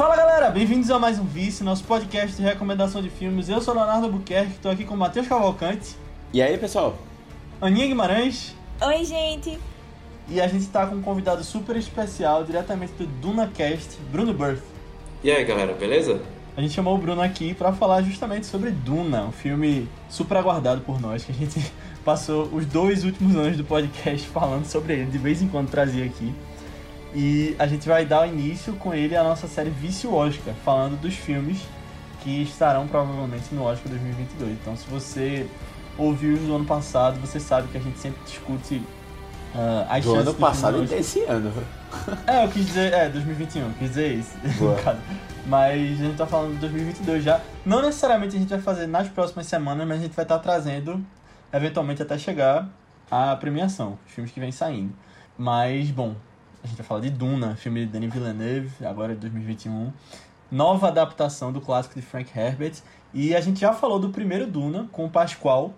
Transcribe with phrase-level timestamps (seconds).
[0.00, 3.50] Fala galera, bem-vindos a mais um Vice, nosso podcast de recomendação de filmes.
[3.50, 5.94] Eu sou Leonardo Buquerque, estou aqui com o Matheus Cavalcante.
[6.32, 6.96] E aí, pessoal?
[7.60, 8.54] Aninha Guimarães.
[8.80, 9.58] Oi, gente.
[10.26, 14.62] E a gente está com um convidado super especial, diretamente do DunaCast, Bruno Birth.
[15.22, 16.22] E aí, galera, beleza?
[16.56, 20.80] A gente chamou o Bruno aqui para falar justamente sobre Duna, um filme super aguardado
[20.80, 21.60] por nós, que a gente
[22.02, 26.06] passou os dois últimos anos do podcast falando sobre ele, de vez em quando trazia
[26.06, 26.34] aqui.
[27.14, 31.00] E a gente vai dar o início com ele a nossa série Vício Oscar, falando
[31.00, 31.60] dos filmes
[32.22, 34.52] que estarão provavelmente no Oscar 2022.
[34.52, 35.46] Então, se você
[35.98, 38.76] ouviu no ano passado, você sabe que a gente sempre discute
[39.54, 41.52] uh, as do chances ano do passado e desse ano.
[42.26, 44.38] É, eu quis dizer, é, 2021, quis dizer isso.
[45.46, 47.40] Mas a gente tá falando de 2022 já.
[47.64, 51.04] Não necessariamente a gente vai fazer nas próximas semanas, mas a gente vai estar trazendo,
[51.52, 52.68] eventualmente até chegar
[53.10, 54.92] à premiação, os filmes que vêm saindo.
[55.36, 56.14] Mas, bom,
[56.62, 59.92] a gente vai falar de Duna, filme de Denis Villeneuve, agora de 2021.
[60.50, 62.74] Nova adaptação do clássico de Frank Herbert.
[63.14, 65.72] E a gente já falou do primeiro Duna com o Pascoal,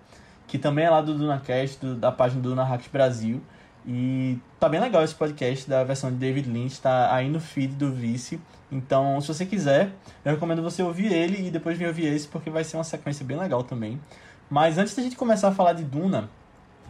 [0.47, 3.41] que também é lá do DunaCast, do, da página do Duna Hacks Brasil.
[3.87, 7.75] E tá bem legal esse podcast da versão de David Lynch, tá aí no feed
[7.75, 8.41] do Vice.
[8.71, 9.93] Então, se você quiser,
[10.25, 13.25] eu recomendo você ouvir ele e depois vir ouvir esse, porque vai ser uma sequência
[13.25, 14.01] bem legal também.
[14.49, 16.29] Mas antes da gente começar a falar de Duna,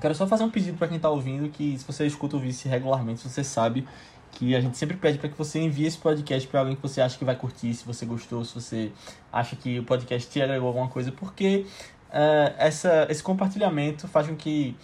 [0.00, 2.68] quero só fazer um pedido para quem tá ouvindo, que se você escuta o Vice
[2.68, 3.86] regularmente, você sabe
[4.32, 7.00] que a gente sempre pede para que você envie esse podcast para alguém que você
[7.00, 8.92] acha que vai curtir, se você gostou, se você
[9.32, 11.66] acha que o podcast te agregou alguma coisa, porque
[12.10, 14.74] eh, essa, esse compartilhamento faz com que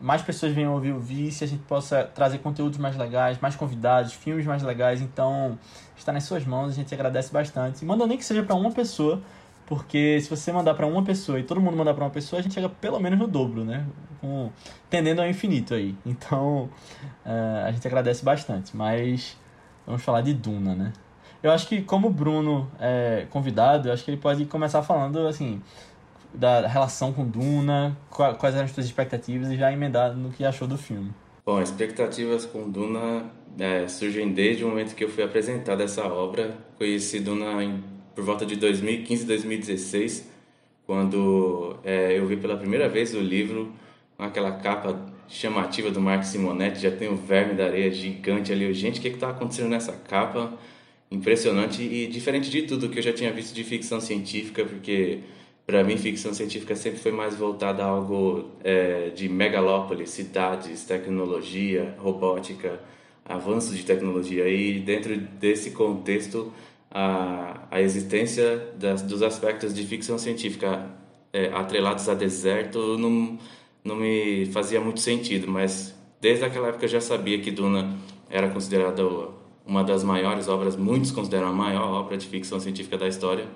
[0.00, 4.14] mais pessoas venham ouvir o Vice, a gente possa trazer conteúdos mais legais, mais convidados,
[4.14, 5.02] filmes mais legais.
[5.02, 5.58] Então,
[5.96, 7.84] está nas suas mãos, a gente agradece bastante.
[7.84, 9.20] Manda nem que seja para uma pessoa,
[9.70, 12.42] porque se você mandar para uma pessoa e todo mundo mandar para uma pessoa, a
[12.42, 13.86] gente chega pelo menos no dobro, né?
[14.20, 14.50] Com,
[14.90, 15.96] tendendo ao infinito aí.
[16.04, 16.68] Então,
[17.24, 18.76] eh, a gente agradece bastante.
[18.76, 19.38] Mas
[19.86, 20.92] vamos falar de Duna, né?
[21.42, 25.26] Eu acho que como o Bruno é convidado, eu acho que ele pode começar falando
[25.26, 25.62] assim
[26.34, 30.44] da relação com Duna, qua- quais eram as suas expectativas e já emendar no que
[30.44, 31.12] achou do filme.
[31.44, 36.56] Bom, expectativas com Duna é, surgem desde o momento que eu fui apresentado essa obra.
[36.78, 37.82] Conheci Duna em,
[38.14, 40.30] por volta de 2015, 2016,
[40.86, 43.72] quando é, eu vi pela primeira vez o livro
[44.16, 44.98] com aquela capa
[45.28, 48.64] chamativa do Mark Simonetti, já tem o verme da areia gigante ali.
[48.64, 50.52] Eu, Gente, o que está acontecendo nessa capa?
[51.10, 55.20] Impressionante e diferente de tudo que eu já tinha visto de ficção científica, porque
[55.66, 61.94] para mim ficção científica sempre foi mais voltada a algo é, de megalópole, cidades, tecnologia,
[61.98, 62.80] robótica,
[63.24, 64.48] avanços de tecnologia.
[64.48, 66.52] E dentro desse contexto,
[66.90, 70.90] a, a existência das, dos aspectos de ficção científica
[71.32, 73.38] é, atrelados a deserto não,
[73.84, 77.96] não me fazia muito sentido, mas desde aquela época eu já sabia que Duna
[78.28, 79.02] era considerada
[79.64, 83.46] uma das maiores obras, muitos consideram a maior obra de ficção científica da história.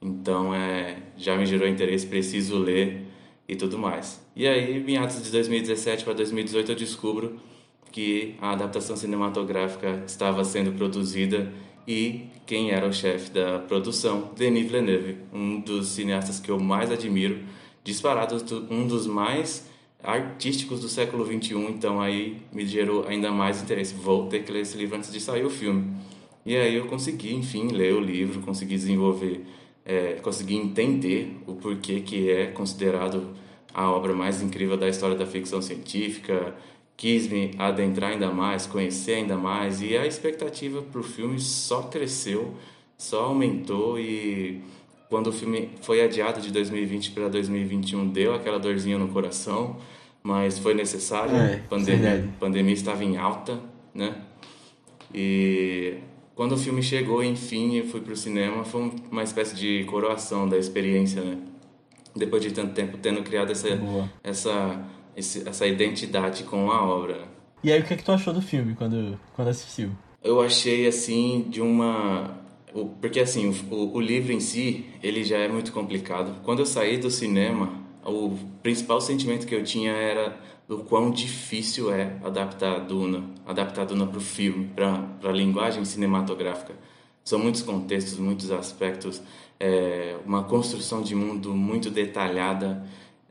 [0.00, 3.06] Então, é, já me gerou interesse, preciso ler
[3.48, 4.20] e tudo mais.
[4.34, 7.38] E aí, meados de 2017 para 2018, eu descubro
[7.92, 11.52] que a adaptação cinematográfica estava sendo produzida
[11.86, 16.90] e quem era o chefe da produção, Denis Villeneuve, um dos cineastas que eu mais
[16.90, 17.40] admiro,
[17.82, 18.36] disparado
[18.70, 19.68] um dos mais
[20.02, 23.94] artísticos do século 21, então aí me gerou ainda mais interesse.
[23.94, 25.94] Vou ter que ler esse livro antes de sair o filme.
[26.44, 29.44] E aí eu consegui, enfim, ler o livro, consegui desenvolver,
[29.84, 33.30] é, consegui entender o porquê que é considerado
[33.72, 36.54] a obra mais incrível da história da ficção científica,
[37.02, 41.82] quis me adentrar ainda mais, conhecer ainda mais, e a expectativa para o filme só
[41.82, 42.54] cresceu,
[42.96, 44.62] só aumentou e
[45.10, 49.78] quando o filme foi adiado de 2020 para 2021 deu aquela dorzinha no coração,
[50.22, 51.34] mas foi necessário.
[51.34, 52.28] É, pandemia, verdade.
[52.38, 53.58] pandemia estava em alta,
[53.92, 54.22] né?
[55.12, 55.94] E
[56.36, 60.56] quando o filme chegou, enfim, eu fui pro cinema, foi uma espécie de coroação da
[60.56, 61.36] experiência, né?
[62.14, 64.08] Depois de tanto tempo tendo criado essa Boa.
[64.22, 64.80] essa
[65.16, 67.24] esse- essa identidade com a obra.
[67.62, 69.90] E aí, o que, é que tu achou do filme quando, quando assistiu?
[70.22, 72.40] Eu achei assim de uma
[73.00, 76.40] porque assim o, o- livro em si ele já é muito complicado.
[76.42, 77.70] Quando eu saí do cinema,
[78.04, 80.34] o principal sentimento que eu tinha era
[80.66, 86.72] do quão difícil é adaptar Duna, adaptar Duna para o filme, para a linguagem cinematográfica.
[87.22, 89.20] São muitos contextos, muitos aspectos,
[89.60, 92.82] é, uma construção de mundo muito detalhada.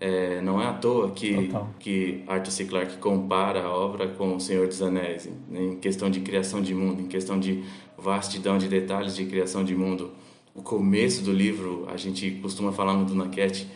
[0.04, 1.70] É, não é à toa que, Total.
[1.80, 2.66] que Arthur C.
[2.66, 6.74] Clarke compara a obra com O Senhor dos Anéis, em, em questão de criação de
[6.74, 7.64] mundo, em questão de
[7.96, 10.10] vastidão de detalhes de criação de mundo.
[10.56, 13.68] O começo do livro, a gente costuma falar no Dunaquete,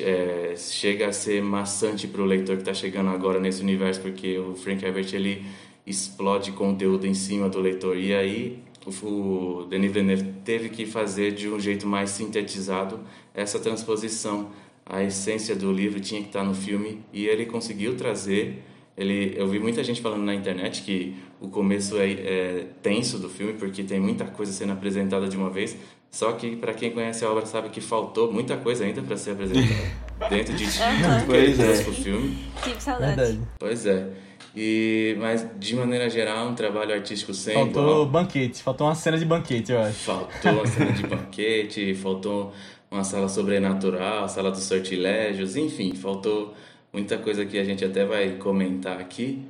[0.00, 4.36] é, chega a ser maçante para o leitor que está chegando agora nesse universo, porque
[4.38, 5.46] o Frank Herbert ele
[5.86, 7.96] explode conteúdo em cima do leitor.
[7.96, 8.62] E aí,
[9.02, 12.98] o Denis Villeneuve teve que fazer de um jeito mais sintetizado
[13.32, 14.50] essa transposição.
[14.84, 18.62] A essência do livro tinha que estar no filme e ele conseguiu trazer.
[18.96, 23.28] Ele, eu vi muita gente falando na internet que o começo é, é tenso do
[23.28, 25.76] filme porque tem muita coisa sendo apresentada de uma vez.
[26.10, 29.30] Só que para quem conhece a obra sabe que faltou muita coisa ainda para ser
[29.30, 29.74] apresentada
[30.28, 32.38] dentro de tudo que ele trouxe pro filme.
[32.62, 33.40] Tive saudade.
[33.58, 34.10] Pois é.
[34.54, 38.06] E, mas, de maneira geral, um trabalho artístico sem Faltou igual.
[38.06, 40.00] banquete, faltou uma cena de banquete, eu acho.
[40.00, 42.52] Faltou uma cena de banquete, faltou
[42.92, 46.54] uma sala sobrenatural, sala dos sortilégios, enfim, faltou
[46.92, 49.42] muita coisa que a gente até vai comentar aqui.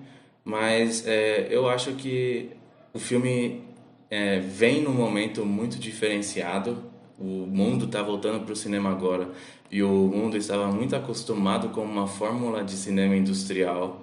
[0.44, 2.50] Mas é, eu acho que
[2.94, 3.62] o filme
[4.08, 6.84] é, vem num momento muito diferenciado.
[7.18, 9.28] O mundo está voltando para o cinema agora
[9.70, 14.02] e o mundo estava muito acostumado com uma fórmula de cinema industrial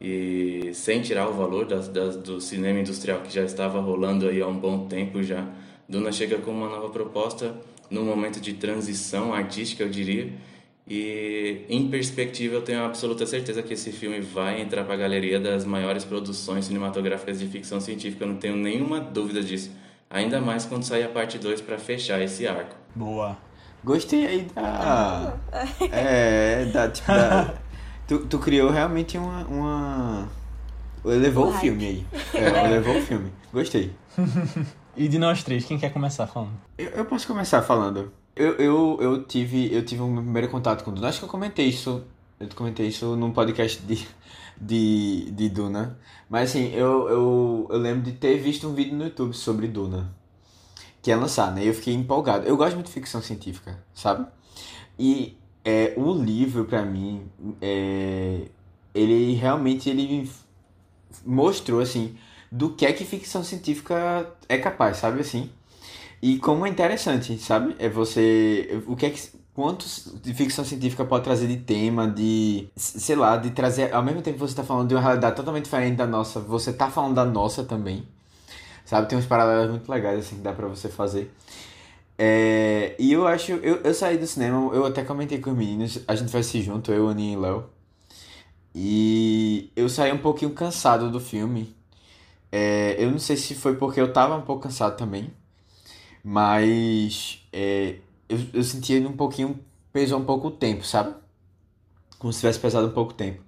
[0.00, 4.42] e sem tirar o valor das, das, do cinema industrial que já estava rolando aí
[4.42, 5.48] há um bom tempo já,
[5.88, 7.54] Duna chega com uma nova proposta
[7.90, 10.32] num momento de transição artística, eu diria,
[10.88, 15.40] e em perspectiva eu tenho absoluta certeza que esse filme vai entrar para a galeria
[15.40, 19.70] das maiores produções cinematográficas de ficção científica, eu não tenho nenhuma dúvida disso.
[20.08, 22.76] Ainda mais quando sair a parte 2 para fechar esse arco.
[22.94, 23.36] Boa.
[23.82, 25.36] Gostei aí da.
[25.92, 26.88] É, da.
[26.88, 27.54] Tipo, da
[28.06, 29.44] tu, tu criou realmente uma.
[29.46, 30.28] uma...
[31.04, 31.60] Elevou o, hype.
[31.60, 32.06] filme aí.
[32.34, 33.32] É, elevou o filme.
[33.52, 33.92] Gostei.
[34.96, 36.58] E de nós três, quem quer começar falando?
[36.78, 38.10] Eu, eu posso começar falando.
[38.34, 41.08] Eu, eu, eu, tive, eu tive um primeiro contato com Duna.
[41.08, 42.02] Acho que eu comentei isso.
[42.40, 44.06] Eu comentei isso num podcast de,
[44.58, 45.98] de, de Duna.
[46.30, 50.14] Mas assim, eu, eu, eu lembro de ter visto um vídeo no YouTube sobre Duna.
[51.02, 51.64] Que ia lançar, né?
[51.64, 52.46] E eu fiquei empolgado.
[52.46, 54.26] Eu gosto muito de ficção científica, sabe?
[54.98, 57.28] E é, o livro, pra mim,
[57.60, 58.48] é,
[58.94, 60.30] ele realmente ele
[61.24, 62.16] mostrou, assim,
[62.50, 65.20] do que é que ficção científica é capaz, sabe?
[65.20, 65.50] Assim.
[66.22, 67.76] E como é interessante, sabe?
[67.78, 68.82] É você.
[68.86, 69.46] O que é que.
[69.54, 72.68] Quantos de ficção científica pode trazer de tema, de.
[72.76, 73.94] Sei lá, de trazer.
[73.94, 76.72] Ao mesmo tempo que você está falando de uma realidade totalmente diferente da nossa, você
[76.72, 78.06] tá falando da nossa também.
[78.84, 79.08] Sabe?
[79.08, 81.32] Tem uns paralelos muito legais, assim, que dá pra você fazer.
[82.18, 83.52] É, e eu acho.
[83.52, 86.62] Eu, eu saí do cinema, eu até comentei com os meninos, a gente vai se
[86.62, 87.64] junto, eu, Aninha e Léo.
[88.74, 91.75] E eu saí um pouquinho cansado do filme.
[92.58, 95.30] É, eu não sei se foi porque eu tava um pouco cansado também.
[96.24, 97.98] Mas é,
[98.28, 99.58] eu, eu senti um pouquinho.
[99.92, 101.14] pesou um pouco o tempo, sabe?
[102.18, 103.42] Como se tivesse pesado um pouco o tempo.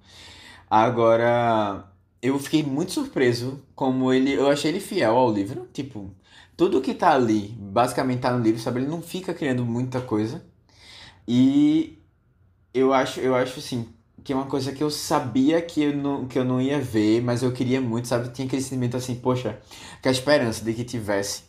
[0.69, 1.85] Agora,
[2.21, 4.33] eu fiquei muito surpreso como ele.
[4.33, 5.67] Eu achei ele fiel ao livro.
[5.73, 6.11] Tipo,
[6.57, 8.81] tudo que tá ali, basicamente tá no livro, sabe?
[8.81, 10.43] Ele não fica criando muita coisa.
[11.27, 11.99] E
[12.73, 13.87] eu acho, eu acho assim,
[14.23, 17.21] que é uma coisa que eu sabia que eu não, que eu não ia ver,
[17.21, 18.29] mas eu queria muito, sabe?
[18.29, 19.59] Tinha aquele sentimento assim, poxa,
[20.01, 21.43] que a esperança de que tivesse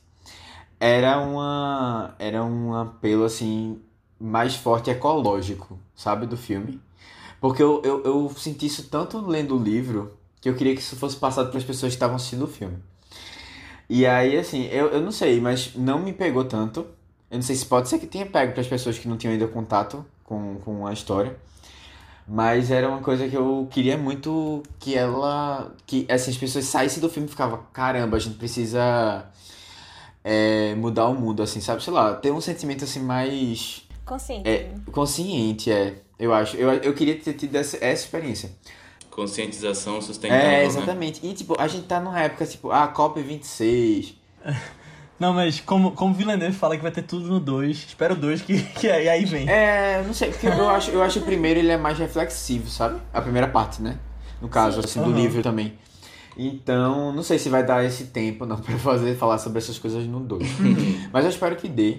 [0.79, 3.81] era uma era um apelo assim
[4.19, 6.81] mais forte ecológico, sabe, do filme.
[7.41, 10.97] Porque eu, eu, eu senti isso tanto lendo o livro que eu queria que isso
[10.97, 12.79] fosse passado para as pessoas que estavam assistindo o filme.
[13.89, 16.87] E aí, assim, eu, eu não sei, mas não me pegou tanto.
[17.31, 19.33] Eu não sei se pode ser que tenha pego para as pessoas que não tinham
[19.33, 21.37] ainda contato com, com a história.
[22.33, 25.75] Mas era uma coisa que eu queria muito que ela.
[25.85, 29.27] Que assim, as pessoas saíssem do filme e ficavam, caramba, a gente precisa
[30.23, 31.83] é, mudar o mundo, assim, sabe?
[31.83, 33.83] Sei lá, ter um sentimento assim mais.
[34.07, 34.49] Consciente.
[34.49, 35.97] É, consciente, é.
[36.17, 36.57] Eu acho.
[36.57, 38.53] Eu, eu queria ter tido essa, essa experiência.
[39.11, 40.65] Conscientização sustentável, É, né?
[40.67, 41.27] exatamente.
[41.27, 44.15] E tipo, a gente tá numa época, tipo, a COP26.
[45.21, 48.41] Não, mas como, como Villeneuve fala que vai ter tudo no 2, espero o 2
[48.41, 49.47] que, que aí, aí vem.
[49.47, 52.99] É, não sei, porque eu acho, eu acho o primeiro ele é mais reflexivo, sabe?
[53.13, 53.99] A primeira parte, né?
[54.41, 54.87] No caso, Sim.
[54.87, 55.21] assim, do Aham.
[55.21, 55.75] livro também.
[56.39, 60.07] Então, não sei se vai dar esse tempo não pra fazer falar sobre essas coisas
[60.07, 60.49] no 2.
[61.13, 61.99] Mas eu espero que dê.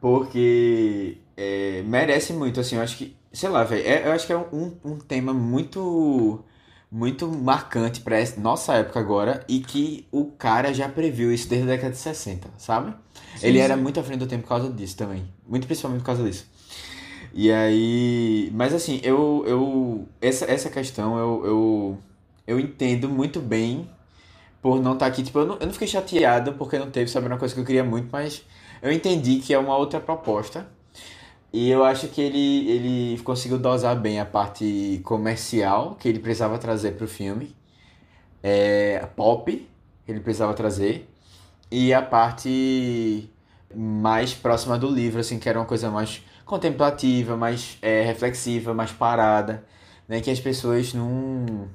[0.00, 4.32] Porque é, merece muito, assim, eu acho que, sei lá, velho, é, eu acho que
[4.32, 6.44] é um, um tema muito
[6.92, 11.70] muito marcante essa nossa época agora e que o cara já previu isso desde a
[11.70, 12.92] década de 60, sabe?
[13.40, 15.24] Ele era muito à frente do tempo por causa disso também.
[15.48, 16.46] Muito principalmente por causa disso.
[17.32, 18.50] E aí.
[18.54, 19.42] Mas assim, eu.
[19.46, 21.98] eu essa, essa questão eu, eu,
[22.46, 23.88] eu entendo muito bem
[24.60, 25.22] por não estar aqui.
[25.22, 27.26] Tipo, eu não, eu não fiquei chateado porque não teve, sabe?
[27.26, 28.44] Uma coisa que eu queria muito, mas
[28.82, 30.66] eu entendi que é uma outra proposta.
[31.52, 36.56] E eu acho que ele, ele conseguiu dosar bem a parte comercial que ele precisava
[36.58, 37.54] trazer pro filme.
[38.42, 39.68] É, pop
[40.04, 41.08] que ele precisava trazer.
[41.70, 43.30] E a parte
[43.74, 48.92] mais próxima do livro, assim, que era uma coisa mais contemplativa, mais é, reflexiva, mais
[48.92, 49.64] parada,
[50.08, 50.20] né?
[50.20, 51.68] Que as pessoas não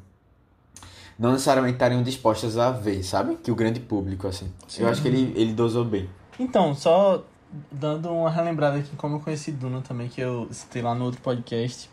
[1.17, 3.37] não necessariamente estariam dispostas a ver, sabe?
[3.37, 4.51] Que o grande público, assim.
[4.67, 4.83] Sim.
[4.83, 6.07] Eu acho que ele, ele dosou bem.
[6.39, 7.23] Então, só
[7.71, 11.21] dando uma relembrada aqui como eu conheci Duna também, que eu citei lá no outro
[11.21, 11.89] podcast.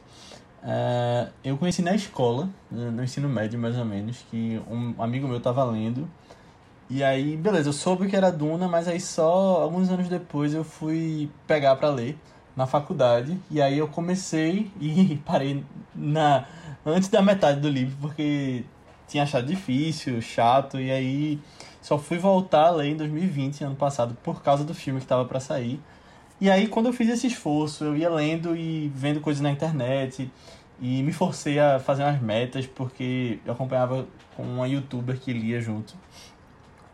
[0.62, 5.40] É, eu conheci na escola, no ensino médio mais ou menos, que um amigo meu
[5.40, 6.08] tava lendo.
[6.88, 10.64] E aí, beleza, eu soube que era Duna, mas aí só alguns anos depois eu
[10.64, 12.18] fui pegar pra ler
[12.56, 13.38] na faculdade.
[13.50, 16.46] E aí eu comecei e parei na
[16.84, 18.64] antes da metade do livro, porque
[19.08, 21.40] tinha achado difícil, chato, e aí
[21.84, 25.26] só fui voltar a ler em 2020, ano passado, por causa do filme que tava
[25.26, 25.78] para sair.
[26.40, 30.30] E aí, quando eu fiz esse esforço, eu ia lendo e vendo coisas na internet
[30.80, 35.60] e me forcei a fazer umas metas porque eu acompanhava com uma youtuber que lia
[35.60, 35.94] junto,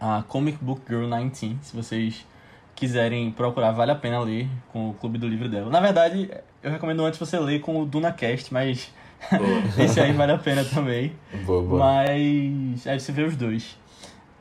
[0.01, 2.27] a Comic Book Girl 19, se vocês
[2.75, 5.71] quiserem procurar, vale a pena ler com o clube do livro dela.
[5.71, 6.29] Na verdade,
[6.65, 8.93] eu recomendo antes você ler com o DunaCast, mas
[9.79, 11.13] esse aí vale a pena também.
[11.47, 11.79] Boa, boa.
[11.79, 13.79] Mas aí você vê os dois.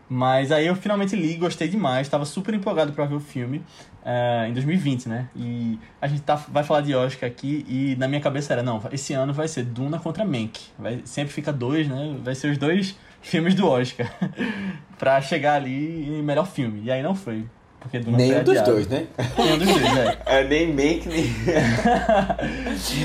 [0.09, 3.61] Mas aí eu finalmente li, gostei demais, tava super empolgado pra ver o filme
[4.03, 5.29] eh, em 2020, né?
[5.35, 8.81] E a gente tá, vai falar de Oscar aqui e na minha cabeça era, não,
[8.91, 10.59] esse ano vai ser Duna contra Mank.
[10.79, 12.15] Vai, sempre fica dois, né?
[12.23, 14.11] Vai ser os dois filmes do Oscar
[14.97, 16.81] pra chegar ali em melhor filme.
[16.83, 17.45] E aí não foi.
[17.79, 18.71] Porque Duna foi Nenhum dos adiado.
[18.71, 19.07] dois, né?
[19.37, 20.17] Nenhum dos dois, é.
[20.25, 21.25] É, nem Make, nem.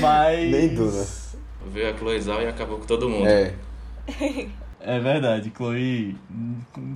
[0.01, 0.51] Mas.
[0.51, 1.05] Nem Duna.
[1.71, 3.27] Veio a Chloe Zhao e acabou com todo mundo.
[3.27, 3.53] É.
[4.87, 6.15] É verdade, Chloe.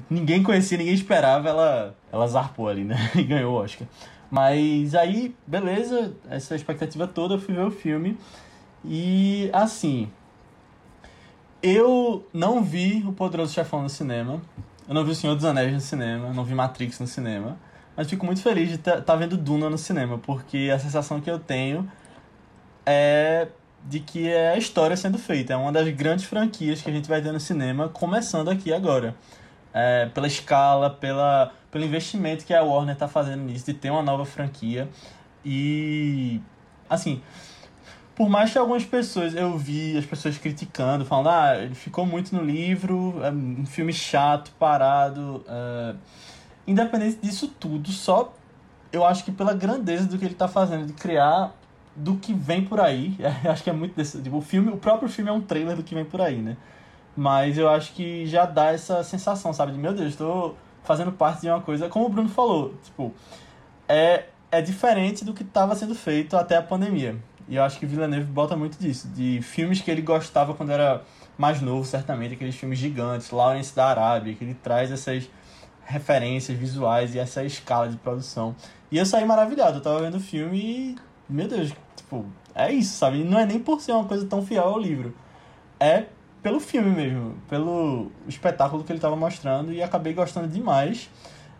[0.08, 2.96] Ninguém conhecia, ninguém esperava, ela, ela zarpou ali, né?
[3.18, 3.88] E ganhou o Oscar.
[4.30, 8.16] Mas aí, beleza, essa expectativa toda, eu fui ver o filme.
[8.86, 10.08] E assim.
[11.64, 14.40] Eu não vi o Poderoso Chefão no cinema.
[14.88, 16.32] Eu não vi o Senhor dos Anéis no cinema.
[16.32, 17.58] Não vi Matrix no cinema.
[17.98, 21.30] Mas fico muito feliz de estar tá vendo Duna no cinema, porque a sensação que
[21.30, 21.92] eu tenho
[22.86, 23.48] é
[23.86, 25.54] de que é a história sendo feita.
[25.54, 29.16] É uma das grandes franquias que a gente vai ter no cinema, começando aqui agora.
[29.74, 34.02] É, pela escala, pela, pelo investimento que a Warner está fazendo nisso, de ter uma
[34.02, 34.90] nova franquia.
[35.46, 36.42] E,
[36.90, 37.22] assim,
[38.16, 42.36] por mais que algumas pessoas, eu vi as pessoas criticando, falando, ah, ele ficou muito
[42.36, 45.46] no livro, é um filme chato, parado.
[45.48, 45.96] é,
[46.68, 48.34] Independente disso tudo, só
[48.92, 51.54] eu acho que pela grandeza do que ele está fazendo, de criar
[52.00, 53.16] do que vem por aí.
[53.50, 54.22] acho que é muito desse.
[54.22, 56.58] Tipo, o filme, o próprio filme é um trailer do que vem por aí, né?
[57.16, 59.74] Mas eu acho que já dá essa sensação, sabe?
[59.74, 61.90] De meu Deus, estou fazendo parte de uma coisa.
[61.90, 63.14] Como o Bruno falou, tipo,
[63.88, 67.18] é, é diferente do que estava sendo feito até a pandemia.
[67.48, 71.02] E eu acho que Villeneuve bota muito disso, de filmes que ele gostava quando era
[71.36, 75.28] mais novo, certamente, aqueles filmes gigantes, Lawrence da Arábia, que ele traz essas
[75.84, 78.56] referências visuais e essa escala de produção.
[78.92, 80.96] E eu saí maravilhado, eu tava vendo o filme e,
[81.28, 81.74] meu Deus,
[82.10, 82.26] tipo,
[82.56, 83.24] é isso, sabe?
[83.24, 85.16] Não é nem por ser uma coisa tão fiel ao livro.
[85.80, 86.06] É
[86.42, 91.10] pelo filme mesmo, pelo espetáculo que ele tava mostrando e acabei gostando demais.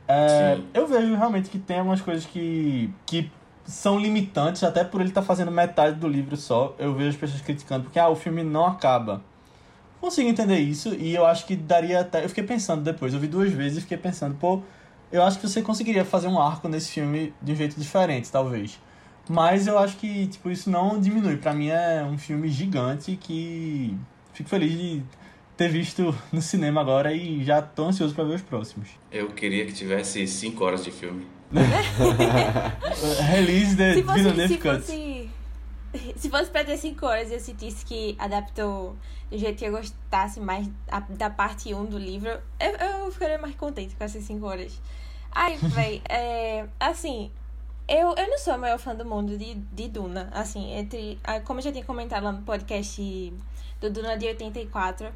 [0.08, 3.32] É, eu vejo realmente que tem algumas coisas que, que
[3.64, 6.76] são limitantes, até por ele estar fazendo metade do livro só.
[6.80, 9.22] Eu vejo as pessoas criticando, porque ah, o filme não acaba.
[10.02, 12.24] Consigo entender isso e eu acho que daria até.
[12.24, 14.62] Eu fiquei pensando depois, eu vi duas vezes e fiquei pensando, pô,
[15.12, 18.80] eu acho que você conseguiria fazer um arco nesse filme de um jeito diferente, talvez.
[19.30, 21.38] Mas eu acho que, tipo, isso não diminui.
[21.38, 23.96] Pra mim é um filme gigante que
[24.34, 25.04] fico feliz de
[25.56, 28.90] ter visto no cinema agora e já tô ansioso pra ver os próximos.
[29.12, 31.28] Eu queria que tivesse 5 horas de filme.
[33.30, 35.30] Release the Se fosse, Villeneuve se fosse,
[36.16, 38.96] se fosse pra ter 5 horas e eu sentisse que adaptou
[39.32, 42.72] do jeito que eu gostasse mais a- da parte 1 do livro, eu,
[43.04, 44.80] eu ficaria mais contente com essas 5 horas.
[45.32, 47.32] Ai, véi, é, assim,
[47.90, 50.30] eu, eu não sou a maior fã do mundo de, de Duna.
[50.32, 51.20] Assim, entre.
[51.24, 53.34] ah, Como eu já tinha comentado lá no podcast
[53.82, 55.12] do Duna de 84.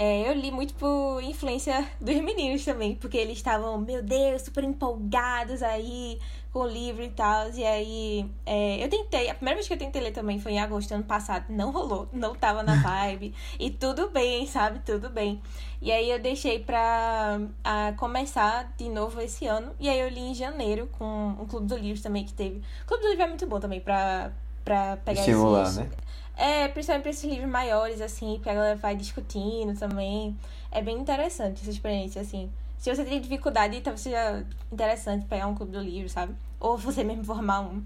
[0.00, 4.62] É, eu li muito por influência dos meninos também, porque eles estavam, meu Deus, super
[4.62, 6.20] empolgados aí
[6.52, 7.50] com o livro e tal.
[7.50, 10.60] E aí, é, eu tentei, a primeira vez que eu tentei ler também foi em
[10.60, 13.34] agosto do ano passado, não rolou, não tava na vibe.
[13.58, 14.78] e tudo bem, sabe?
[14.86, 15.42] Tudo bem.
[15.82, 19.72] E aí eu deixei pra a, começar de novo esse ano.
[19.80, 22.62] E aí eu li em janeiro com um Clube do Livro também que teve.
[22.84, 24.30] O Clube do Livro é muito bom também pra,
[24.64, 25.90] pra pegar Estimular, esses, né?
[26.38, 30.36] É, principalmente pra esses livros maiores, assim, que a galera vai discutindo também.
[30.70, 32.48] É bem interessante essa experiência, assim.
[32.78, 36.32] Se você tem dificuldade, talvez seja interessante pegar um clube do livro, sabe?
[36.60, 37.82] Ou você mesmo formar um.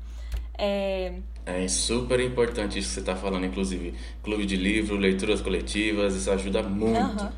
[0.59, 1.15] É,
[1.47, 3.95] É super importante isso que você está falando, inclusive.
[4.23, 6.99] Clube de livro, leituras coletivas, isso ajuda muito.
[6.99, 7.33] aham.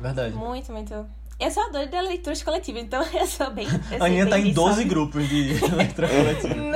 [0.00, 0.34] Verdade.
[0.36, 1.06] Muito, muito.
[1.38, 3.66] Eu sou a doida da leitura coletiva, então eu sou bem.
[3.90, 4.88] Eu A Aninha tá em disso, 12 sabe?
[4.88, 5.42] grupos de
[5.76, 6.54] leitura coletiva.
[6.54, 6.70] Não,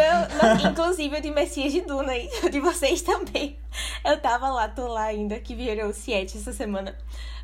[0.59, 3.59] não, inclusive o de Messias de Duna e o de vocês também.
[4.05, 6.95] Eu tava lá, tô lá ainda, que virou o Siete essa semana.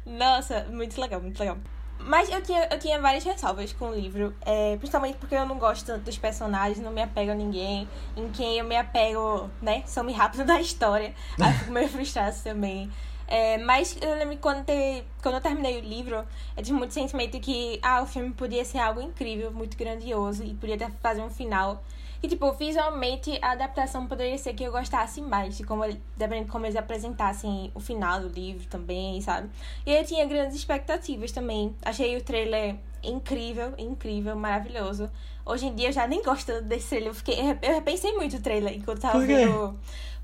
[0.04, 1.56] Nossa, muito legal, muito legal.
[1.98, 5.58] Mas eu tinha, eu tinha várias ressalvas com o livro, é, principalmente porque eu não
[5.58, 7.88] gosto tanto dos personagens, não me apego a ninguém.
[8.14, 11.14] Em quem eu me apego, né, some rápido da história.
[11.40, 12.90] Aí fico meio frustrada também.
[13.26, 16.24] É, mas eu lembro que quando, te- quando eu terminei o livro,
[16.56, 20.54] eu tive muito sentimento que ah, o filme podia ser algo incrível, muito grandioso, e
[20.54, 21.82] podia ter, fazer um final.
[22.22, 25.82] E, tipo, visualmente a adaptação poderia ser que eu gostasse mais, de como,
[26.16, 29.50] dependendo de como eles apresentassem o final do livro também, sabe?
[29.84, 31.74] E eu tinha grandes expectativas também.
[31.84, 35.10] Achei o trailer incrível, incrível, maravilhoso.
[35.44, 37.08] Hoje em dia eu já nem gosto desse trailer.
[37.08, 39.76] Eu, fiquei, eu repensei muito o trailer enquanto tava Por vendo.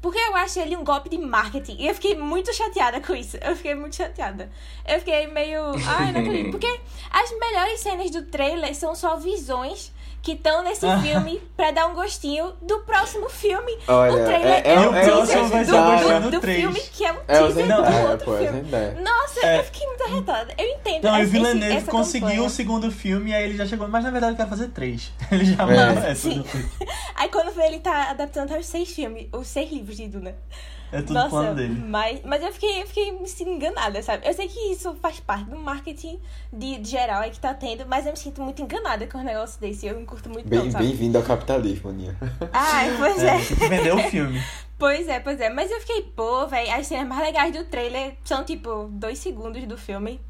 [0.02, 1.76] Porque eu acho ele um golpe de marketing.
[1.78, 3.36] E eu fiquei muito chateada com isso.
[3.36, 4.50] Eu fiquei muito chateada.
[4.92, 5.60] Eu fiquei meio.
[5.86, 6.50] Ai, não acredito.
[6.58, 6.80] Porque
[7.10, 11.94] as melhores cenas do trailer são só visões que estão nesse filme pra dar um
[11.94, 13.76] gostinho do próximo filme.
[13.88, 16.60] Olha, o trailer é- é, é- um é- teaser é- do, do, Gostando do três.
[16.60, 18.62] filme que é um É o teaser Zendaya, do outro pô, é filme.
[18.62, 19.00] Zendaya.
[19.00, 19.58] Nossa, É.
[19.58, 20.54] eu fiquei muito arretada.
[20.56, 21.02] Eu entendo.
[21.04, 22.46] Não, e o Villeneuve conseguiu campanha.
[22.46, 23.88] o segundo filme e aí ele já chegou.
[23.88, 25.10] Mas na verdade eu quero fazer três.
[25.32, 26.10] Ele já É.
[26.12, 26.14] essa.
[26.30, 26.44] Sim.
[27.16, 30.36] Aí quando vê, ele tá adaptando aos seis filmes, os seis livros de Duna.
[30.92, 31.82] É tudo Nossa, plano dele.
[31.88, 34.28] mas, mas eu fiquei, eu fiquei me sentindo enganada, sabe?
[34.28, 36.20] Eu sei que isso faz parte do marketing
[36.52, 39.24] de, de geral aí que tá tendo, mas eu me sinto muito enganada com um
[39.24, 39.86] negócio desse.
[39.86, 40.84] Eu não curto muito Bem- não, sabe?
[40.86, 42.14] Bem-vindo ao capitalismo, Aninha.
[42.52, 43.38] Ai, pois É, é.
[43.38, 44.40] vender o filme.
[44.78, 45.48] Pois é, pois é.
[45.48, 49.64] Mas eu fiquei, pô, velho, as cenas mais legais do trailer são, tipo, dois segundos
[49.64, 50.20] do filme.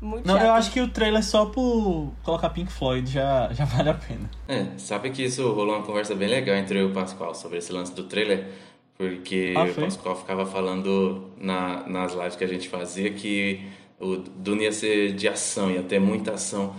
[0.00, 0.44] Muito Não, chato.
[0.44, 4.28] eu acho que o trailer só por colocar Pink Floyd já, já vale a pena.
[4.48, 7.58] É, sabe que isso rolou uma conversa bem legal entre eu e o Pascoal sobre
[7.58, 8.48] esse lance do trailer,
[8.96, 9.74] porque Ah, o?
[9.74, 13.60] Pascoal ficava falando na, nas lives que a gente fazia que
[14.00, 16.74] o Duna ia ser de ação, ia ter muita ação.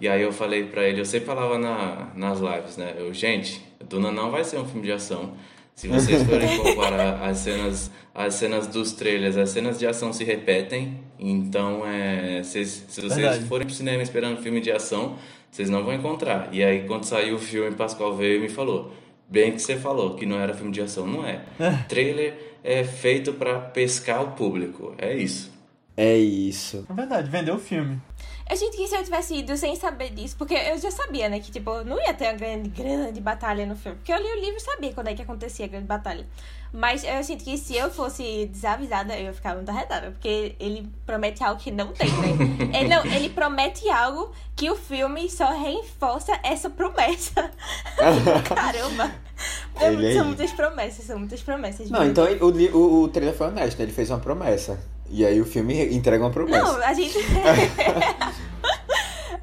[0.00, 2.94] E aí eu falei pra ele, eu sempre falava na, nas lives, né?
[2.96, 5.32] Eu, gente, Duna não vai ser um filme de ação.
[5.74, 10.24] Se vocês forem comparar as cenas, as cenas dos trailers, as cenas de ação se
[10.24, 11.00] repetem.
[11.18, 13.44] Então, é, vocês- se vocês Verdade.
[13.46, 15.16] forem pro cinema esperando filme de ação,
[15.50, 16.48] vocês não vão encontrar.
[16.52, 18.92] E aí, quando saiu o filme, Pascoal veio e me falou:
[19.28, 21.06] Bem que você falou que não era filme de ação.
[21.06, 21.42] Não é.
[21.88, 24.94] Trailer é feito pra pescar o público.
[24.96, 25.52] É isso.
[25.96, 26.86] É isso.
[26.88, 28.00] É verdade, vendeu o filme.
[28.50, 31.38] Eu sinto que se eu tivesse ido sem saber disso, porque eu já sabia, né,
[31.38, 33.98] que tipo, não ia ter uma grande, grande batalha no filme.
[33.98, 36.26] Porque eu li o livro e sabia quando é que acontecia a grande batalha.
[36.72, 40.10] Mas eu sinto que se eu fosse desavisada, eu ia ficar muito arretada.
[40.10, 42.28] Porque ele promete algo que não tem, né?
[42.78, 47.50] ele, não, ele promete algo que o filme só reforça essa promessa.
[48.54, 49.10] Caramba!
[49.76, 51.90] É são muitas promessas, são muitas promessas.
[51.90, 53.84] Não, então o, o, o trailer foi honesto, né?
[53.84, 54.78] Ele fez uma promessa.
[55.10, 56.64] E aí o filme entrega uma promessa.
[56.64, 57.16] Não, a gente.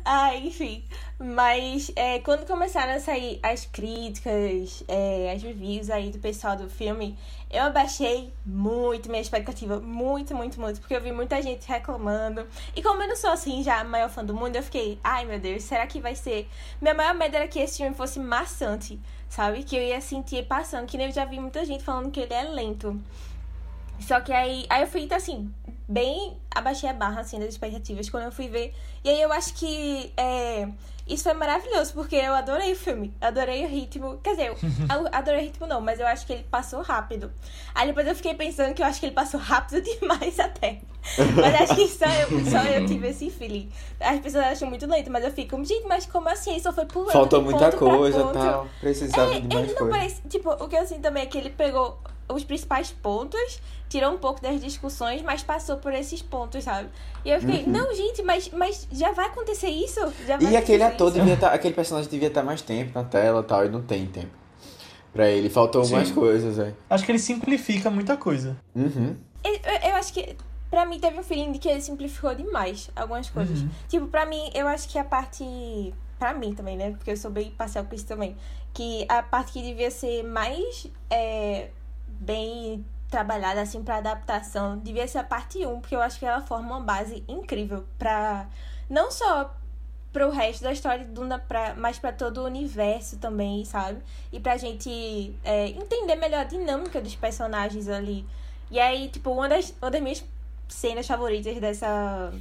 [0.06, 0.84] ah, enfim.
[1.17, 6.69] Mas é, quando começaram a sair as críticas, é, as reviews aí do pessoal do
[6.69, 7.17] filme,
[7.49, 9.80] eu abaixei muito minha expectativa.
[9.80, 10.82] Muito, muito, muito.
[10.82, 12.45] Porque eu vi muita gente reclamando.
[12.75, 15.25] E como eu não sou assim já a maior fã do mundo, eu fiquei, ai
[15.25, 16.49] meu Deus, será que vai ser.
[16.82, 18.99] Minha maior medo era que esse filme fosse maçante,
[19.30, 19.63] sabe?
[19.63, 20.86] Que eu ia sentir passando.
[20.86, 23.01] Que nem eu já vi muita gente falando que ele é lento.
[23.99, 25.51] Só que aí, aí eu fui, então, assim,
[25.88, 28.73] bem abaixei a barra, assim, das expectativas quando eu fui ver.
[29.03, 30.67] E aí eu acho que é,
[31.08, 33.13] isso foi maravilhoso, porque eu adorei o filme.
[33.21, 34.17] Adorei o ritmo.
[34.23, 34.55] Quer dizer, eu
[35.12, 37.31] adorei o ritmo não, mas eu acho que ele passou rápido.
[37.73, 40.79] Aí depois eu fiquei pensando que eu acho que ele passou rápido demais até.
[41.36, 43.69] Mas acho que só eu, só eu tive esse feeling.
[43.99, 46.58] As pessoas acham muito lento, mas eu fico, gente, mas como assim?
[46.60, 48.67] Só foi pulando Faltou muita coisa e tal.
[48.79, 49.91] Precisava É, de mais ele não coisa.
[49.97, 50.21] parece.
[50.27, 54.18] Tipo, o que eu sinto também é que ele pegou os principais pontos, tirou um
[54.18, 56.90] pouco das discussões, mas passou por esses pontos, sabe?
[57.24, 60.00] E eu fiquei, não, gente, mas, mas já vai acontecer isso?
[60.26, 60.52] Já vai Uhum.
[60.52, 61.18] E aquele ator isso?
[61.20, 61.54] devia estar.
[61.54, 64.32] Aquele personagem devia estar mais tempo na tela e tal, e não tem tempo.
[65.14, 65.94] Pra ele, faltou Sim.
[65.94, 66.76] mais coisas, velho.
[66.90, 68.58] Acho que ele simplifica muita coisa.
[68.76, 69.16] Uhum.
[69.44, 70.36] Eu, eu- eu acho que.
[70.70, 73.62] Pra mim teve um feeling de que ele simplificou demais algumas coisas.
[73.62, 73.70] Uhum.
[73.88, 75.94] Tipo, pra mim, eu acho que a parte.
[76.20, 76.92] Pra mim também, né?
[76.92, 78.36] Porque eu sou bem parcial com isso também.
[78.74, 81.70] Que a parte que devia ser mais é,
[82.19, 86.41] bem trabalhada, assim, pra adaptação, devia ser a parte 1, porque eu acho que ela
[86.41, 88.47] forma uma base incrível pra.
[88.89, 89.56] Não só
[90.12, 94.01] pro resto da história de Duna, pra, mas pra todo o universo também, sabe?
[94.32, 98.25] E pra gente é, entender melhor a dinâmica dos personagens ali.
[98.71, 100.25] E aí, tipo, uma das, uma das minhas
[100.69, 102.34] cenas favoritas dessa.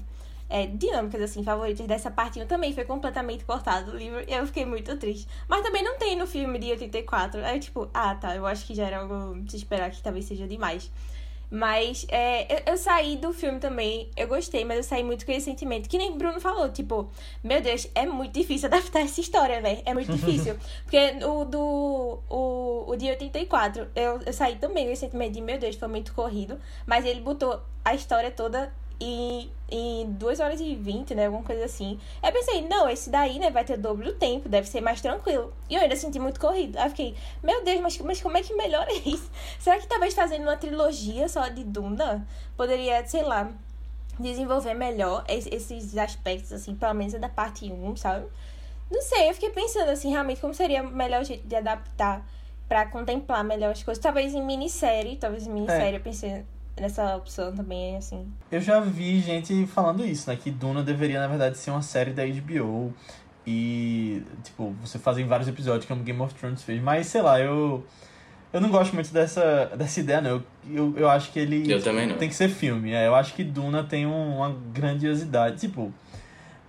[0.48, 4.66] É, dinâmicas, assim, favoritas dessa partinha também foi completamente cortado do livro e eu fiquei
[4.66, 5.26] muito triste.
[5.48, 7.44] Mas também não tem no filme de 84.
[7.44, 10.46] Aí, tipo, ah, tá, eu acho que já era algo de esperar que talvez seja
[10.46, 10.90] demais.
[11.54, 15.30] Mas é, eu, eu, saí do filme também, eu gostei, mas eu saí muito com
[15.30, 15.88] esse sentimento.
[15.88, 17.08] Que nem Bruno falou, tipo,
[17.44, 19.80] meu Deus, é muito difícil adaptar essa história, velho.
[19.84, 20.56] É muito difícil.
[20.82, 22.18] Porque o do.
[22.28, 25.86] O, o dia 84, eu, eu saí também com esse sentimento de, meu Deus, foi
[25.86, 26.58] muito corrido.
[26.84, 31.26] Mas ele botou a história toda e em 2 horas e 20, né?
[31.26, 31.98] Alguma coisa assim.
[32.22, 34.80] Aí eu pensei, não, esse daí, né, vai ter o dobro do tempo, deve ser
[34.80, 35.52] mais tranquilo.
[35.68, 36.78] E eu ainda senti muito corrido.
[36.78, 39.30] Aí fiquei, meu Deus, mas, mas como é que melhora isso?
[39.58, 42.26] Será que talvez fazendo uma trilogia só de Duna
[42.56, 43.50] poderia, sei lá,
[44.18, 48.26] desenvolver melhor esses aspectos, assim, pelo menos da parte 1, sabe?
[48.90, 52.24] Não sei, eu fiquei pensando, assim, realmente como seria o melhor jeito de adaptar
[52.68, 54.00] para contemplar melhor as coisas.
[54.02, 55.96] Talvez em minissérie, talvez em minissérie, é.
[55.96, 56.44] eu pensei
[56.80, 58.26] nessa opção também, assim.
[58.50, 60.36] Eu já vi gente falando isso, né?
[60.36, 62.92] Que Duna deveria, na verdade, ser uma série da HBO.
[63.46, 66.82] E, tipo, você fazer vários episódios, como Game of Thrones fez.
[66.82, 67.84] Mas, sei lá, eu.
[68.52, 70.30] Eu não gosto muito dessa, dessa ideia, não.
[70.30, 71.70] Eu, eu, eu acho que ele.
[71.70, 72.16] Eu também não.
[72.16, 72.92] Tem que ser filme.
[72.92, 75.58] É, eu acho que Duna tem um, uma grandiosidade.
[75.58, 75.92] Tipo.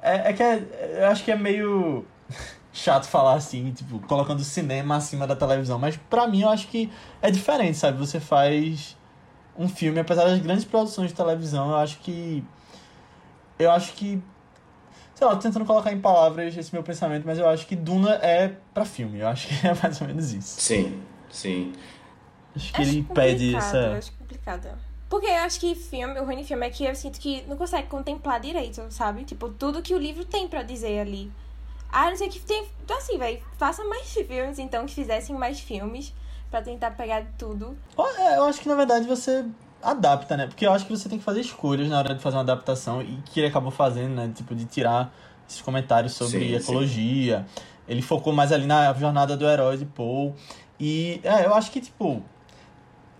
[0.01, 2.05] É, é que é, eu acho que é meio
[2.73, 5.79] chato falar assim, tipo, colocando cinema acima da televisão.
[5.79, 6.91] Mas pra mim eu acho que
[7.21, 7.97] é diferente, sabe?
[7.99, 8.97] Você faz
[9.57, 12.43] um filme, apesar das grandes produções de televisão, eu acho que.
[13.57, 14.21] Eu acho que.
[15.13, 18.15] Sei lá, tô tentando colocar em palavras esse meu pensamento, mas eu acho que Duna
[18.15, 19.19] é para filme.
[19.19, 20.59] Eu acho que é mais ou menos isso.
[20.59, 21.73] Sim, sim.
[22.55, 23.97] Acho que acho ele pede essa.
[23.97, 24.67] Acho complicado.
[25.09, 27.55] Porque eu acho que filme, o ruim de filme é que eu sinto que não
[27.55, 29.23] consegue contemplar direito, sabe?
[29.23, 31.31] Tipo, tudo que o livro tem para dizer ali.
[31.89, 32.65] Ah, não sei que tem.
[32.83, 36.13] Então, assim, velho, faça mais filmes, então, que fizessem mais filmes
[36.49, 37.77] para tentar pegar tudo.
[38.17, 39.45] É, eu acho que na verdade você
[39.81, 40.47] adapta, né?
[40.47, 43.01] Porque eu acho que você tem que fazer escolhas na hora de fazer uma adaptação
[43.01, 44.31] e que ele acabou fazendo, né?
[44.33, 45.13] Tipo, de tirar
[45.47, 47.45] esses comentários sobre sim, ecologia.
[47.47, 47.63] Sim.
[47.87, 50.35] Ele focou mais ali na jornada do herói de Paul.
[50.79, 52.21] E é, eu acho que, tipo.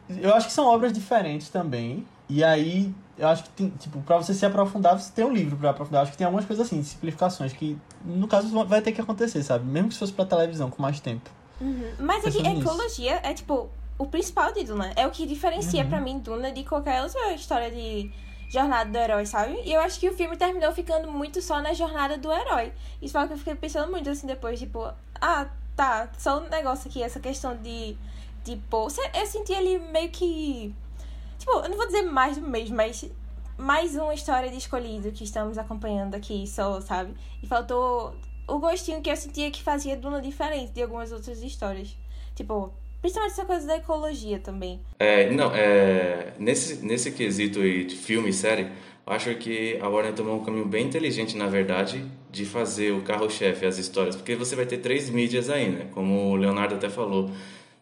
[0.10, 2.06] Eu acho que são obras diferentes também.
[2.28, 5.56] E aí, eu acho que tem, tipo, pra você se aprofundar, você tem um livro
[5.56, 6.00] pra aprofundar.
[6.00, 9.44] Eu acho que tem algumas coisas assim, simplificações, que no caso vai ter que acontecer,
[9.44, 9.66] sabe?
[9.66, 11.30] Mesmo que se fosse pra televisão com mais tempo.
[11.60, 11.94] Uhum.
[12.00, 14.91] Mas é que ecologia é tipo o principal de Duna.
[14.96, 15.89] É o que diferencia uhum.
[15.89, 18.12] para mim Duna de qualquer outra história de
[18.50, 19.60] jornada do herói, sabe?
[19.63, 22.72] E eu acho que o filme terminou ficando muito só na jornada do herói.
[23.02, 26.50] Isso foi o que eu fiquei pensando muito assim depois, tipo, ah, tá, só um
[26.50, 27.98] negócio aqui, essa questão de.
[28.44, 30.74] Tipo, eu senti ele meio que.
[31.39, 33.06] Tipo, eu não vou dizer mais do mesmo, mas
[33.58, 37.13] mais uma história de escolhido que estamos acompanhando aqui, só, sabe?
[37.41, 38.13] E faltou
[38.48, 41.96] o gostinho que eu sentia que fazia Duna diferente de algumas outras histórias.
[42.36, 44.82] Tipo, principalmente essa coisa da ecologia também.
[45.00, 48.68] É, não, é, nesse, nesse quesito de filme e série,
[49.06, 53.66] acho que a Warner tomou um caminho bem inteligente, na verdade, de fazer o carro-chefe,
[53.66, 55.88] as histórias, porque você vai ter três mídias aí, né?
[55.94, 57.32] Como o Leonardo até falou.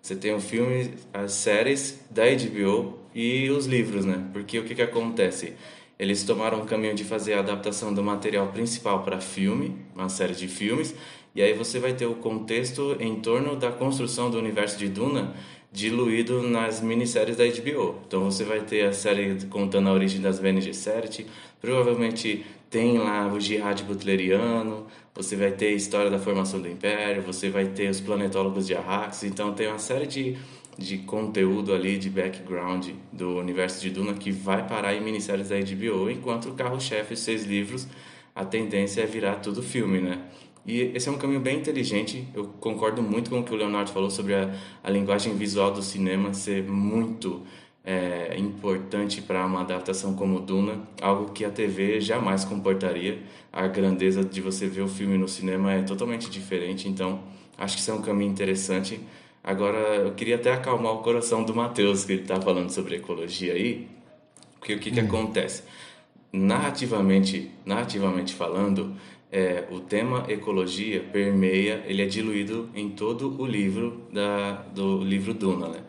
[0.02, 4.22] Você tem o filme, as séries da HBO e os livros, né?
[4.34, 5.54] Porque o que, que acontece?
[6.04, 10.36] Eles tomaram o caminho de fazer a adaptação do material principal para filme, uma série
[10.36, 10.94] de filmes,
[11.34, 15.34] e aí você vai ter o contexto em torno da construção do universo de Duna
[15.72, 17.96] diluído nas minisséries da HBO.
[18.06, 21.26] Então você vai ter a série contando a origem das Bene Gesserit,
[21.62, 24.86] provavelmente tem lá o Jihad Butleriano,
[25.16, 28.76] você vai ter a história da formação do Império, você vai ter os planetólogos de
[28.76, 30.38] Arrax, então tem uma série de
[30.78, 35.56] de conteúdo ali, de background do universo de Duna que vai parar em minisséries da
[35.60, 37.88] HBO, enquanto o carro-chefe, os seis livros,
[38.36, 40.22] a tendência é virar tudo filme, né?
[40.66, 42.28] E esse é um caminho bem inteligente.
[42.34, 44.50] Eu concordo muito com o que o Leonardo falou sobre a,
[44.82, 47.44] a linguagem visual do cinema ser muito
[47.84, 53.22] é, importante para uma adaptação como Duna, algo que a TV jamais comportaria.
[53.52, 57.22] A grandeza de você ver o filme no cinema é totalmente diferente, então
[57.58, 59.02] acho que isso é um caminho interessante.
[59.44, 63.54] Agora, eu queria até acalmar o coração do Matheus, que ele está falando sobre ecologia
[63.54, 63.90] aí,
[64.58, 65.06] porque o que, que hum.
[65.06, 65.64] acontece?
[66.32, 68.96] Narrativamente, narrativamente falando,
[69.30, 75.34] é, o tema ecologia permeia, ele é diluído em todo o livro da, do livro
[75.34, 75.80] Duna, né?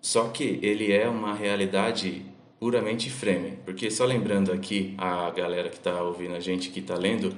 [0.00, 2.22] Só que ele é uma realidade
[2.60, 6.94] puramente frame, porque só lembrando aqui a galera que está ouvindo a gente, que está
[6.94, 7.34] lendo,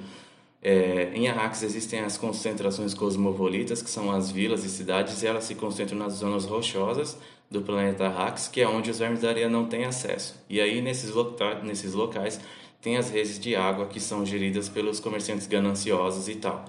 [0.63, 5.43] é, em Arrakis existem as concentrações cosmopolitas, que são as vilas e cidades, e elas
[5.43, 7.17] se concentram nas zonas rochosas
[7.51, 10.41] do planeta Arrakis, que é onde os vermes da areia não têm acesso.
[10.49, 12.39] E aí, nesses, loca nesses locais,
[12.81, 16.63] tem as redes de água que são geridas pelos comerciantes gananciosos e tal.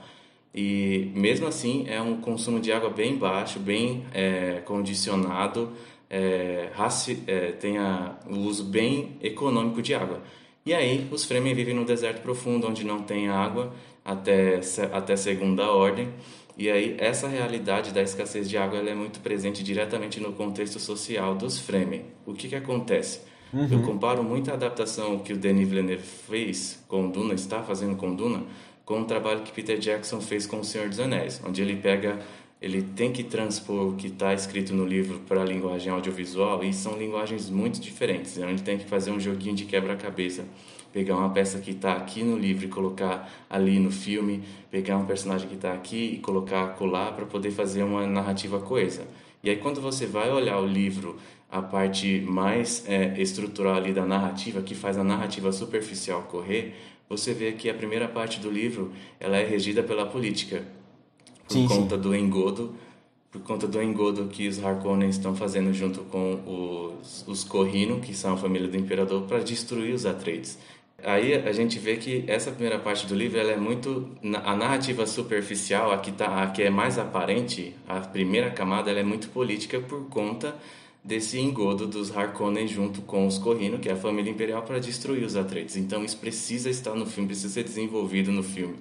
[0.52, 5.72] E mesmo assim, é um consumo de água bem baixo, bem é, condicionado,
[6.11, 6.70] é,
[7.26, 7.76] é, tem
[8.28, 10.20] o uso bem econômico de água.
[10.66, 13.72] E aí, os Fremen vivem no deserto profundo, onde não tem água
[14.05, 14.61] até,
[14.92, 16.09] até segunda ordem.
[16.57, 21.35] E aí, essa realidade da escassez de água é muito presente diretamente no contexto social
[21.35, 22.05] dos Fremen.
[22.24, 23.20] O que, que acontece?
[23.53, 23.68] Uhum.
[23.70, 28.14] Eu comparo muito a adaptação que o Denis Villeneuve fez com Duna, está fazendo com
[28.14, 28.44] Duna,
[28.85, 32.20] com o trabalho que Peter Jackson fez com O Senhor dos Anéis, onde ele pega
[32.64, 36.72] ele tem que transpor o que está escrito no livro para a linguagem audiovisual e
[36.72, 38.38] são linguagens muito diferentes.
[38.38, 40.46] Então ele tem que fazer um joguinho de quebra-cabeça,
[40.90, 45.05] pegar uma peça que está aqui no livro e colocar ali no filme, pegar um
[45.05, 49.07] personagem que está aqui e colocar colar para poder fazer uma narrativa coesa.
[49.42, 51.18] E aí quando você vai olhar o livro,
[51.50, 56.74] a parte mais é, estrutural ali da narrativa, que faz a narrativa superficial correr,
[57.11, 60.64] você vê que a primeira parte do livro ela é regida pela política
[61.46, 62.02] por sim, conta sim.
[62.02, 62.74] do engodo,
[63.30, 68.14] por conta do engodo que os Harkonnen estão fazendo junto com os, os Corrino, que
[68.14, 70.59] são a família do Imperador, para destruir os Atreides.
[71.02, 74.09] Aí a gente vê que essa primeira parte do livro ela é muito
[74.42, 79.00] a narrativa superficial, a que tá, a que é mais aparente, a primeira camada ela
[79.00, 80.57] é muito política por conta
[81.04, 85.24] desse engodo dos Harkonnen junto com os Corrino, que é a família imperial, para destruir
[85.24, 85.76] os Atreides.
[85.76, 88.76] Então isso precisa estar no filme, precisa ser desenvolvido no filme.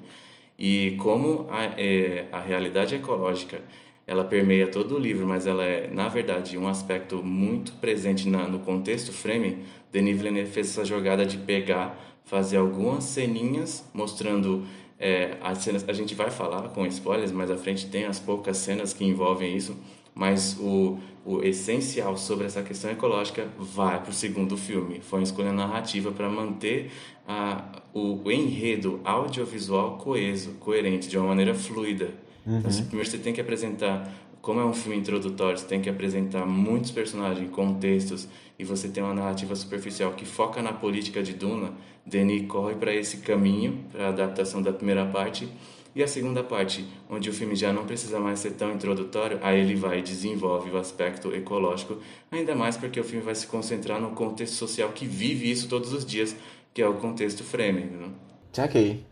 [0.57, 3.61] E como a, é, a realidade ecológica
[4.05, 8.47] ela permeia todo o livro, mas ela é, na verdade, um aspecto muito presente na,
[8.47, 9.59] no contexto frame,
[9.91, 14.65] Denis Villeneuve fez essa jogada de pegar, fazer algumas ceninhas mostrando
[14.99, 15.87] é, as cenas.
[15.87, 19.55] A gente vai falar com spoilers, mas à frente tem as poucas cenas que envolvem
[19.55, 19.77] isso,
[20.13, 24.99] mas o, o essencial sobre essa questão ecológica vai para o segundo filme.
[25.01, 26.91] Foi uma escolha narrativa para manter
[27.27, 32.11] a, o, o, enredo audiovisual coeso, coerente, de uma maneira fluida.
[32.41, 32.59] Então, uhum.
[32.59, 36.45] Então, primeiro você tem que apresentar, como é um filme introdutório, você tem que apresentar
[36.45, 38.27] muitos personagens, contextos,
[38.59, 41.73] e você tem uma narrativa superficial que foca na política de Duna,
[42.05, 45.47] Denis corre para esse caminho, para a adaptação da primeira parte,
[45.95, 49.59] e a segunda parte, onde o filme já não precisa mais ser tão introdutório, aí
[49.59, 51.97] ele vai e desenvolve o aspecto ecológico,
[52.31, 55.93] ainda mais porque o filme vai se concentrar no contexto social que vive isso todos
[55.93, 56.35] os dias,
[56.73, 57.85] que é o contexto Framing.
[57.85, 58.09] Né?
[58.57, 59.05] Ok.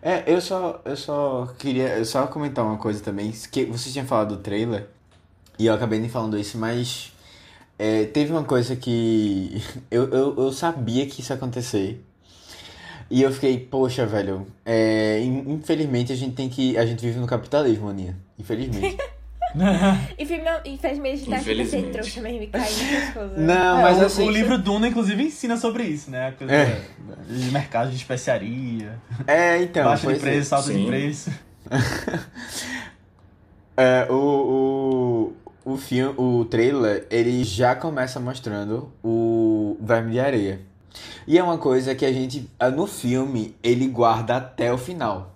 [0.00, 4.04] É, eu só, eu só queria eu só comentar uma coisa também, que você tinha
[4.04, 4.88] falado do trailer,
[5.58, 7.12] e eu acabei nem falando isso, mas
[7.78, 12.02] é, teve uma coisa que eu, eu, eu sabia que isso ia acontecer,
[13.12, 16.78] e eu fiquei, poxa, velho, é, infelizmente a gente tem que.
[16.78, 18.16] A gente vive no capitalismo, Aninha.
[18.38, 18.96] Infelizmente.
[20.18, 20.50] Infelizmente
[21.12, 23.38] a gente tá aqui ser trouxa mesmo e cair coisas.
[23.38, 24.26] Não, é, mas o, assim.
[24.26, 26.28] O livro Duna, inclusive, ensina sobre isso, né?
[26.28, 26.80] A coisa é.
[27.28, 28.98] de mercado de especiaria.
[29.26, 29.84] É, então.
[29.84, 30.80] Baixa de preço, salto sim.
[30.80, 31.30] de preço.
[33.76, 35.34] é, o,
[35.66, 40.71] o, o filme, o trailer, ele já começa mostrando o Verme de Areia.
[41.26, 45.32] E é uma coisa que a gente, ah, no filme, ele guarda até o final.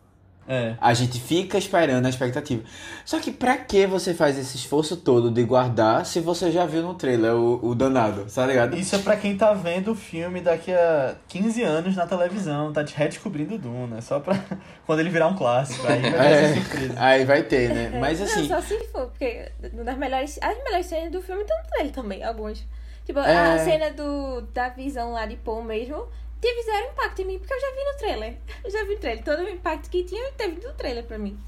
[0.48, 0.76] É.
[0.80, 2.62] A gente fica esperando a expectativa.
[3.04, 6.82] Só que pra que você faz esse esforço todo de guardar se você já viu
[6.82, 8.76] no trailer o, o danado, tá ligado?
[8.76, 12.82] Isso é pra quem tá vendo o filme daqui a 15 anos na televisão, tá
[12.82, 13.98] redescobrindo o Duna.
[13.98, 14.38] É só pra
[14.86, 15.84] quando ele virar um clássico.
[15.86, 16.94] Aí vai ter é, surpresa.
[16.96, 17.98] Aí vai ter, né?
[18.00, 18.48] Mas assim.
[18.48, 22.22] Não, só se for, porque das melhores, as melhores cenas do filme estão nele também,
[22.22, 22.64] algumas.
[23.06, 23.54] Tipo, é...
[23.54, 26.08] a cena do, da visão lá de Paul mesmo
[26.40, 28.34] teve zero impacto em mim, porque eu já vi no trailer.
[28.64, 29.24] Eu já vi no trailer.
[29.24, 31.38] Todo o impacto que tinha teve no trailer pra mim.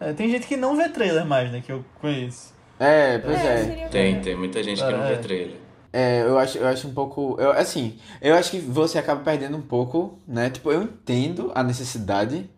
[0.00, 1.62] É, tem gente que não vê trailer mais, né?
[1.64, 2.52] Que eu conheço.
[2.78, 3.84] É, pois é.
[3.84, 3.88] é.
[3.88, 5.18] Tem, tem muita gente que não vê é.
[5.18, 5.56] trailer.
[5.92, 7.36] É, eu acho, eu acho um pouco.
[7.40, 10.50] Eu, assim, eu acho que você acaba perdendo um pouco, né?
[10.50, 12.50] Tipo, eu entendo a necessidade,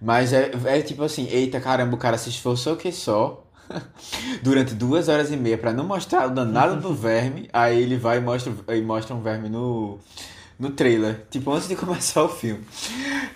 [0.00, 3.41] mas é, é tipo assim, eita caramba, o cara se esforçou que só
[4.42, 7.48] durante duas horas e meia para não mostrar o danado do verme.
[7.52, 9.98] Aí ele vai e mostra, e mostra um verme no,
[10.58, 12.64] no trailer, tipo antes de começar o filme.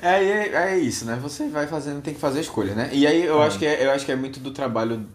[0.01, 1.19] É, é, é isso, né?
[1.23, 2.91] Você vai fazendo, tem que fazer a escolha, né?
[2.93, 3.47] E aí eu, é.
[3.47, 5.07] acho, que é, eu acho que é muito do trabalho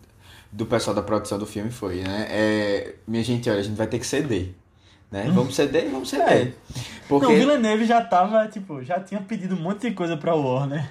[0.51, 2.27] do pessoal da produção do filme foi, né?
[2.29, 4.53] É, minha gente, olha, a gente vai ter que ceder.
[5.09, 5.25] Né?
[5.27, 5.33] Hum.
[5.33, 6.27] Vamos ceder, vamos ceder.
[6.29, 6.51] É.
[7.07, 7.27] Porque...
[7.27, 10.89] Não, Villeneuve já tava, tipo, já tinha pedido um monte de coisa pra Warner.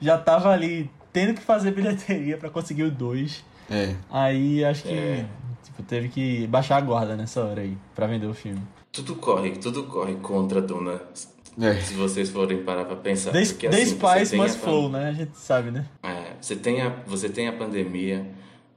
[0.00, 3.44] Já tava ali tendo que fazer bilheteria para conseguir o 2.
[3.70, 3.94] É.
[4.10, 5.26] Aí acho que é.
[5.62, 8.62] tipo, teve que baixar a guarda nessa hora aí para vender o filme.
[8.90, 11.00] Tudo corre, tudo corre contra a Duna.
[11.60, 11.74] É.
[11.80, 13.32] Se vocês forem parar pra pensar.
[13.32, 15.08] The, porque, the assim, Spice must flow, né?
[15.08, 15.86] A gente sabe, né?
[16.02, 18.24] É, você tem a, você tem a pandemia,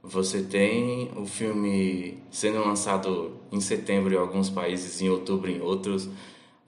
[0.02, 6.08] você tem o filme sendo lançado em setembro em alguns países, em outubro em outros.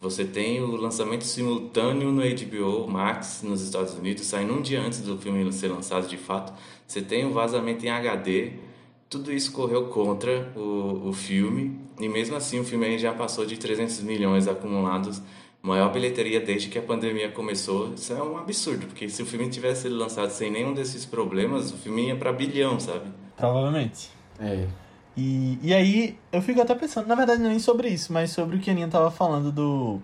[0.05, 5.01] Você tem o lançamento simultâneo no HBO Max nos Estados Unidos, saindo um dia antes
[5.01, 6.53] do filme ser lançado de fato.
[6.87, 8.53] Você tem o um vazamento em HD.
[9.09, 11.81] Tudo isso correu contra o, o filme.
[11.99, 15.23] E mesmo assim, o filme já passou de 300 milhões acumulados.
[15.62, 17.95] Maior bilheteria desde que a pandemia começou.
[17.95, 21.73] Isso é um absurdo, porque se o filme tivesse sido lançado sem nenhum desses problemas,
[21.73, 23.07] o filme ia para bilhão, sabe?
[23.38, 24.11] Provavelmente.
[24.38, 24.69] É.
[25.16, 28.61] E, e aí eu fico até pensando, na verdade, nem sobre isso, mas sobre o
[28.61, 30.00] que a Aninha tava falando do.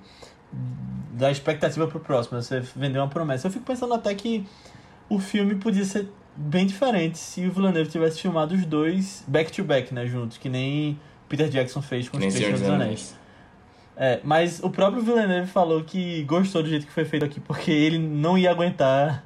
[1.13, 3.49] Da expectativa pro próximo, você vendeu uma promessa.
[3.49, 4.47] Eu fico pensando até que
[5.09, 9.65] o filme podia ser bem diferente se o Villeneuve tivesse filmado os dois back to
[9.65, 13.15] back, né, juntos, que nem Peter Jackson fez com os Três Senhor dos Anéis.
[13.97, 17.71] É, mas o próprio Villeneuve falou que gostou do jeito que foi feito aqui, porque
[17.71, 19.25] ele não ia aguentar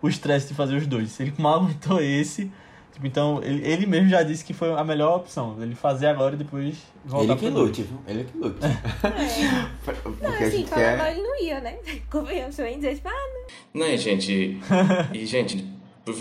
[0.00, 1.18] o estresse de fazer os dois.
[1.18, 2.50] Ele mal aguentou esse.
[2.92, 5.56] Tipo, então, ele, ele mesmo já disse que foi a melhor opção.
[5.60, 7.98] Ele fazer agora e depois voltar Ele que lute, viu?
[8.06, 8.58] Ele que lute.
[9.02, 9.92] É.
[9.92, 10.98] Porque Não, a assim, gente falando quer.
[10.98, 11.78] mal, ele não ia, né?
[12.10, 14.60] Convenhamos também dizer, tipo, ah, Não, e gente,
[15.12, 15.66] e gente,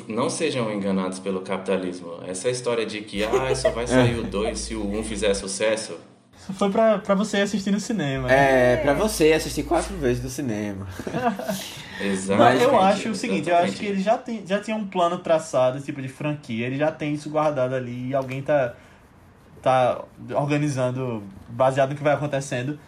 [0.08, 2.20] não sejam enganados pelo capitalismo.
[2.26, 5.34] Essa história de que ah, só vai sair o 2 se o 1 um fizer
[5.34, 5.98] sucesso.
[6.42, 8.32] Isso foi pra, pra você assistir no cinema.
[8.32, 10.88] É, pra você assistir quatro vezes no cinema.
[12.02, 12.64] Exatamente.
[12.64, 13.80] eu acho o seguinte, eu acho exatamente.
[13.80, 17.14] que ele já tem, já tinha um plano traçado, tipo de franquia, ele já tem
[17.14, 18.74] isso guardado ali e alguém tá,
[19.62, 22.80] tá organizando baseado no que vai acontecendo.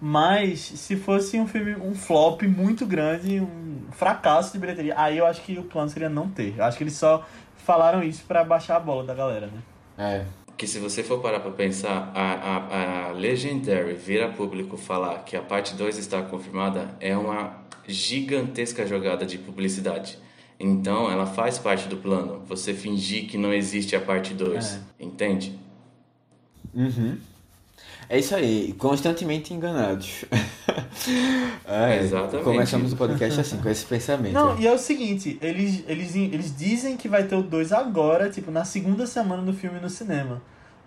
[0.00, 5.26] Mas se fosse um filme, um flop muito grande, um fracasso de bilheteria, aí eu
[5.26, 6.54] acho que o plano seria não ter.
[6.56, 7.24] Eu acho que eles só
[7.58, 9.62] falaram isso pra baixar a bola da galera, né?
[9.98, 10.41] É.
[10.56, 15.24] Que se você for parar pra pensar, a, a, a Legendary vir a público falar
[15.24, 20.18] que a parte 2 está confirmada é uma gigantesca jogada de publicidade.
[20.60, 22.42] Então, ela faz parte do plano.
[22.46, 24.78] Você fingir que não existe a parte 2.
[25.00, 25.58] Entende?
[26.72, 27.18] Uhum.
[28.12, 30.26] É isso aí, constantemente enganados.
[31.64, 32.44] É, Exatamente.
[32.44, 34.34] Começamos o podcast assim, com esse pensamento.
[34.34, 38.28] Não, e é o seguinte, eles, eles, eles dizem que vai ter o 2 agora,
[38.28, 40.42] tipo, na segunda semana do filme no cinema.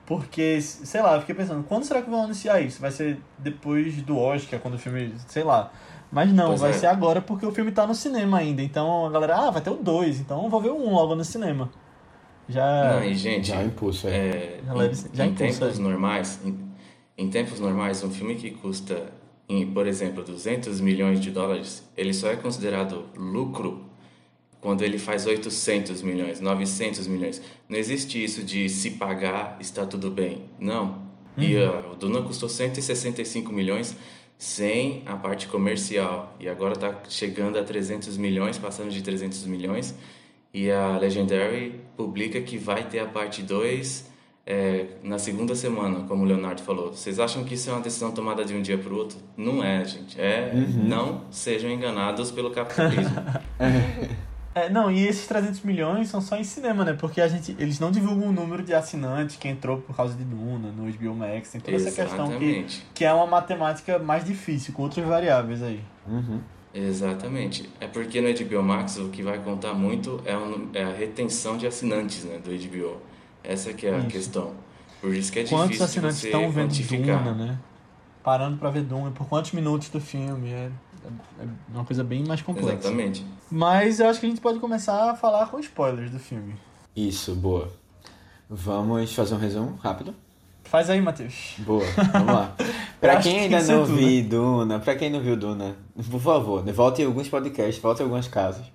[0.06, 2.80] Porque, sei lá, eu fiquei pensando, quando será que vão anunciar isso?
[2.80, 5.72] Vai ser depois do Oscar, quando o filme, sei lá.
[6.12, 6.74] Mas não, Pois vai é.
[6.74, 8.62] ser agora porque o filme tá no cinema ainda.
[8.62, 10.94] Então a galera, ah, vai ter o 2, então eu vou ver o 1 um
[10.94, 11.70] logo no cinema.
[12.48, 12.94] Já.
[12.94, 14.12] Não, e gente, Já impulso, é.
[14.12, 15.84] É, Já leva em, já em impulsa tempos aí.
[15.84, 16.65] normais, em,
[17.18, 19.14] em tempos normais, um filme que custa,
[19.48, 23.86] em, por exemplo, 200 milhões de dólares, ele só é considerado lucro
[24.60, 27.42] quando ele faz 800 milhões, 900 milhões.
[27.70, 30.46] Não existe isso de se pagar está tudo bem.
[30.60, 31.06] Não.
[31.38, 31.70] E Uhum.
[31.70, 33.96] ah, o Duna custou 165 milhões
[34.38, 36.36] sem a parte comercial.
[36.40, 39.94] E agora está chegando a 300 milhões, passando de 300 milhões.
[40.54, 44.10] E a Legendary publica que vai ter a parte 2
[44.46, 46.92] é, na segunda semana, como o Leonardo falou.
[46.94, 49.18] Vocês acham que isso é uma decisão tomada de um dia para o outro?
[49.36, 50.20] Não é, gente.
[50.20, 53.16] É não sejam enganados pelo capitalismo.
[54.58, 56.94] É, não, e esses 300 milhões são só em cinema, né?
[56.94, 60.24] Porque a gente, eles não divulgam o número de assinantes que entrou por causa de
[60.24, 62.86] Duna, no HBO Max, tem toda essa questão que, Exatamente.
[62.94, 65.82] que é uma matemática mais difícil, com outras variáveis aí.
[66.08, 66.40] Uhum.
[66.74, 67.70] Exatamente.
[67.82, 71.58] É porque no HBO Max o que vai contar muito é, o- é a retenção
[71.58, 72.96] de assinantes né, do HBO.
[73.48, 74.08] Essa que é a Isso.
[74.08, 74.52] questão.
[75.02, 76.74] Por isso que é Quantos difícil de assinantes você estão vendo.
[77.06, 77.60] Duna, né?
[78.24, 80.72] Parando pra ver Duna, por quantos minutos do filme, é,
[81.40, 82.74] é uma coisa bem mais complexa.
[82.74, 83.26] Exatamente.
[83.52, 86.56] Mas eu acho que a gente pode começar a falar com spoilers do filme.
[86.96, 87.72] Isso, boa.
[88.50, 90.16] Vamos fazer um resumo rápido?
[90.64, 91.54] Faz aí, Matheus.
[91.60, 92.56] Boa, vamos lá.
[93.00, 93.96] Pra quem que ainda que não né?
[93.96, 95.76] viu Duna, pra quem não viu Duna,
[96.10, 98.66] por favor, volte em alguns podcasts, volte em alguns casos,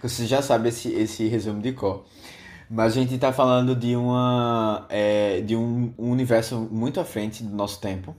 [0.00, 2.04] que você já sabe esse, esse resumo de cor.
[2.68, 7.42] Mas a gente tá falando de uma é, de um, um universo muito à frente
[7.42, 8.16] do nosso tempo,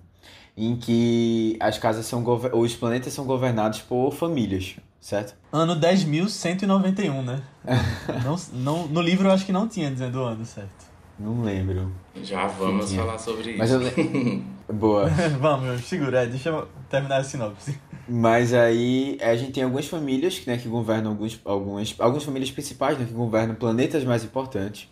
[0.55, 5.35] em que as casas são os planetas são governados por famílias, certo?
[5.51, 7.41] Ano 10.191, né?
[8.23, 10.84] não, não, no livro eu acho que não tinha dizendo o ano, certo?
[11.17, 11.91] Não lembro.
[12.23, 12.99] Já vamos Sim, é.
[12.99, 13.59] falar sobre isso.
[13.59, 15.07] Mas eu le- Boa.
[15.39, 17.77] Vamos, segura, é, deixa eu terminar a sinopse.
[18.09, 22.97] Mas aí a gente tem algumas famílias né, que governam alguns, algumas, algumas famílias principais
[22.97, 24.89] né, que governam planetas mais importantes.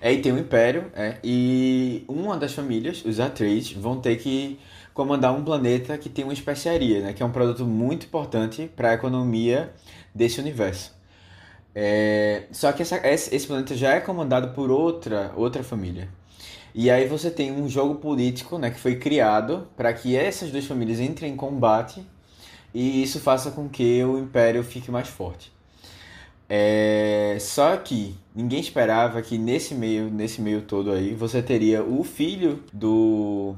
[0.00, 4.58] Aí tem o Império, é, e uma das famílias, os Atreides, vão ter que
[4.92, 8.90] comandar um planeta que tem uma especiaria, né, que é um produto muito importante para
[8.90, 9.72] a economia
[10.14, 10.95] desse universo.
[11.78, 16.08] É, só que essa- esse, planeta já é comandado por outra, outra família.
[16.74, 20.66] E aí você tem um jogo político né, que foi criado para que essas duas
[20.66, 22.02] famílias entrem em combate
[22.74, 25.52] e isso faça com que o Império fique mais forte.
[26.48, 32.04] É, só que ninguém esperava que nesse meio, nesse meio todo aí, você teria o
[32.04, 33.56] filho do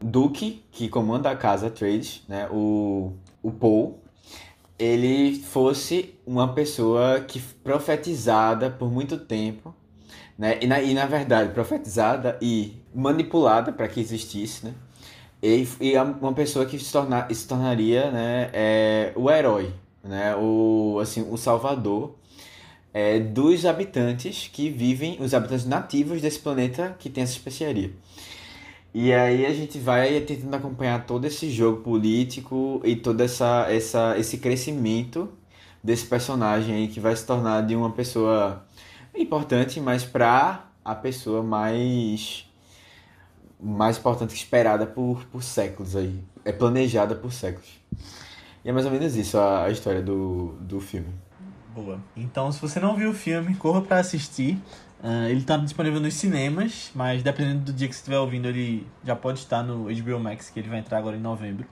[0.00, 4.00] Duque, que comanda a casa Trades, né, o, o Paul,
[4.78, 9.74] ele fosse uma pessoa que profetizada por muito tempo,
[10.38, 14.74] né, e na, e na verdade profetizada e manipulada para que existisse, né,
[15.42, 19.72] e, e uma pessoa que se, torna, se tornaria né, é, o herói,
[20.02, 22.14] né, o, assim, o salvador
[22.94, 27.90] é, dos habitantes que vivem, os habitantes nativos desse planeta que tem essa especiaria.
[28.94, 34.18] E aí a gente vai tentando acompanhar todo esse jogo político e todo essa, essa,
[34.18, 35.30] esse crescimento
[35.82, 38.64] desse personagem aí que vai se tornar de uma pessoa
[39.14, 42.48] importante, mas para a pessoa mais
[43.60, 46.18] mais importante esperada por, por séculos aí.
[46.44, 47.80] É planejada por séculos.
[48.64, 51.08] E é mais ou menos isso a, a história do, do filme.
[51.72, 52.00] Boa.
[52.16, 54.58] Então, se você não viu o filme, corra para assistir.
[55.02, 58.86] Uh, ele está disponível nos cinemas, mas dependendo do dia que você estiver ouvindo, ele
[59.04, 61.66] já pode estar no HBO Max, que ele vai entrar agora em novembro.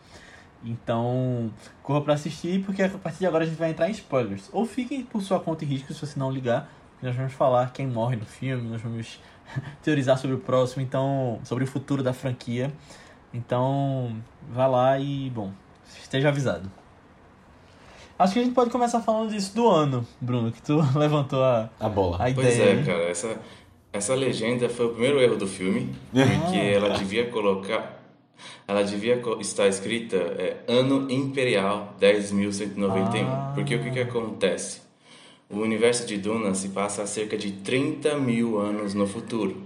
[0.64, 1.50] Então,
[1.82, 4.50] corra para assistir, porque a partir de agora a gente vai entrar em spoilers.
[4.52, 6.70] Ou fiquem por sua conta e risco se você não ligar.
[7.02, 9.18] Nós vamos falar quem morre no filme, nós vamos
[9.82, 12.70] teorizar sobre o próximo, então, sobre o futuro da franquia.
[13.32, 14.16] Então,
[14.50, 15.52] vá lá e, bom,
[15.98, 16.70] esteja avisado.
[18.18, 21.70] Acho que a gente pode começar falando disso do ano, Bruno, que tu levantou a,
[21.80, 22.16] a bola.
[22.16, 22.80] A pois ideia.
[22.80, 23.40] é, cara, essa,
[23.90, 27.99] essa legenda foi o primeiro erro do filme, porque ah, ela devia colocar.
[28.66, 33.26] Ela devia estar escrita é, Ano Imperial 10.191.
[33.26, 33.52] Ah.
[33.54, 34.80] Porque o que, que acontece?
[35.48, 39.56] O universo de Duna se passa a cerca de 30 mil anos no futuro.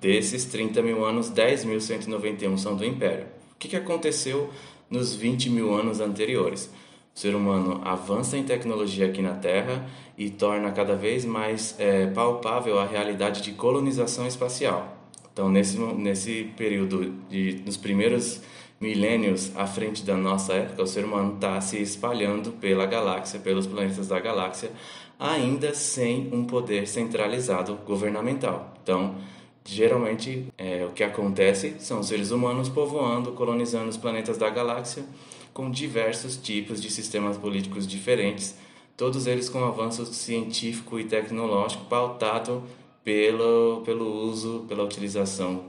[0.00, 3.26] Desses 30 mil anos, 10.191 são do Império.
[3.52, 4.50] O que, que aconteceu
[4.90, 6.70] nos 20 mil anos anteriores?
[7.14, 9.86] O ser humano avança em tecnologia aqui na Terra
[10.18, 14.93] e torna cada vez mais é, palpável a realidade de colonização espacial.
[15.34, 18.40] Então, nesse, nesse período, de, nos primeiros
[18.80, 23.66] milênios à frente da nossa época, o ser humano está se espalhando pela galáxia, pelos
[23.66, 24.70] planetas da galáxia,
[25.18, 28.74] ainda sem um poder centralizado governamental.
[28.80, 29.16] Então,
[29.64, 35.04] geralmente, é, o que acontece são os seres humanos povoando, colonizando os planetas da galáxia
[35.52, 38.56] com diversos tipos de sistemas políticos diferentes,
[38.96, 42.62] todos eles com avanço científico e tecnológico pautado
[43.04, 45.66] pelo, pelo uso, pela utilização,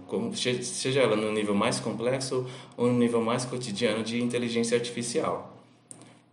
[0.62, 5.54] seja ela no nível mais complexo ou no nível mais cotidiano de inteligência artificial.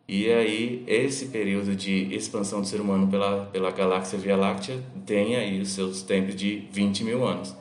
[0.06, 5.36] E aí, esse período de expansão do ser humano pela, pela galáxia Via Láctea tem
[5.36, 7.54] aí os seus tempos de 20 mil anos.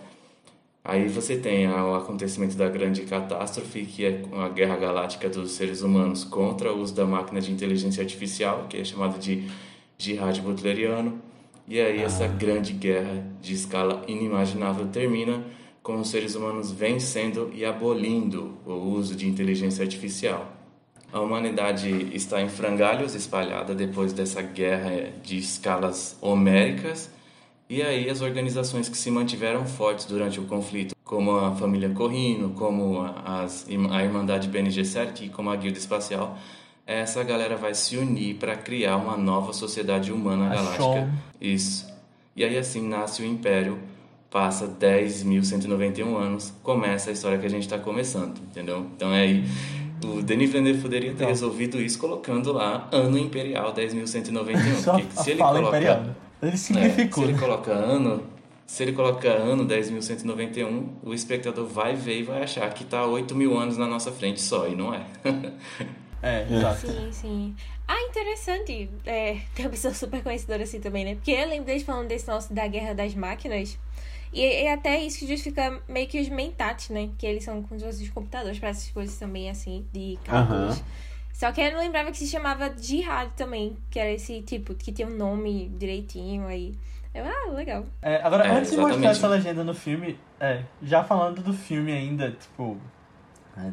[0.84, 5.82] Aí você tem o acontecimento da grande catástrofe, que é a guerra galáctica dos seres
[5.82, 9.48] humanos contra o uso da máquina de inteligência artificial, que é chamado de
[9.98, 11.31] jihad butleriano.
[11.68, 15.44] E aí essa grande guerra de escala inimaginável termina
[15.82, 20.52] com os seres humanos vencendo e abolindo o uso de inteligência artificial.
[21.12, 27.10] A humanidade está em frangalhos, espalhada depois dessa guerra de escalas homéricas
[27.72, 32.50] e aí as organizações que se mantiveram fortes durante o conflito, como a família Corrino,
[32.50, 36.38] como as, a Irmandade Bene Gesserit como a Guilda Espacial,
[37.00, 41.10] essa galera vai se unir para criar uma nova sociedade humana galáctica.
[41.40, 41.92] Isso.
[42.36, 43.80] E aí assim nasce o Império,
[44.30, 48.88] passa 10.191 anos, começa a história que a gente está começando, entendeu?
[48.96, 49.46] Então é aí
[50.04, 51.28] o Denis Villeneuve poderia ter então.
[51.28, 54.84] resolvido isso colocando lá ano imperial 10.191.
[54.84, 56.06] Porque se ele coloca imperial.
[56.42, 57.24] Ele significou.
[57.24, 58.24] É, se ele coloca ano,
[58.66, 63.36] se ele coloca ano 10.191, o espectador vai ver e vai achar que está 8
[63.36, 65.06] mil anos na nossa frente só, e não é.
[66.22, 66.88] é, exato.
[66.88, 67.56] Sim, sim.
[67.88, 68.90] Ah, interessante.
[69.06, 71.16] É, tem uma pessoa super conhecedora assim também, né?
[71.16, 73.78] Porque eu lembro desde falando desse nosso da Guerra das Máquinas.
[74.34, 77.10] E é até isso que justifica meio que os mentats, né?
[77.18, 80.82] Que eles são fossem os computadores para essas coisas também, assim, de cálculos.
[81.34, 84.92] Só que eu não lembrava que se chamava Jihad também, que era esse tipo, que
[84.92, 86.74] tinha um nome direitinho aí.
[87.14, 87.86] Eu, ah, legal.
[88.02, 91.92] É, agora, é, antes de mostrar essa legenda no filme, é, já falando do filme
[91.92, 93.01] ainda, tipo, é,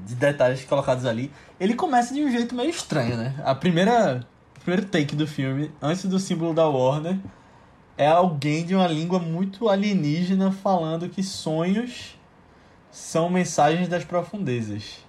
[0.05, 3.35] de detalhes colocados ali, ele começa de um jeito meio estranho, né?
[3.45, 4.27] A primeira,
[4.57, 7.19] o primeiro take do filme, antes do símbolo da Warner,
[7.97, 12.17] é alguém de uma língua muito alienígena falando que sonhos
[12.91, 15.05] são mensagens das profundezas.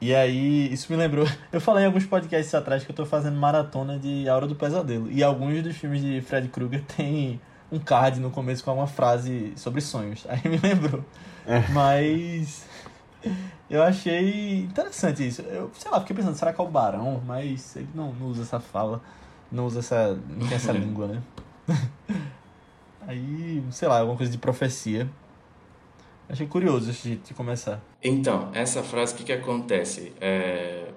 [0.00, 1.26] E aí, isso me lembrou.
[1.50, 5.10] Eu falei em alguns podcasts atrás que eu tô fazendo maratona de Aura do Pesadelo.
[5.10, 7.40] E alguns dos filmes de Fred Krueger tem
[7.72, 10.26] um card no começo com uma frase sobre sonhos.
[10.28, 11.02] Aí me lembrou.
[11.46, 11.66] É.
[11.70, 12.63] Mas.
[13.68, 15.42] Eu achei interessante isso.
[15.42, 17.22] Eu, sei lá, fiquei pensando, será que é o Barão?
[17.26, 19.02] Mas ele não, não usa essa fala,
[19.50, 20.14] não usa essa.
[20.28, 21.22] não tem essa língua, né?
[23.06, 25.08] Aí, sei lá, alguma coisa de profecia.
[26.28, 27.80] Achei curioso esse jeito de começar.
[28.02, 30.12] Então, essa frase, o que, que acontece?
[30.20, 30.88] É...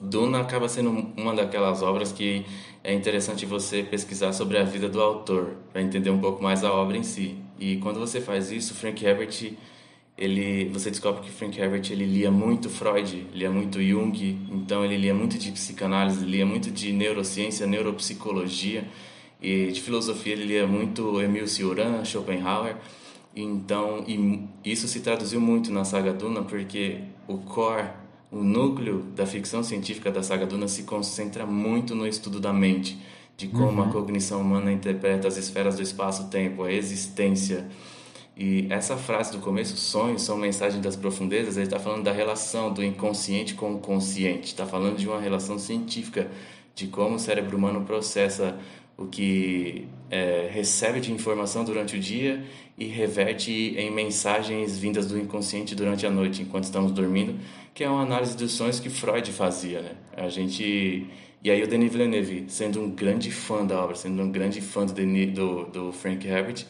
[0.00, 2.46] Duna acaba sendo uma daquelas obras que
[2.84, 6.72] é interessante você pesquisar sobre a vida do autor, para entender um pouco mais a
[6.72, 7.36] obra em si.
[7.58, 9.56] E quando você faz isso, Frank Herbert
[10.18, 14.96] ele, você descobre que Frank Herbert ele lia muito Freud, lia muito Jung, então ele
[14.96, 18.84] lia muito de psicanálise, lia muito de neurociência, neuropsicologia
[19.40, 22.74] e de filosofia ele lia muito Emile Cioran, Schopenhauer.
[23.36, 24.04] Então,
[24.64, 26.98] isso se traduziu muito na saga Duna porque
[27.28, 27.86] o core,
[28.32, 32.98] o núcleo da ficção científica da saga Duna se concentra muito no estudo da mente,
[33.36, 33.88] de como uhum.
[33.88, 37.68] a cognição humana interpreta as esferas do espaço-tempo, a existência.
[38.38, 42.72] E essa frase do começo, sonhos são mensagens das profundezas, ele está falando da relação
[42.72, 46.30] do inconsciente com o consciente, está falando de uma relação científica,
[46.72, 48.56] de como o cérebro humano processa
[48.96, 52.44] o que é, recebe de informação durante o dia
[52.78, 57.34] e reverte em mensagens vindas do inconsciente durante a noite, enquanto estamos dormindo,
[57.74, 59.92] que é uma análise dos sonhos que Freud fazia, né?
[60.16, 61.08] A gente
[61.42, 64.84] e aí o Denis Villeneuve, sendo um grande fã da obra, sendo um grande fã
[64.84, 66.64] do, Denis, do, do Frank Herbert,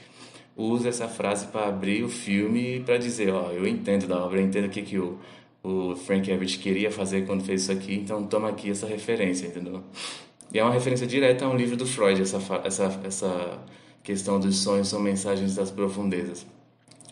[0.59, 4.45] usa essa frase para abrir o filme para dizer, ó, eu entendo da obra, eu
[4.45, 5.17] entendo o que, que o,
[5.63, 9.85] o Frank Herbert queria fazer quando fez isso aqui, então toma aqui essa referência, entendeu?
[10.53, 13.59] E é uma referência direta a um livro do Freud, essa, essa, essa
[14.03, 16.45] questão dos sonhos são mensagens das profundezas.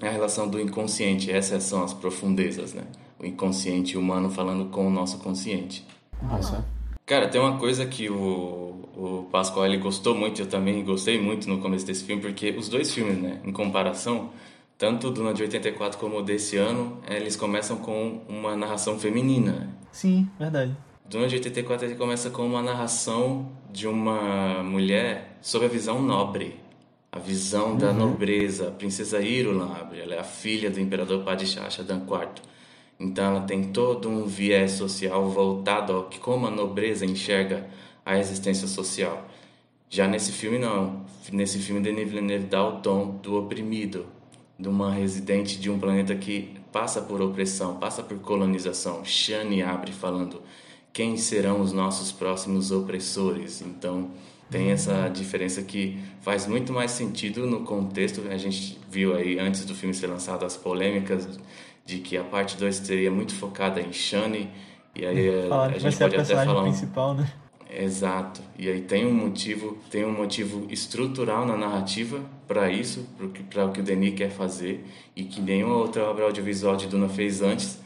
[0.00, 2.82] É a relação do inconsciente, essas são as profundezas, né?
[3.18, 5.86] O inconsciente humano falando com o nosso consciente.
[6.22, 6.66] Nossa.
[7.06, 11.48] Cara, tem uma coisa que o, o Pascoal ele gostou muito, eu também gostei muito
[11.48, 14.30] no começo desse filme, porque os dois filmes, né, em comparação,
[14.76, 19.72] tanto o Duna de 84 como o desse ano, eles começam com uma narração feminina.
[19.92, 20.76] Sim, verdade.
[21.08, 26.56] Duna de 84 ele começa com uma narração de uma mulher sob a visão nobre,
[27.12, 27.78] a visão uhum.
[27.78, 32.55] da nobreza, a princesa Irulan ela é a filha do imperador Padishah Shaddam IV.
[32.98, 37.68] Então ela tem todo um viés social voltado ao que como a nobreza enxerga
[38.04, 39.28] a existência social.
[39.88, 44.06] Já nesse filme não, nesse filme Denis Villeneuve dá o tom do oprimido,
[44.58, 49.04] de uma residente de um planeta que passa por opressão, passa por colonização.
[49.04, 50.42] Shani abre falando
[50.92, 53.60] quem serão os nossos próximos opressores.
[53.60, 54.10] Então,
[54.50, 58.22] tem essa diferença que faz muito mais sentido no contexto.
[58.30, 61.38] A gente viu aí antes do filme ser lançado as polêmicas
[61.86, 64.50] de que a parte 2 seria muito focada em Shani
[64.94, 66.64] e aí a, a gente pode a até falar um...
[66.64, 67.32] principal, né?
[67.70, 68.40] Exato.
[68.58, 73.06] E aí tem um motivo, tem um motivo estrutural na narrativa para isso,
[73.50, 74.84] para o que o Denis quer fazer
[75.14, 77.80] e que nenhuma outra obra audiovisual de Duna fez antes.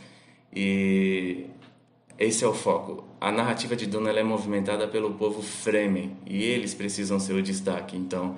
[0.54, 1.46] E
[2.18, 3.04] esse é o foco.
[3.20, 7.96] A narrativa de Duna é movimentada pelo povo Fremen e eles precisam ser o destaque.
[7.96, 8.36] Então,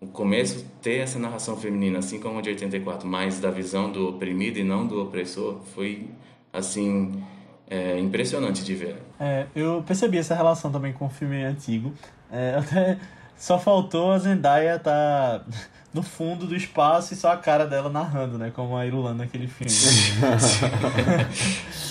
[0.00, 4.08] o começo ter essa narração feminina, assim como o de 84, mais da visão do
[4.08, 6.08] oprimido e não do opressor, foi
[6.52, 7.22] assim
[7.68, 8.96] é, impressionante de ver.
[9.18, 11.92] É, eu percebi essa relação também com o filme antigo.
[12.30, 12.98] É, até
[13.36, 15.44] só faltou a Zendaya estar tá
[15.92, 18.52] no fundo do espaço e só a cara dela narrando, né?
[18.54, 19.72] Como a Irulan naquele filme.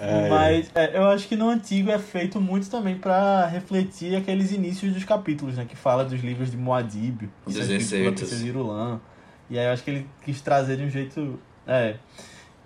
[0.00, 4.52] É, Mas é, eu acho que no antigo é feito muito também para refletir aqueles
[4.52, 5.66] inícios dos capítulos, né?
[5.68, 8.40] Que fala dos livros de Moadib, dos receitos.
[8.40, 9.00] Irulan.
[9.50, 11.40] E aí eu acho que ele quis trazer de um jeito.
[11.66, 11.96] É.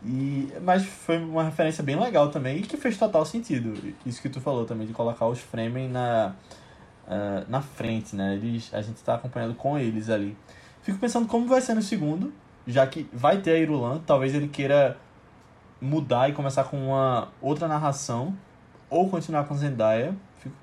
[0.04, 3.72] E, mas foi uma referência bem legal também e que fez total sentido.
[4.04, 6.34] Isso que tu falou também, de colocar os Fremen na,
[7.06, 8.34] uh, na frente, né?
[8.34, 10.36] Eles, a gente está acompanhando com eles ali.
[10.82, 12.30] Fico pensando como vai ser no segundo,
[12.66, 14.98] já que vai ter a Irulan, talvez ele queira
[15.82, 18.38] mudar e começar com uma outra narração
[18.88, 20.14] ou continuar com Zendaya.
[20.38, 20.54] Fico,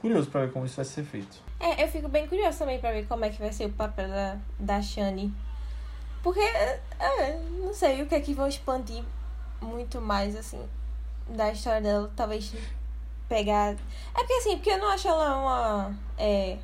[0.00, 1.42] curioso para ver como isso vai ser feito.
[1.58, 4.08] É, eu fico bem curioso também para ver como é que vai ser o papel
[4.08, 5.34] da, da Shani.
[6.22, 6.80] Porque, é,
[7.60, 9.02] não sei o que é que vão expandir
[9.60, 10.62] muito mais, assim,
[11.28, 12.10] da história dela.
[12.14, 12.54] Talvez
[13.28, 13.72] pegar.
[13.72, 13.76] É
[14.14, 15.94] porque assim, porque eu não acho ela uma.
[16.16, 16.58] É,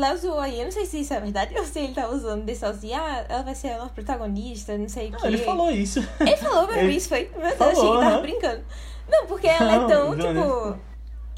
[0.00, 2.44] Léo zoou aí, eu não sei se isso é verdade ou se ele tá usando
[2.44, 5.26] desse assim, ah, ela vai ser a nossa protagonista, não sei o que.
[5.26, 6.00] Ele falou isso.
[6.20, 6.96] Ele falou mesmo ele...
[6.96, 7.30] isso, foi?
[7.36, 8.64] Meu Deus, falou, achei que tava brincando.
[9.08, 10.78] Não, porque ela não, é tão, tipo,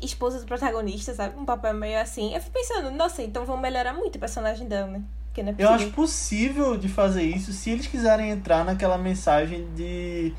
[0.02, 1.38] esposa do protagonista, sabe?
[1.38, 2.34] Um papel meio assim.
[2.34, 5.02] Eu fui pensando, nossa, então vão melhorar muito o personagem dela, né?
[5.36, 10.32] É eu acho possível de fazer isso se eles quiserem entrar naquela mensagem de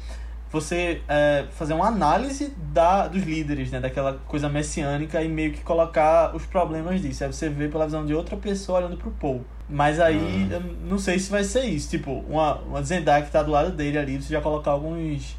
[0.56, 3.82] você é, fazer uma análise da, dos líderes, né?
[3.82, 7.26] Daquela coisa messiânica e meio que colocar os problemas disso.
[7.26, 9.44] Aí você vê pela visão de outra pessoa olhando pro Paul.
[9.70, 10.48] Mas aí, hum.
[10.50, 11.90] eu não sei se vai ser isso.
[11.90, 15.36] Tipo, uma, uma Zendaya que tá do lado dele ali, você já colocar alguns...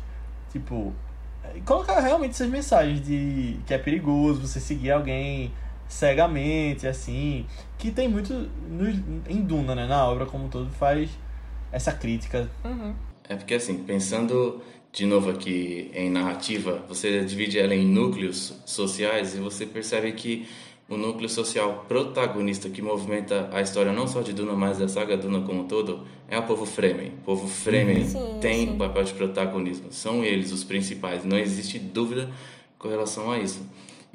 [0.53, 0.93] Tipo...
[1.43, 5.51] É, colocar realmente essas mensagens de que é perigoso você seguir alguém
[5.89, 7.47] cegamente, assim.
[7.79, 8.35] Que tem muito
[8.69, 8.87] no,
[9.27, 9.87] em Duna, né?
[9.87, 11.09] Na obra como um todo, faz
[11.73, 12.51] essa crítica.
[12.63, 12.95] Uhum.
[13.29, 14.63] É porque, assim, pensando
[14.97, 20.49] de novo aqui em narrativa, você divide ela em núcleos sociais e você percebe que
[20.89, 25.15] o núcleo social protagonista que movimenta a história não só de Duna, mas da saga
[25.15, 27.09] Duna como um todo, é o povo Fremen.
[27.09, 28.73] O povo Fremen Sim, tem sim.
[28.73, 29.89] um papel de protagonismo.
[29.93, 31.27] São eles os principais.
[31.27, 32.31] Não existe dúvida
[32.79, 33.61] com relação a isso.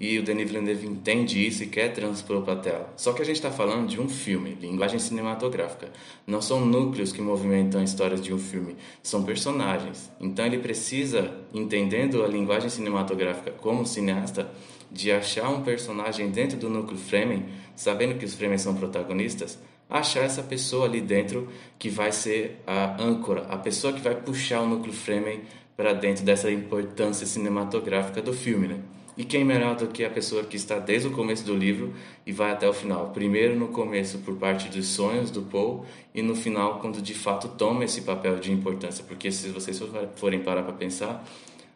[0.03, 2.91] E o Denis Villeneuve entende isso e quer transpor para a tela.
[2.97, 5.91] Só que a gente está falando de um filme, linguagem cinematográfica.
[6.25, 10.11] Não são núcleos que movimentam histórias de um filme, são personagens.
[10.19, 14.51] Então ele precisa, entendendo a linguagem cinematográfica como cineasta,
[14.91, 17.45] de achar um personagem dentro do núcleo Fremen,
[17.75, 21.47] sabendo que os Fremen são protagonistas, achar essa pessoa ali dentro
[21.77, 25.43] que vai ser a âncora, a pessoa que vai puxar o núcleo Fremen
[25.77, 28.79] para dentro dessa importância cinematográfica do filme, né?
[29.17, 31.93] E quem melhor do que a pessoa que está desde o começo do livro
[32.25, 33.09] e vai até o final?
[33.09, 37.49] Primeiro no começo por parte dos sonhos do Paul e no final quando de fato
[37.49, 39.81] toma esse papel de importância, porque se vocês
[40.15, 41.25] forem parar para pensar,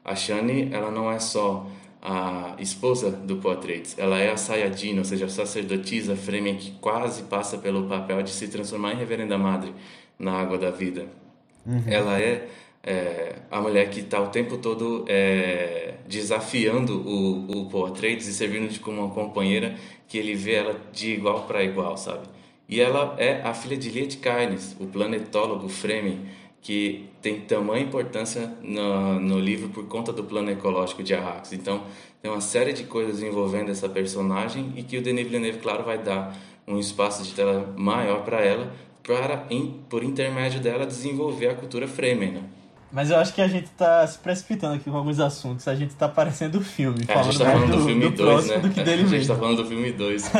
[0.03, 1.67] a Shani, ela não é só
[2.01, 7.23] a esposa do Atreides, ela é a Sayajin, ou seja, a sacerdotisa Fremen que quase
[7.23, 9.73] passa pelo papel de se transformar em reverenda madre
[10.17, 11.07] na água da vida.
[11.88, 12.47] Ela é,
[12.86, 18.69] é, a mulher que está o tempo todo é, desafiando o, o Paul e servindo
[18.69, 19.75] de como uma companheira
[20.07, 22.27] que ele vê ela de igual para igual, sabe?
[22.69, 26.19] E ela é a filha de Liet Kynes, o planetólogo Fremen,
[26.61, 31.53] que tem tamanha importância no, no livro por conta do plano ecológico de Arrakis.
[31.53, 31.83] Então,
[32.21, 35.97] tem uma série de coisas envolvendo essa personagem e que o Denis Villeneuve, claro, vai
[35.97, 36.36] dar
[36.67, 38.71] um espaço de tela maior para ela,
[39.03, 39.47] para,
[39.89, 42.43] por intermédio dela, desenvolver a cultura Fremen, né?
[42.95, 45.67] Mas eu acho que a gente tá se precipitando aqui com alguns assuntos.
[45.67, 48.15] A gente tá parecendo o filme, É, a gente tá falando do, do, filme do
[48.15, 48.59] 2, próximo né?
[48.59, 49.33] do que dele a gente mesmo.
[49.33, 50.31] tá falando do filme 2.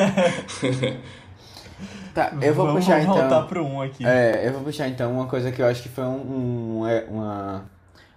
[2.14, 3.46] Tá, eu vou Vamos puxar voltar então.
[3.46, 4.06] pro 1 um aqui.
[4.06, 7.04] É, eu vou puxar então uma coisa que eu acho que foi um, um, é,
[7.10, 7.70] uma,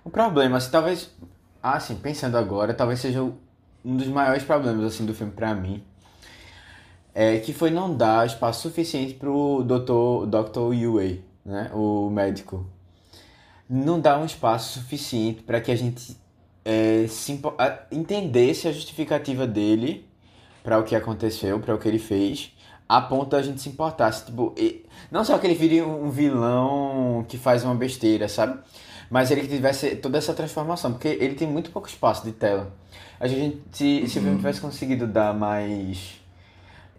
[0.06, 1.10] um problema, assim, talvez,
[1.60, 5.82] ah, assim, pensando agora, talvez seja um dos maiores problemas, assim, do filme pra mim,
[7.12, 10.28] é que foi não dar espaço suficiente pro Dr.
[10.28, 10.74] Dr.
[10.74, 12.64] Yue, né, o médico.
[13.68, 16.16] Não dá um espaço suficiente para que a gente
[16.64, 20.06] é, se a- entendesse a justificativa dele
[20.62, 22.52] para o que aconteceu, para o que ele fez,
[22.88, 24.12] a ponto da gente se importar.
[24.12, 28.58] Se, Tipo, e- não só que ele vire um vilão que faz uma besteira, sabe?
[29.10, 32.74] Mas ele que tivesse toda essa transformação, porque ele tem muito pouco espaço de tela.
[33.18, 36.16] A gente, se, se o filme tivesse conseguido dar mais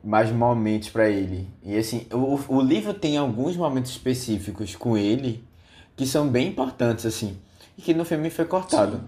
[0.04, 1.48] mais momentos pra ele.
[1.64, 5.44] E assim, o, o livro tem alguns momentos específicos com ele
[6.00, 7.38] que são bem importantes, assim,
[7.78, 9.02] e que no filme foi cortado.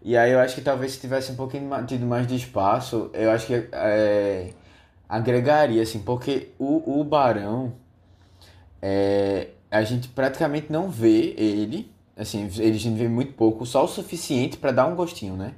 [0.00, 3.30] E aí eu acho que talvez se tivesse um pouquinho tido mais de espaço, eu
[3.30, 4.54] acho que é,
[5.06, 7.74] agregaria, assim, porque o, o Barão,
[8.80, 13.84] é, a gente praticamente não vê ele, assim, ele a gente vê muito pouco, só
[13.84, 15.52] o suficiente pra dar um gostinho, né?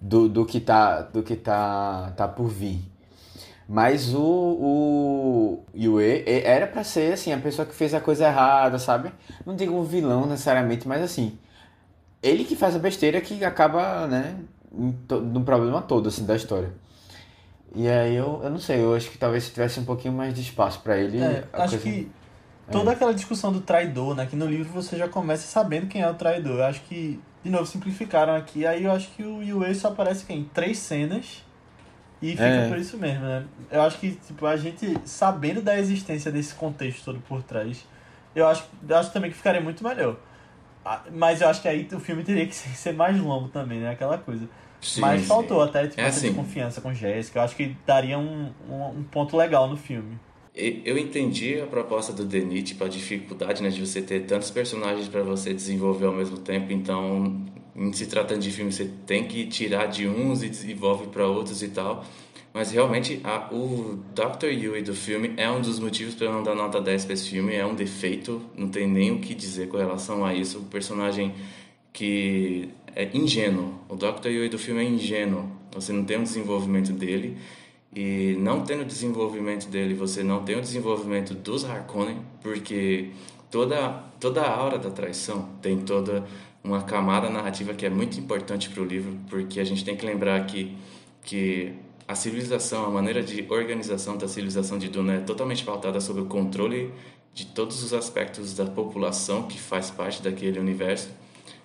[0.00, 2.80] Do, do que tá, do que tá, tá por vir.
[3.68, 8.78] Mas o, o Yue era pra ser, assim, a pessoa que fez a coisa errada,
[8.78, 9.10] sabe?
[9.46, 11.38] Não digo um vilão necessariamente, mas assim,
[12.22, 14.36] ele que faz a besteira que acaba, né,
[14.70, 16.72] no problema todo, assim, da história.
[17.74, 20.32] E aí eu, eu não sei, eu acho que talvez se tivesse um pouquinho mais
[20.34, 21.20] de espaço pra ele.
[21.22, 22.08] É, acho coisa- que
[22.70, 24.26] toda aquela discussão do traidor, né?
[24.26, 26.58] Que no livro você já começa sabendo quem é o traidor.
[26.58, 28.64] Eu acho que, de novo, simplificaram aqui.
[28.64, 31.42] Aí eu acho que o Yue só aparece aqui em três cenas.
[32.24, 32.68] E fica É.
[32.68, 33.44] por isso mesmo, né?
[33.70, 37.86] Eu acho que, tipo, a gente sabendo da existência desse contexto todo por trás,
[38.34, 40.16] eu acho, eu acho também que ficaria muito melhor.
[41.12, 43.90] Mas eu acho que aí o filme teria que ser mais longo também, né?
[43.90, 44.48] Aquela coisa.
[44.80, 45.26] Sim, Mas sim.
[45.26, 46.28] faltou até, tipo, É essa assim.
[46.28, 47.38] desconfiança com Jéssica.
[47.38, 50.18] Eu acho que daria um, um, um ponto legal no filme.
[50.54, 55.08] Eu entendi a proposta do Denis, tipo, a dificuldade né, de você ter tantos personagens
[55.08, 56.72] para você desenvolver ao mesmo tempo.
[56.72, 57.44] Então,
[57.76, 61.62] em se tratando de filme, você tem que tirar de uns e desenvolve para outros
[61.62, 62.04] e tal.
[62.52, 64.46] Mas realmente, a, o Dr.
[64.46, 67.28] Yui do filme é um dos motivos para eu não dar nota 10 para esse
[67.28, 67.52] filme.
[67.52, 70.58] É um defeito, não tem nem o que dizer com relação a isso.
[70.58, 71.34] O personagem
[71.92, 73.74] que é ingênuo.
[73.88, 74.28] O Dr.
[74.28, 75.50] Yui do filme é ingênuo.
[75.72, 77.36] Você não tem um desenvolvimento dele.
[77.94, 83.10] E não tendo desenvolvimento dele, você não tem o desenvolvimento dos Harkonnen, porque
[83.50, 86.24] toda, toda a aura da traição tem toda
[86.64, 90.04] uma camada narrativa que é muito importante para o livro, porque a gente tem que
[90.04, 90.74] lembrar que,
[91.22, 91.74] que
[92.08, 96.26] a civilização, a maneira de organização da civilização de Duna é totalmente pautada sobre o
[96.26, 96.90] controle
[97.34, 101.10] de todos os aspectos da população que faz parte daquele universo.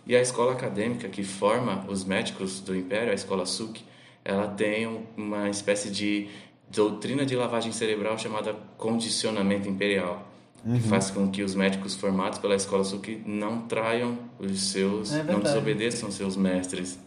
[0.05, 3.81] E a escola acadêmica que forma os médicos do Império, a escola Suk,
[4.25, 6.27] ela tem um- uma espécie de
[6.69, 10.27] doutrina de lavagem cerebral chamada condicionamento imperial,
[10.71, 15.23] que faz com que os médicos formados pela escola Suk não traiam os seus, É
[15.23, 16.99] não desobedeçam seus mestres.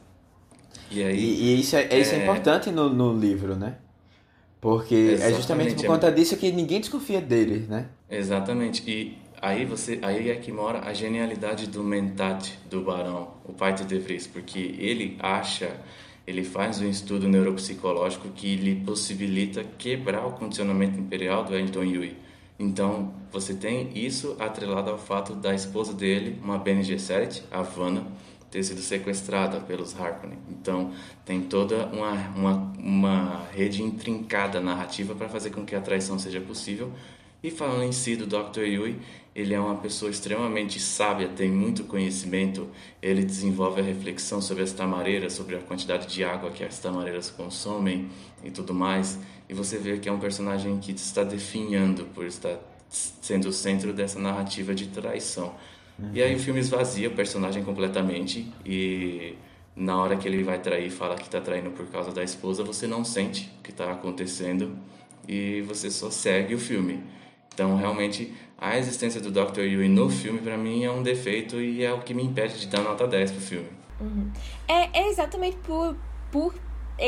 [0.90, 2.18] E aí, E, e isso, é, isso é É.
[2.18, 3.78] importante no, no livro, né?
[4.60, 5.22] Porque Exatamente.
[5.22, 7.90] é justamente por conta disso que ninguém desconfia dele, né?
[8.08, 8.82] Exatamente.
[8.88, 13.74] E aí você aí é que mora a genialidade do Mentat do Barão, o pai
[13.74, 15.80] de Vries, porque ele acha,
[16.26, 22.16] ele faz um estudo neuropsicológico que lhe possibilita quebrar o condicionamento imperial do Anton Yui.
[22.62, 28.06] Então, você tem isso atrelado ao fato da esposa dele, uma BNG-7, a Vanna,
[28.52, 30.38] ter sido sequestrada pelos Harkonnen.
[30.48, 30.92] Então,
[31.24, 36.40] tem toda uma, uma, uma rede intrincada narrativa para fazer com que a traição seja
[36.40, 36.92] possível.
[37.42, 38.60] E falando em si do Dr.
[38.60, 38.96] Yui,
[39.34, 42.68] ele é uma pessoa extremamente sábia, tem muito conhecimento,
[43.02, 47.28] ele desenvolve a reflexão sobre as tamareiras, sobre a quantidade de água que as tamareiras
[47.28, 48.08] consomem
[48.44, 49.18] e tudo mais.
[49.52, 53.92] E você vê que é um personagem que está definhando por estar sendo o centro
[53.92, 55.54] dessa narrativa de traição.
[55.98, 56.10] Uhum.
[56.14, 59.36] E aí o filme esvazia o personagem completamente e
[59.76, 62.86] na hora que ele vai trair, fala que está traindo por causa da esposa, você
[62.86, 64.74] não sente o que está acontecendo
[65.28, 67.04] e você só segue o filme.
[67.52, 69.60] Então, realmente, a existência do Dr.
[69.60, 72.68] Yui no filme, para mim, é um defeito e é o que me impede de
[72.68, 73.68] dar nota 10 pro filme.
[74.00, 74.30] Uhum.
[74.66, 75.94] É, é exatamente por,
[76.30, 76.54] por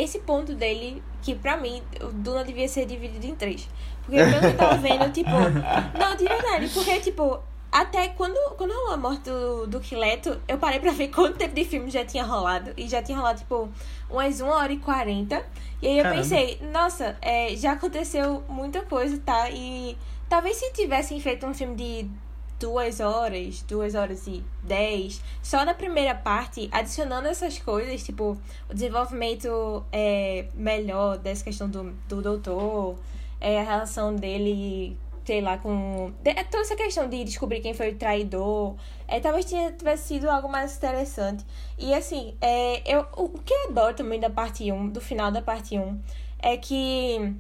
[0.03, 3.69] esse ponto dele que, pra mim, o Duna devia ser dividido em três.
[4.05, 5.31] Porque pelo que eu tava vendo, tipo...
[5.99, 7.41] Não, de verdade, porque, tipo,
[7.75, 11.55] até quando, quando rolou a morte do, do Quileto, eu parei pra ver quanto tempo
[11.55, 12.73] de filme já tinha rolado.
[12.77, 13.69] E já tinha rolado, tipo,
[14.09, 15.45] umas 1 hora e 40.
[15.83, 16.23] E aí eu Caramba.
[16.23, 19.51] pensei, nossa, é, já aconteceu muita coisa, tá?
[19.51, 22.11] E talvez se tivessem feito um filme de
[22.59, 28.39] duas horas, duas horas e dez, só na primeira parte, adicionando essas coisas, tipo,
[28.69, 32.97] o desenvolvimento é, melhor dessa questão do, do doutor,
[33.41, 36.13] é, a relação dele sei lá, com.
[36.25, 38.75] É toda essa questão de descobrir quem foi o traidor.
[39.09, 41.45] É, talvez tivesse sido algo mais interessante.
[41.79, 45.43] E assim, é, eu, o que eu adoro também da parte 1, do final da
[45.43, 46.01] parte 1,
[46.41, 47.35] é que.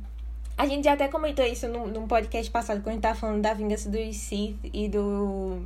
[0.57, 3.53] A gente já até comentou isso num, podcast passado, quando a gente tava falando da
[3.55, 5.63] vingança do Sith e do.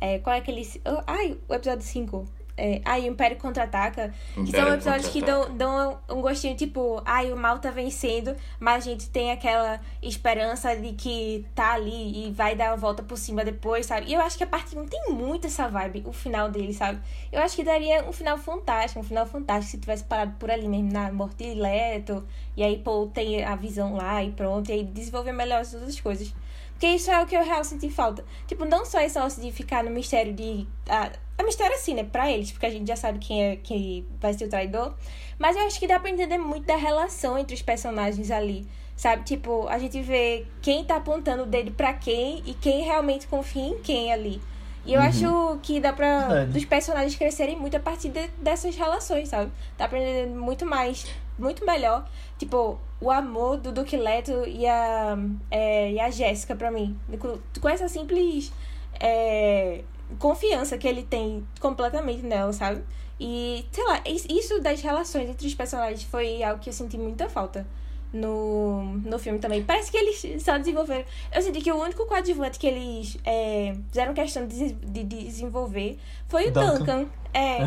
[0.00, 0.66] É, qual é aquele.
[1.06, 2.26] Ai, o episódio 5.
[2.56, 4.14] É, aí o Império Contra-Ataca.
[4.34, 8.86] Que são episódios que dão, dão um gostinho, tipo, ai, o mal tá vencendo, mas
[8.86, 13.18] a gente tem aquela esperança de que tá ali e vai dar a volta por
[13.18, 14.06] cima depois, sabe?
[14.06, 16.98] E eu acho que a parte 1 tem muito essa vibe, o final dele, sabe?
[17.30, 20.66] Eu acho que daria um final fantástico, um final fantástico se tivesse parado por ali
[20.66, 22.26] mesmo, na morte de Leto,
[22.56, 26.00] e aí, pô, tem a visão lá e pronto, e aí desenvolver melhor as outras
[26.00, 26.34] coisas.
[26.76, 28.22] Porque isso é o que eu realmente senti falta.
[28.46, 30.66] Tipo, não só esse negócio de ficar no mistério de.
[30.86, 32.04] A, a mistério assim, né?
[32.04, 34.94] Pra eles, porque a gente já sabe quem é quem vai ser o traidor.
[35.38, 38.68] Mas eu acho que dá pra entender muito da relação entre os personagens ali.
[38.94, 39.24] Sabe?
[39.24, 43.68] Tipo, a gente vê quem tá apontando o dedo pra quem e quem realmente confia
[43.68, 44.40] em quem ali.
[44.84, 45.06] E eu uhum.
[45.06, 46.52] acho que dá pra Verdade.
[46.52, 49.50] dos personagens crescerem muito a partir de, dessas relações, sabe?
[49.76, 51.06] Dá pra entender muito mais,
[51.38, 52.08] muito melhor.
[52.38, 55.18] Tipo, o amor do Duque Leto e a,
[55.50, 56.98] é, e a Jéssica pra mim.
[57.18, 58.52] Com, com essa simples
[59.00, 59.82] é,
[60.18, 62.82] confiança que ele tem completamente nela, sabe?
[63.18, 67.28] E, sei lá, isso das relações entre os personagens foi algo que eu senti muita
[67.28, 67.66] falta
[68.12, 69.62] no, no filme também.
[69.62, 71.04] Parece que eles só desenvolveram.
[71.34, 76.48] Eu senti que o único coadjuvante que eles é, fizeram questão de, de desenvolver foi
[76.48, 76.78] o Duncan.
[76.78, 77.06] Duncan.
[77.32, 77.62] É.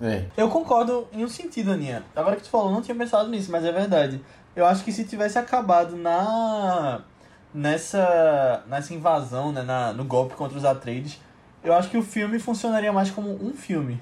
[0.00, 0.26] é.
[0.36, 2.04] Eu concordo em um sentido, Aninha.
[2.16, 4.20] Agora que tu falou, não tinha pensado nisso, mas é verdade.
[4.56, 7.00] Eu acho que se tivesse acabado na.
[7.52, 8.64] nessa.
[8.68, 9.62] nessa invasão, né?
[9.62, 11.20] Na, no golpe contra os Atreides,
[11.62, 14.00] eu acho que o filme funcionaria mais como um filme.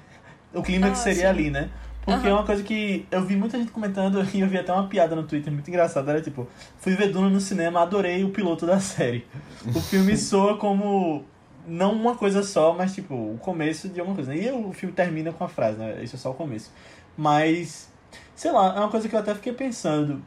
[0.53, 1.27] O clima ah, que seria sim.
[1.27, 1.69] ali, né?
[2.05, 2.33] Porque uhum.
[2.33, 5.15] é uma coisa que eu vi muita gente comentando e eu vi até uma piada
[5.15, 6.11] no Twitter muito engraçada.
[6.11, 6.47] Era tipo,
[6.79, 9.25] fui ver Duna no cinema, adorei o piloto da série.
[9.73, 11.23] O filme soa como
[11.65, 14.35] não uma coisa só, mas tipo, o começo de alguma coisa.
[14.35, 16.03] E o filme termina com a frase, né?
[16.03, 16.71] Isso é só o começo.
[17.15, 17.89] Mas,
[18.35, 20.21] sei lá, é uma coisa que eu até fiquei pensando.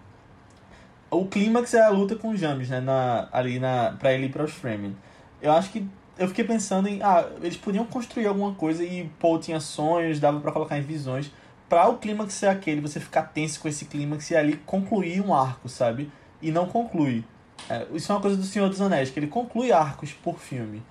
[1.16, 2.80] O clímax é a luta com o James, né?
[2.80, 4.96] Na, ali na, pra ele ir para os Fremen.
[5.40, 5.86] Eu acho que
[6.18, 7.02] eu fiquei pensando em.
[7.02, 11.30] Ah, eles podiam construir alguma coisa e Paul tinha sonhos, dava para colocar em visões
[11.68, 15.34] para o clímax ser aquele, você ficar tenso com esse clímax e ali concluir um
[15.34, 16.10] arco, sabe?
[16.40, 17.24] E não conclui.
[17.68, 20.82] É, isso é uma coisa do Senhor dos Anéis, que ele conclui arcos por filme.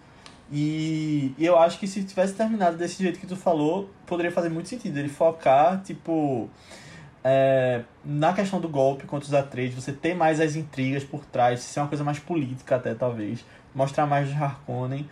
[0.51, 4.69] E, eu acho que se tivesse terminado desse jeito que tu falou, poderia fazer muito
[4.69, 4.97] sentido.
[4.97, 6.49] Ele focar, tipo,
[7.27, 11.59] é, na questão do golpe contra os Atreides, você ter mais as intrigas por trás,
[11.61, 13.43] ser uma coisa mais política até, talvez.
[13.73, 15.09] Mostrar mais de Harkonnen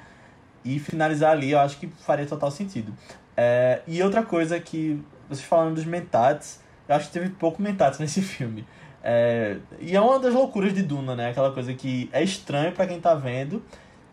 [0.63, 2.93] e finalizar ali, eu acho que faria total sentido.
[3.35, 7.97] É, e outra coisa que vocês falando dos mentats, eu acho que teve pouco mentats
[7.99, 8.63] nesse filme.
[9.03, 11.31] É, e é uma das loucuras de Duna, né?
[11.31, 13.63] Aquela coisa que é estranho para quem tá vendo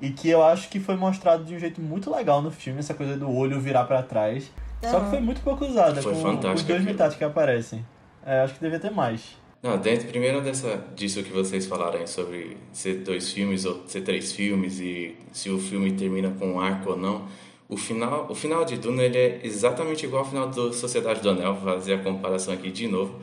[0.01, 2.94] e que eu acho que foi mostrado de um jeito muito legal no filme, essa
[2.94, 4.51] coisa do olho virar para trás.
[4.83, 4.91] Uhum.
[4.91, 7.85] Só que foi muito pouco usada foi com fantástico, os dois mentats que aparecem.
[8.24, 9.37] É, acho que devia ter mais.
[9.62, 14.33] Não, dentro primeiro dessa, disso que vocês falaram sobre ser dois filmes ou ser três
[14.33, 17.26] filmes e se o filme termina com um arco ou não,
[17.68, 21.28] o final, o final de Duna ele é exatamente igual ao final do Sociedade do
[21.28, 23.20] Anel, vou fazer a comparação aqui de novo,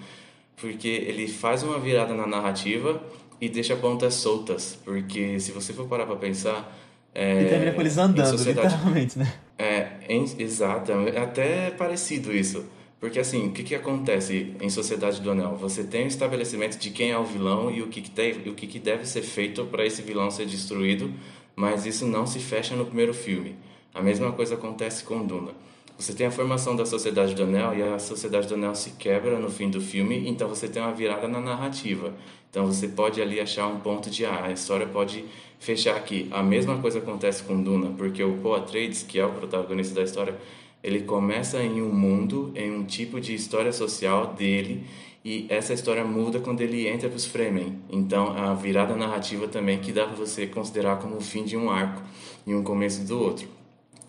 [0.55, 3.01] porque ele faz uma virada na narrativa
[3.41, 6.71] e deixa pontas soltas, porque se você for parar para pensar,
[7.13, 9.33] é, e termina com eles andando, literalmente, né?
[9.57, 12.65] É, exato, é até parecido isso.
[12.99, 15.55] Porque assim, o que, que acontece em Sociedade do Anel?
[15.57, 18.55] Você tem o estabelecimento de quem é o vilão e o que, que, deve, o
[18.55, 21.13] que, que deve ser feito para esse vilão ser destruído,
[21.55, 23.55] mas isso não se fecha no primeiro filme.
[23.93, 25.51] A mesma coisa acontece com Duna.
[25.97, 29.39] Você tem a formação da Sociedade do Anel e a Sociedade do Anel se quebra
[29.39, 32.13] no fim do filme, então você tem uma virada na narrativa.
[32.51, 35.25] Então você pode ali achar um ponto de ah, a história pode
[35.59, 36.27] fechar aqui.
[36.29, 40.03] A mesma coisa acontece com Duna, porque o Paul Atreides, que é o protagonista da
[40.03, 40.35] história,
[40.83, 44.85] ele começa em um mundo, em um tipo de história social dele,
[45.25, 47.75] e essa história muda quando ele entra para os Fremen.
[47.89, 51.71] Então, a virada narrativa também que dá para você considerar como o fim de um
[51.71, 52.03] arco
[52.45, 53.56] e um começo do outro.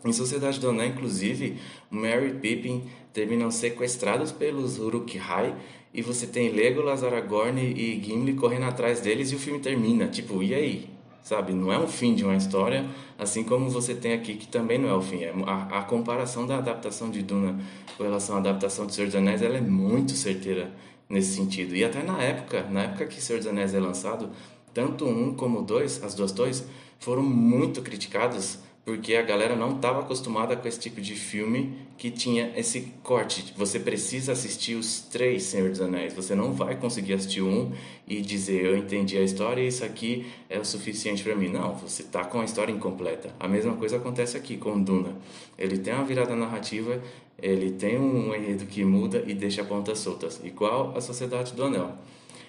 [0.05, 1.59] Em Sociedade do Anel, inclusive,
[1.91, 5.55] Merry e Pippin terminam sequestrados pelos Uruk-hai
[5.93, 10.07] e você tem Legolas, Aragorn e Gimli correndo atrás deles e o filme termina.
[10.07, 10.99] Tipo, e aí?
[11.29, 11.53] sabe?
[11.53, 12.87] Não é um fim de uma história,
[13.19, 15.23] assim como você tem aqui que também não é o fim.
[15.23, 17.59] É a, a comparação da adaptação de Duna
[17.97, 20.73] com relação à adaptação de Senhor dos Anéis, ela é muito certeira
[21.09, 21.77] nesse sentido.
[21.77, 24.31] E até na época, na época que Senhor dos Anéis é lançado,
[24.73, 26.67] tanto um como dois, as duas torres,
[26.99, 32.11] foram muito criticados porque a galera não estava acostumada com esse tipo de filme que
[32.11, 33.53] tinha esse corte.
[33.55, 36.15] Você precisa assistir os três Senhor dos Anéis.
[36.15, 37.71] Você não vai conseguir assistir um
[38.07, 41.51] e dizer eu entendi a história e isso aqui é o suficiente para mim.
[41.51, 43.31] Não, você está com a história incompleta.
[43.39, 45.15] A mesma coisa acontece aqui com Duna.
[45.59, 46.99] Ele tem uma virada narrativa,
[47.39, 51.93] ele tem um enredo que muda e deixa pontas soltas, igual a Sociedade do Anel.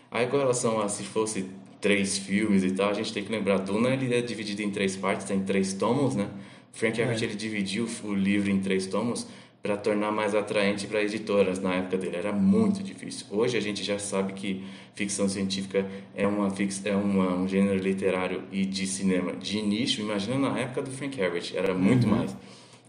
[0.10, 1.50] Aí com relação a se fosse
[1.80, 4.96] três filmes e tal, a gente tem que lembrar, Duna ele é dividido em três
[4.96, 6.30] partes, tem três tomos, né?
[6.72, 7.26] Frank Herbert é.
[7.26, 9.28] ele dividiu o livro em três tomos
[9.62, 12.16] para tornar mais atraente para editoras na época dele.
[12.16, 13.26] Era muito difícil.
[13.30, 14.64] Hoje a gente já sabe que
[14.96, 16.48] ficção científica é, uma,
[16.86, 20.02] é uma, um gênero literário e de cinema de nicho.
[20.02, 22.16] Imagina na época do Frank Herbert, era muito uhum.
[22.16, 22.36] mais.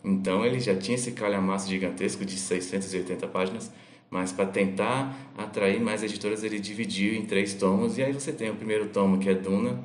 [0.04, 3.72] Então ele já tinha esse calhamaço gigantesco de 680 páginas
[4.10, 7.96] mas para tentar atrair mais editoras, ele dividiu em três tomos.
[7.96, 9.78] E aí você tem o primeiro tomo, que é Duna,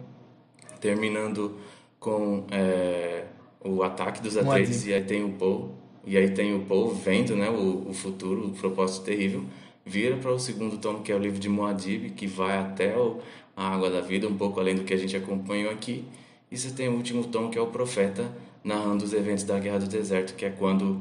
[0.82, 1.56] terminando
[2.00, 3.26] com é,
[3.64, 5.76] o ataque dos Atreides, e aí tem o Paul.
[6.06, 9.44] E aí tem o Paul vendo né, o, o futuro, o propósito terrível.
[9.86, 13.20] Vira para o segundo tomo, que é o livro de Moadib, que vai até o,
[13.56, 16.04] a Água da Vida, um pouco além do que a gente acompanhou aqui.
[16.52, 18.32] E você tem o último tomo, que é o Profeta,
[18.64, 21.00] narrando os eventos da Guerra do Deserto, que é quando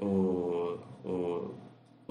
[0.00, 1.50] o, o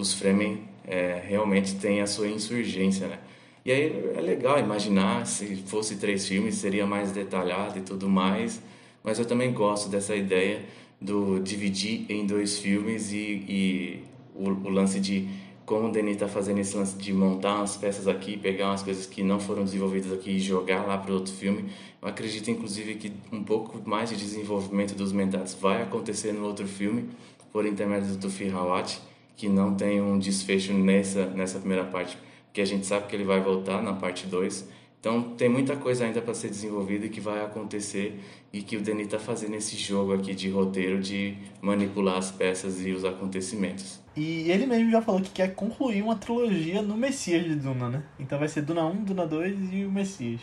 [0.01, 3.19] os Fremen é, realmente têm a sua insurgência, né?
[3.63, 8.59] E aí é legal imaginar se fosse três filmes seria mais detalhado e tudo mais,
[9.03, 10.65] mas eu também gosto dessa ideia
[10.99, 14.03] do dividir em dois filmes e, e
[14.35, 15.27] o, o, lance de
[15.63, 19.05] como o Denis está fazendo esse lance de montar umas peças aqui, pegar umas coisas
[19.05, 21.69] que não foram desenvolvidas aqui e jogar lá para outro filme.
[22.01, 26.67] Eu acredito inclusive que um pouco mais de desenvolvimento dos mentats vai acontecer no outro
[26.67, 27.09] filme
[27.53, 28.99] por intermédio do Firhawat
[29.41, 32.15] que não tem um desfecho nessa, nessa primeira parte,
[32.53, 34.69] que a gente sabe que ele vai voltar na parte 2.
[34.99, 38.19] Então tem muita coisa ainda para ser desenvolvida e que vai acontecer
[38.53, 42.85] e que o Denis está fazendo esse jogo aqui de roteiro de manipular as peças
[42.85, 43.99] e os acontecimentos.
[44.15, 48.03] E ele mesmo já falou que quer concluir uma trilogia no Messias de Duna, né?
[48.19, 50.41] Então vai ser Duna 1, Duna 2 e o Messias.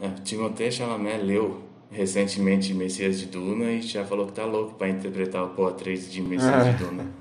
[0.00, 4.88] É, Timothée Chalamet leu recentemente Messias de Duna e já falou que tá louco para
[4.88, 7.19] interpretar o Poa 3 de Messias de Duna.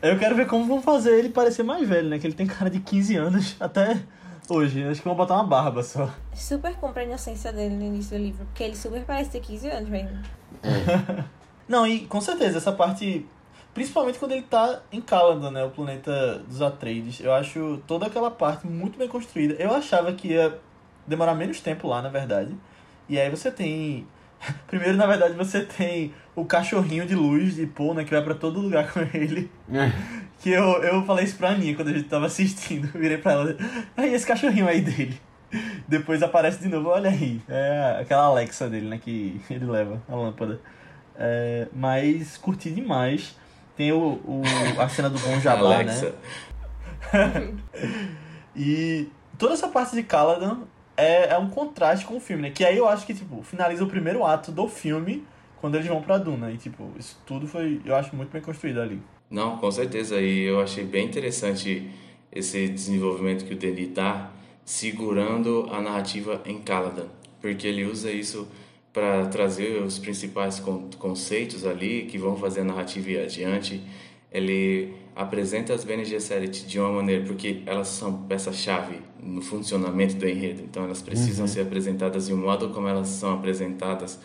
[0.00, 2.18] Eu quero ver como vão fazer ele parecer mais velho, né?
[2.18, 4.00] Que ele tem cara de 15 anos até
[4.48, 4.84] hoje.
[4.84, 6.08] Acho que vão botar uma barba só.
[6.32, 9.68] Super compra a inocência dele no início do livro, porque ele super parece ter 15
[9.68, 10.18] anos mesmo.
[11.68, 13.26] Não, e com certeza, essa parte.
[13.74, 15.64] Principalmente quando ele tá em Caladan, né?
[15.64, 17.20] O planeta dos Atreides.
[17.20, 19.54] Eu acho toda aquela parte muito bem construída.
[19.54, 20.58] Eu achava que ia
[21.06, 22.56] demorar menos tempo lá, na verdade.
[23.08, 24.06] E aí você tem
[24.66, 28.04] Primeiro, na verdade, você tem o cachorrinho de luz de Paul, né?
[28.04, 29.50] Que vai pra todo lugar com ele.
[29.72, 29.92] É.
[30.38, 32.88] Que eu, eu falei isso pra Aninha quando a gente tava assistindo.
[32.94, 33.56] Eu virei pra ela.
[33.96, 35.20] Aí, esse cachorrinho aí dele.
[35.88, 37.40] Depois aparece de novo, olha aí.
[37.48, 38.98] É aquela Alexa dele, né?
[39.02, 40.60] Que ele leva, a lâmpada.
[41.16, 43.36] É, mas curti demais.
[43.76, 44.42] Tem o, o,
[44.78, 46.12] a cena do Bom Jabá, né?
[48.54, 49.08] e
[49.38, 50.62] toda essa parte de Caladan
[50.96, 52.50] é, é um contraste com o filme, né?
[52.50, 55.24] Que aí eu acho que, tipo, finaliza o primeiro ato do filme
[55.60, 56.50] quando eles vão pra Duna.
[56.50, 59.00] E, tipo, isso tudo foi, eu acho, muito bem construído ali.
[59.30, 60.20] Não, com certeza.
[60.20, 61.90] E eu achei bem interessante
[62.32, 64.30] esse desenvolvimento que o Denis tá
[64.64, 67.06] segurando a narrativa em Caladan,
[67.40, 68.46] porque ele usa isso
[68.92, 70.62] para trazer os principais
[70.98, 73.82] conceitos ali que vão fazer a narrativa ir adiante.
[74.30, 80.28] Ele apresenta as Bene Gesserit de uma maneira, porque elas são peça-chave no funcionamento do
[80.28, 81.52] enredo, então elas precisam uhum.
[81.52, 84.20] ser apresentadas e o modo como elas são apresentadas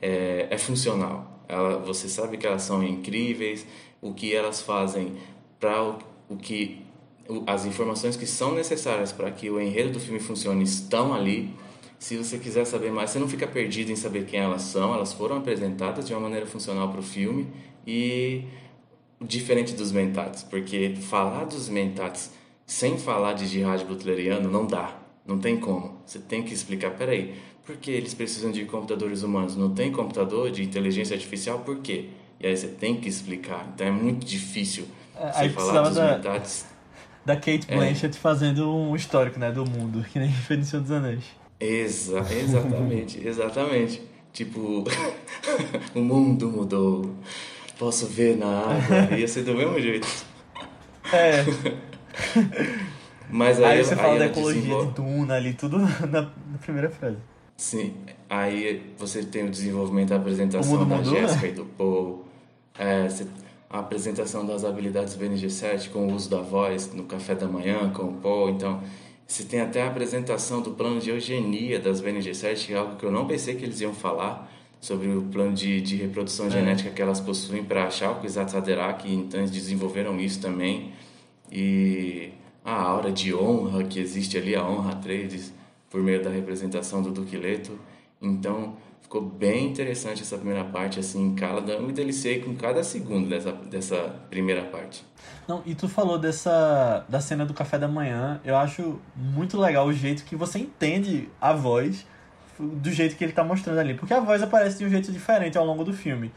[0.00, 1.44] é, é funcional.
[1.48, 3.66] Ela, você sabe que elas são incríveis,
[4.00, 5.14] o que elas fazem
[5.58, 6.84] para o, o que
[7.46, 11.54] as informações que são necessárias para que o enredo do filme funcione estão ali.
[11.98, 14.94] Se você quiser saber mais, você não fica perdido em saber quem elas são.
[14.94, 17.48] Elas foram apresentadas de uma maneira funcional para o filme
[17.86, 18.44] e
[19.20, 22.32] diferente dos mentats, porque falar dos mentats
[22.66, 26.00] sem falar de jihad butleriano não dá, não tem como.
[26.04, 27.34] Você tem que explicar, peraí,
[27.66, 29.56] por que eles precisam de computadores humanos?
[29.56, 31.58] Não tem computador de inteligência artificial?
[31.58, 32.10] Por quê?
[32.38, 33.68] E aí você tem que explicar.
[33.74, 34.86] Então é muito difícil
[35.18, 36.16] é, você falar dos da...
[36.16, 36.66] mentats
[37.24, 37.74] da Kate é.
[37.74, 38.20] Blanchett é.
[38.20, 41.24] fazendo um histórico, né, do mundo, que nem foi no Senhor dos Anéis.
[41.58, 44.02] Exa exatamente, exatamente.
[44.32, 44.84] Tipo,
[45.94, 47.14] o mundo mudou.
[47.78, 49.16] Posso ver na água.
[49.18, 50.06] Ia ser do mesmo jeito.
[51.12, 51.44] É.
[53.28, 56.90] Mas aí, aí você fala aí da ecologia de Duna ali, tudo na, na, primeira
[56.90, 57.18] frase.
[57.56, 57.94] Sim.
[58.28, 61.48] Aí você tem o desenvolvimento da apresentação da Jéssica né?
[61.48, 62.24] e do Paul.
[62.78, 63.26] É, você
[63.68, 67.90] a apresentação das habilidades BNG 7 com o uso da voz no café da manhã
[67.90, 68.50] com o Paul.
[68.50, 68.80] Então,
[69.26, 73.04] se tem até a apresentação do plano de eugenia das BNG 7, é algo que
[73.04, 74.50] eu não pensei que eles iam falar
[74.80, 76.50] sobre o plano de, de reprodução é.
[76.50, 80.92] genética que elas possuem para achar o Kwisatz-Haderach, então eles desenvolveram isso também.
[81.50, 82.30] E
[82.64, 85.52] a aura de honra que existe ali, a honra 3,
[85.96, 87.72] por meio da representação do Duque Leto.
[88.20, 91.74] Então, Ficou bem interessante essa primeira parte, assim, Cálada.
[91.74, 93.96] Eu me deliciei com cada segundo dessa, dessa
[94.28, 95.06] primeira parte.
[95.46, 98.40] Não, e tu falou dessa da cena do café da manhã.
[98.44, 102.04] Eu acho muito legal o jeito que você entende a voz
[102.58, 103.94] do jeito que ele tá mostrando ali.
[103.94, 106.32] Porque a voz aparece de um jeito diferente ao longo do filme.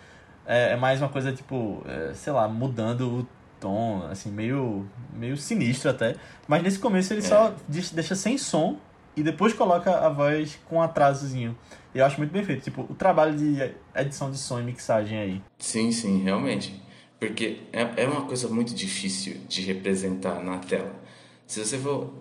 [0.45, 3.27] É, é mais uma coisa, tipo, é, sei lá, mudando o
[3.59, 6.15] tom, assim, meio, meio sinistro até.
[6.47, 7.27] Mas nesse começo ele é.
[7.27, 8.77] só deixa sem som
[9.19, 11.57] e depois coloca a voz com um atrasozinho.
[11.93, 15.41] Eu acho muito bem feito, tipo, o trabalho de edição de som e mixagem aí.
[15.57, 16.81] Sim, sim, realmente.
[17.19, 20.93] Porque é, é uma coisa muito difícil de representar na tela.
[21.45, 22.13] Se você for.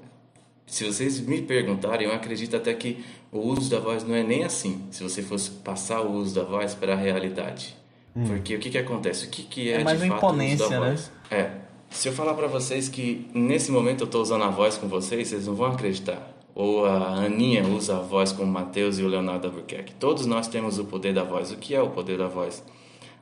[0.66, 4.44] Se vocês me perguntarem, eu acredito até que o uso da voz não é nem
[4.44, 7.74] assim, se você fosse passar o uso da voz para a realidade.
[8.14, 8.24] Hum.
[8.26, 9.26] Porque o que, que acontece?
[9.26, 10.88] O que, que é, é mais de fato o uso da né?
[10.90, 11.12] voz?
[11.30, 11.50] É.
[11.88, 15.28] Se eu falar para vocês que nesse momento eu estou usando a voz com vocês,
[15.28, 19.46] vocês não vão acreditar ou a Aninha usa a voz como Mateus e o Leonardo
[19.46, 19.94] Albuquerque.
[19.94, 21.52] Todos nós temos o poder da voz.
[21.52, 22.64] O que é o poder da voz?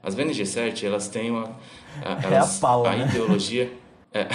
[0.03, 1.55] As BNG 7, elas têm uma...
[2.03, 3.07] Elas, é a a né?
[3.11, 3.71] ideologia...
[4.15, 4.27] É.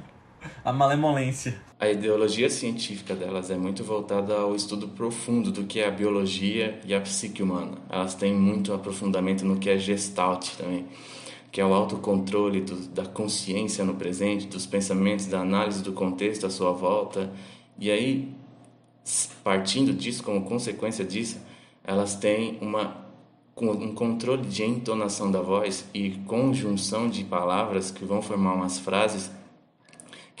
[0.64, 1.60] a malemolência.
[1.78, 6.80] A ideologia científica delas é muito voltada ao estudo profundo do que é a biologia
[6.86, 7.76] e a psique humana.
[7.90, 10.86] Elas têm muito aprofundamento no que é gestalt também
[11.50, 16.46] que é o autocontrole do, da consciência no presente, dos pensamentos, da análise do contexto
[16.46, 17.32] à sua volta.
[17.78, 18.32] E aí,
[19.42, 21.38] partindo disso, como consequência disso,
[21.82, 23.04] elas têm uma,
[23.56, 29.30] um controle de entonação da voz e conjunção de palavras que vão formar umas frases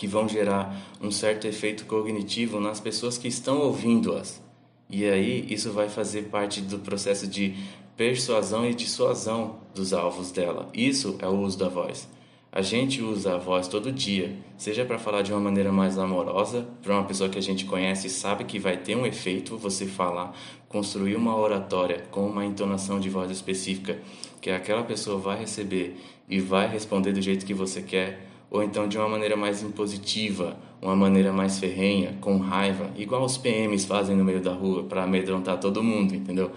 [0.00, 4.42] que vão gerar um certo efeito cognitivo nas pessoas que estão ouvindo-as.
[4.88, 7.54] E aí isso vai fazer parte do processo de
[8.00, 10.70] persuasão e dissuasão dos alvos dela.
[10.72, 12.08] Isso é o uso da voz.
[12.50, 16.66] A gente usa a voz todo dia, seja para falar de uma maneira mais amorosa,
[16.82, 19.84] para uma pessoa que a gente conhece e sabe que vai ter um efeito você
[19.84, 20.34] falar,
[20.66, 23.98] construir uma oratória com uma entonação de voz específica,
[24.40, 28.88] que aquela pessoa vai receber e vai responder do jeito que você quer, ou então
[28.88, 34.16] de uma maneira mais impositiva, uma maneira mais ferrenha, com raiva, igual os PMs fazem
[34.16, 36.50] no meio da rua para amedrontar todo mundo, entendeu?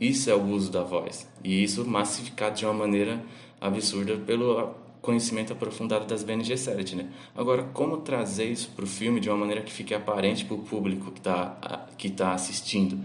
[0.00, 1.28] Isso é o uso da voz.
[1.42, 3.22] E isso massificado de uma maneira
[3.60, 7.08] absurda pelo conhecimento aprofundado das BNG Series, né?
[7.34, 10.58] Agora, como trazer isso para o filme de uma maneira que fique aparente para o
[10.58, 12.98] público que está que tá assistindo?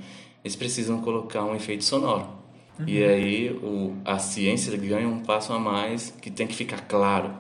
[0.43, 2.27] Eles precisam colocar um efeito sonoro.
[2.79, 2.85] Uhum.
[2.87, 7.31] E aí o, a ciência ganha um passo a mais que tem que ficar claro.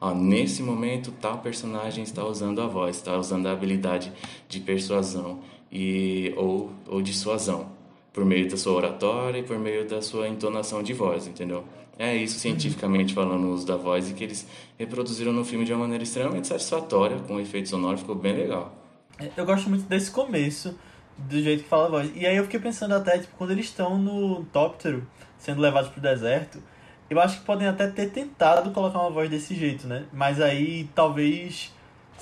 [0.00, 4.12] Ó, nesse momento, tal personagem está usando a voz, está usando a habilidade
[4.48, 5.40] de persuasão
[5.70, 7.73] e, ou, ou dissuasão
[8.14, 11.64] por meio da sua oratória e por meio da sua entonação de voz, entendeu?
[11.98, 14.46] É isso cientificamente falando o uso da voz e que eles
[14.78, 18.72] reproduziram no filme de uma maneira extremamente satisfatória, com efeito sonoro, ficou bem legal.
[19.18, 20.78] É, eu gosto muito desse começo,
[21.18, 22.12] do jeito que fala a voz.
[22.14, 25.04] E aí eu fiquei pensando até, tipo, quando eles estão no tóptero,
[25.36, 26.62] sendo levados pro deserto,
[27.10, 30.04] eu acho que podem até ter tentado colocar uma voz desse jeito, né?
[30.12, 31.73] Mas aí talvez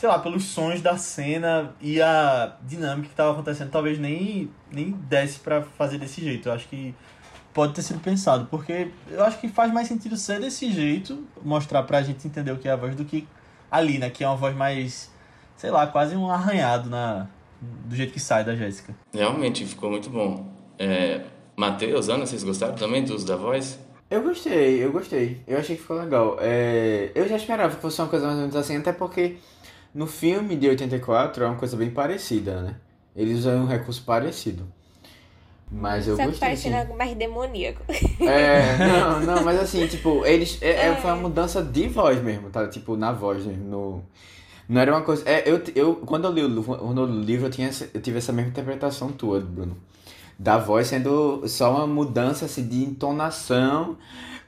[0.02, 4.90] sei lá, pelos sons da cena e a dinâmica que tava acontecendo, talvez nem, nem
[4.90, 6.48] desse para fazer desse jeito.
[6.48, 6.92] Eu acho que
[7.54, 11.84] pode ter sido pensado, porque eu acho que faz mais sentido ser desse jeito, mostrar
[11.84, 13.28] pra gente entender o que é a voz, do que
[13.70, 14.10] ali, né?
[14.10, 15.08] Que é uma voz mais,
[15.56, 17.28] sei lá, quase um arranhado na,
[17.60, 18.96] do jeito que sai da Jéssica.
[19.14, 20.52] Realmente ficou muito bom.
[20.80, 21.20] É,
[21.56, 23.78] Matheus, Ana, vocês gostaram também do uso da voz?
[24.10, 25.40] Eu gostei, eu gostei.
[25.46, 26.38] Eu achei que ficou legal.
[26.40, 29.36] É, eu já esperava que fosse uma coisa mais ou menos assim, até porque
[29.94, 32.76] no filme de 84 é uma coisa bem parecida, né?
[33.14, 34.66] Eles usam um recurso parecido.
[35.70, 36.48] Mas eu Só que gostei.
[36.48, 36.80] parecendo Sim.
[36.82, 37.80] algo mais demoníaco.
[38.20, 40.58] É, não, não, mas assim, tipo, eles.
[40.60, 40.96] É, é, É.
[40.96, 42.68] foi uma mudança de voz mesmo, tá?
[42.68, 43.54] Tipo, na voz, né?
[43.56, 44.02] No,
[44.68, 45.22] não era uma coisa.
[45.26, 47.70] É, eu, eu, quando eu li o, livro- quando eu li o livro, eu, tinha,
[47.94, 49.76] eu tive essa mesma interpretação tua, Bruno.
[50.38, 53.96] Da voz sendo só uma mudança assim, de entonação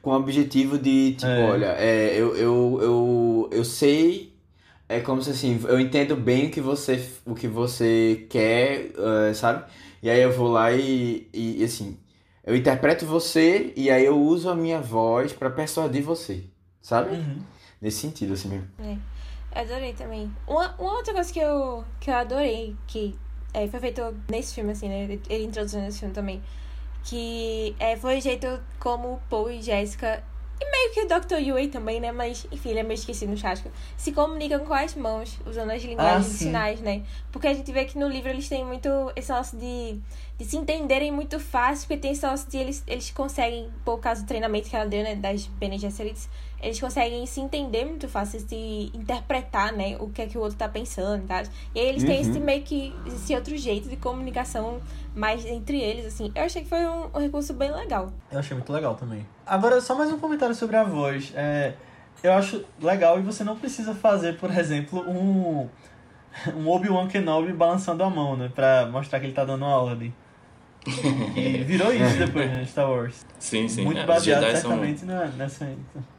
[0.03, 1.43] com o objetivo de, tipo, É.
[1.49, 4.34] olha, é, eu, eu, eu, eu sei.
[4.87, 8.91] É como se assim, eu entendo bem o que você, o que você quer,
[9.29, 9.65] eh, sabe?
[10.01, 11.97] E aí eu vou lá e, e, assim,
[12.43, 16.43] eu interpreto você e aí eu uso a minha voz pra persuadir você,
[16.81, 17.15] sabe?
[17.15, 17.39] Uhum.
[17.81, 18.67] Nesse sentido, assim mesmo.
[19.55, 20.31] Eu adorei também.
[20.47, 23.15] Uma, uma outra coisa que eu, que eu adorei, que
[23.53, 25.03] é, foi feito nesse filme, assim, né?
[25.29, 26.41] Ele- introduziu nesse filme também.
[27.03, 28.47] Que é, foi o jeito
[28.79, 30.23] como o Paul e Jessica.
[30.59, 31.39] E meio que o Dr.
[31.39, 32.11] Yui também, né?
[32.11, 33.69] Mas, enfim, ele é meio esquecido no chasco.
[33.97, 36.45] Se comunicam com as mãos, usando as linguagens de sim.
[36.45, 37.03] sinais, né?
[37.31, 39.99] Porque a gente vê que no livro eles têm muito esse negócio de,
[40.37, 44.21] de se entenderem muito fácil, porque tem esse negócio de eles, eles conseguem, por causa
[44.21, 45.15] do treinamento que ela deu, né?
[45.15, 46.29] Das Bene Gesserits,
[46.61, 49.97] eles conseguem se entender muito fácil, se interpretar, né?
[49.99, 51.43] O que é que o outro tá pensando e tal.
[51.73, 52.29] E aí eles têm Uhum.
[52.29, 54.79] esse meio que, esse outro jeito de comunicação
[55.15, 56.31] mais entre eles, assim.
[56.35, 58.11] Eu achei que foi um, um recurso bem legal.
[58.31, 59.25] Eu achei muito legal também.
[59.45, 61.31] Agora, só mais um comentário sobre a voz.
[61.35, 61.73] É,
[62.23, 65.69] eu acho legal e você não precisa fazer, por exemplo, um,
[66.55, 68.51] um Obi-Wan Kenobi balançando a mão, né?
[68.53, 70.13] Pra mostrar que ele tá dando uma ordem.
[71.35, 72.65] E virou isso depois, né?
[72.65, 73.25] Star Wars.
[73.39, 73.83] Sim, sim.
[73.83, 75.69] muito É, os baseado Jedi são- certamente na, nessa.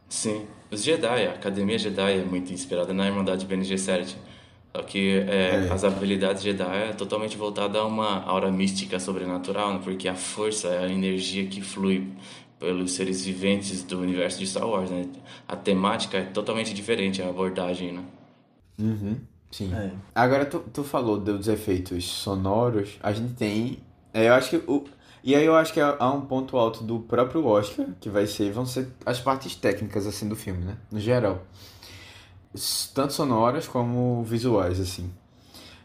[0.09, 4.15] Sim, os Jedi, a Academia Jedi é muito inspirada na Irmandade Bene Gesserit.
[4.75, 5.71] Só que é, É.
[5.71, 9.79] as habilidades Jedi é totalmente voltada a uma aura mística sobrenatural, né?
[9.83, 12.07] porque a força é a energia que flui
[12.59, 15.05] pelos seres viventes do universo de Star Wars, né?
[15.47, 18.03] A temática é totalmente diferente, a abordagem, né?
[18.79, 19.15] Uhum,
[19.51, 19.71] sim.
[19.73, 19.91] É.
[20.13, 23.79] Agora tu, tu falou dos efeitos sonoros, a gente tem.
[24.19, 24.83] É, eu acho que o.
[25.23, 28.51] E aí eu acho que há um ponto alto do próprio Oscar, que vai ser,
[28.51, 30.77] vão ser as partes técnicas assim do filme, né?
[30.91, 31.41] No geral.
[32.93, 35.11] Tanto sonoras como visuais, assim.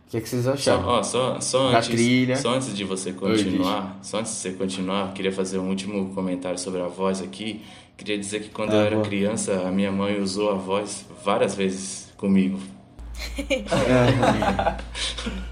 [0.07, 0.87] O que é que vocês Só, acharam?
[0.87, 2.37] ó, só, só, Da antes, trilha.
[2.37, 6.14] só antes de você continuar, só antes de você continuar, eu queria fazer um último
[6.14, 7.64] comentário sobre a voz aqui.
[7.97, 9.05] Queria dizer que quando Ah, eu era boa.
[9.07, 12.59] criança, a minha mãe usou a voz várias vezes comigo.
[13.68, 13.76] Só-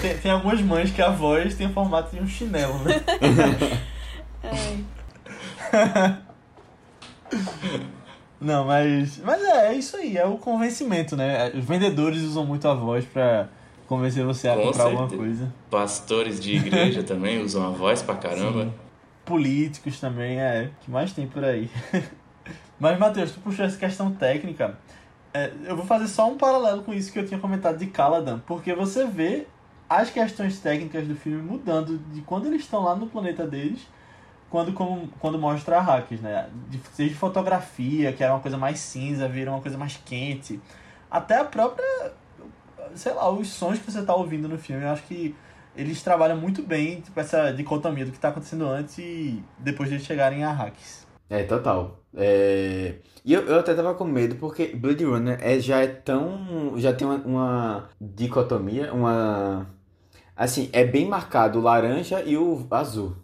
[0.00, 3.02] Tem, tem algumas mães que a voz tem o formato de um chinelo, né?
[4.42, 4.84] Ai.
[8.40, 9.18] Não, mas.
[9.24, 11.50] Mas é, é isso aí, é o convencimento, né?
[11.54, 13.48] Os vendedores usam muito a voz pra
[13.86, 15.22] convencer você a Com comprar alguma certeza.
[15.22, 15.54] coisa.
[15.70, 18.72] Pastores de igreja também usam a voz pra caramba.
[19.24, 20.70] Políticos também, é.
[20.70, 21.70] O que mais tem por aí.
[22.78, 24.78] mas, Matheus, tu puxou essa questão técnica.
[25.32, 28.40] É, eu vou fazer só um paralelo com isso que eu tinha comentado de Caladan.
[28.46, 29.46] Porque você vê
[29.88, 33.86] as questões técnicas do filme mudando de quando eles estão lá no planeta deles
[34.54, 36.48] quando, como, quando mostra hackers, né?
[36.70, 40.60] De, seja de fotografia, que era uma coisa mais cinza, vira uma coisa mais quente.
[41.10, 42.12] Até a própria.
[42.94, 45.34] Sei lá, os sons que você tá ouvindo no filme, eu acho que
[45.76, 49.96] eles trabalham muito bem tipo, essa dicotomia do que tá acontecendo antes e depois de
[49.96, 51.03] eles chegarem a hacks.
[51.28, 52.04] É, total.
[52.16, 52.94] É...
[53.24, 56.74] E eu, eu até tava com medo porque Blade Runner é, já é tão.
[56.76, 59.66] Já tem uma, uma dicotomia, uma.
[60.36, 63.16] Assim, é bem marcado o laranja e o azul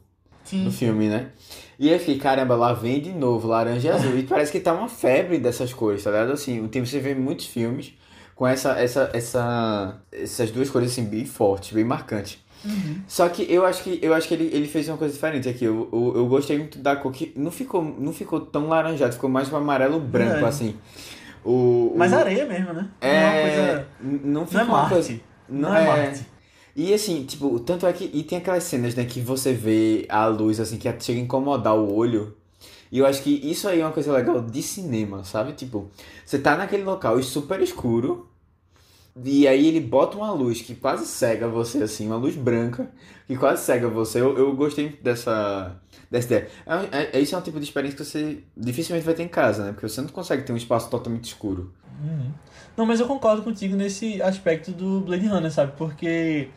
[0.45, 0.65] Sim.
[0.65, 1.31] no filme, né?
[1.79, 4.17] E aí fiquei, caramba, lá vem de novo laranja e azul.
[4.19, 6.33] E parece que tá uma febre dessas cores, tá ligado?
[6.33, 7.95] Assim, tem, você vê muitos filmes
[8.35, 12.39] com essa, essa, essa, essas duas cores assim, bem fortes, bem marcantes.
[13.09, 15.65] Só que eu acho que eu acho que ele, ele fez uma coisa diferente aqui.
[15.65, 19.31] Eu, eu, eu gostei muito da cor que não ficou, não ficou tão laranjado, ficou
[19.31, 20.47] mais um amarelo branco, Verdade.
[20.47, 20.77] assim.
[21.45, 22.89] O, o- Mas areia mesmo, né?
[23.01, 23.89] é, Não é coisa.
[24.01, 24.89] não Não é Marte.
[24.95, 25.21] coisa.
[25.49, 26.27] Não é Marte.
[26.77, 28.11] E assim, tipo, tanto é que.
[28.15, 31.75] E tem aquelas cenas, né, que você vê a luz, assim, que chega a incomodar
[31.77, 32.37] o olho.
[32.93, 35.53] E eu acho que isso aí é uma coisa legal de cinema, sabe?
[35.53, 35.89] Tipo,
[36.25, 38.29] você tá naquele local super escuro.
[39.25, 42.91] E aí ele bota uma luz que quase cega você, assim, uma luz branca
[43.27, 44.21] que quase cega você.
[44.21, 45.77] Eu, eu gostei dessa,
[46.11, 46.49] dessa ideia.
[46.93, 49.65] É, é, isso é um tipo de experiência que você dificilmente vai ter em casa,
[49.65, 49.73] né?
[49.73, 51.73] Porque você não consegue ter um espaço totalmente escuro.
[52.03, 52.31] Uhum.
[52.77, 55.73] Não, mas eu concordo contigo nesse aspecto do Blade Runner, sabe?
[55.77, 56.49] Porque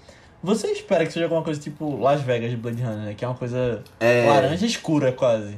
[0.41, 3.13] você espera que seja alguma coisa tipo Las Vegas de Blade Runner, né?
[3.13, 4.25] Que é uma coisa É.
[4.27, 5.57] laranja escura quase.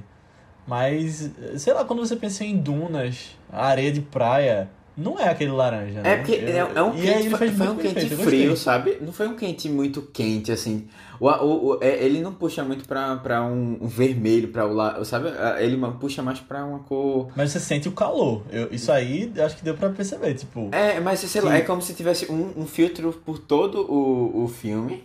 [0.68, 6.01] Mas, sei lá, quando você pensa em dunas, areia de praia, não é aquele laranja,
[6.01, 6.13] né?
[6.13, 8.97] É porque é, é um quente, foi, foi um quente feito, eu frio, sabe?
[9.01, 10.88] Não foi um quente muito quente, assim.
[11.19, 14.73] O, o, o- é, ele não puxa muito pra, pra um, um vermelho, pra o
[14.73, 15.30] lado, sabe?
[15.59, 17.30] Ele puxa mais pra uma cor...
[17.35, 18.43] Mas você sente o calor.
[18.51, 20.69] Eu- isso aí, eu acho que deu pra perceber, tipo...
[20.72, 21.57] É, mas sei lá, Sim.
[21.57, 25.03] é como se tivesse um, um filtro por todo o, o filme,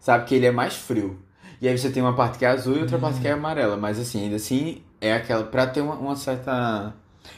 [0.00, 0.24] sabe?
[0.26, 1.18] Que ele é mais frio.
[1.60, 3.76] E aí você tem uma parte que é azul e outra parte que é amarela.
[3.76, 5.44] Mas assim, ainda assim, é aquela.
[5.44, 6.92] Pra ter uma, uma certa.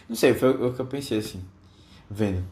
[0.09, 1.41] Não sei, foi o que eu pensei assim.
[2.11, 2.45] Vendo.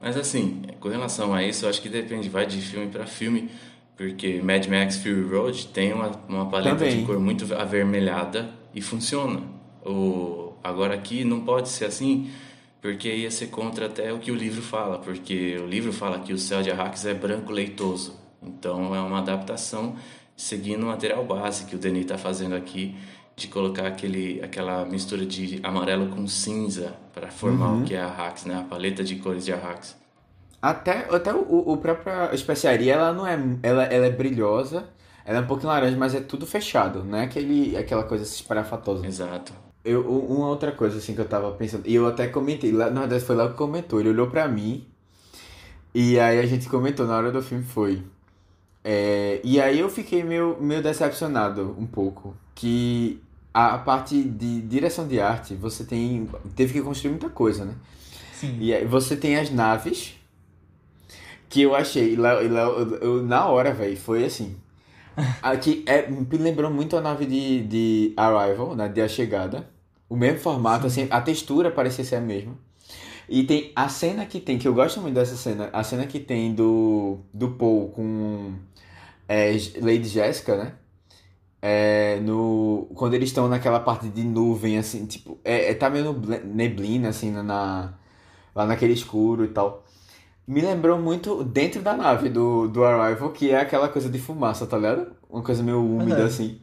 [0.00, 3.50] Mas assim, com relação a isso, eu acho que depende, vai de filme para filme,
[3.96, 7.00] porque Mad Max Fury Road tem uma, uma paleta Também.
[7.00, 9.40] de cor muito avermelhada e funciona.
[9.84, 12.30] O, agora aqui não pode ser assim,
[12.82, 16.32] porque ia ser contra até o que o livro fala, porque o livro fala que
[16.32, 18.14] o céu de Arrakis é branco leitoso.
[18.42, 19.96] Então é uma adaptação
[20.36, 22.94] seguindo o material base que o Denis está fazendo aqui,
[23.36, 28.44] de colocar aquele, aquela mistura de amarelo com cinza para formar o que é Arrakis,
[28.44, 28.56] né?
[28.56, 29.96] A paleta de cores de Arrakis.
[30.62, 33.38] Até, até o, o própria especiaria, ela não é.
[33.62, 34.88] Ela, ela é brilhosa,
[35.24, 39.06] ela é um pouquinho laranja, mas é tudo fechado, não é aquele, aquela coisa espalhafatosa.
[39.06, 39.52] Exato.
[39.84, 43.00] Eu, uma outra coisa assim que eu tava pensando, e eu até comentei, lá, na
[43.00, 44.86] verdade foi lá que comentou, ele olhou pra mim,
[45.94, 48.02] e aí a gente comentou na hora do filme foi.
[48.82, 53.20] É, e aí eu fiquei meio, meio decepcionado um pouco, que
[53.54, 57.74] a, parte de direção de arte, você tem, teve que construir muita coisa, né?
[58.30, 58.58] Sim.
[58.58, 60.14] E aí você tem as naves,
[61.48, 64.56] que eu achei, lá, lá, eu, eu- na hora, velho, foi assim.
[65.42, 69.68] Aqui é, me lembrou muito a nave de, de Arrival, né, de A Chegada.
[70.08, 72.58] O mesmo formato, assim, a textura parecia ser a mesma.
[73.28, 76.20] E tem a cena que tem, que eu gosto muito dessa cena, a cena que
[76.20, 78.54] tem do, do Paul com
[79.28, 79.52] é,
[79.82, 80.72] Lady Jessica, né?
[81.66, 86.12] É, no, quando eles estão naquela parte de nuvem, assim, tipo, é, é- tá meio
[86.44, 87.94] neblina, assim, na,
[88.54, 89.82] lá naquele escuro e tal.
[90.46, 94.66] Me lembrou muito dentro da nave do, do Arrival, que é aquela coisa de fumaça,
[94.66, 95.12] tá ligado?
[95.30, 96.34] Uma coisa meio úmida, Verdade.
[96.34, 96.60] assim.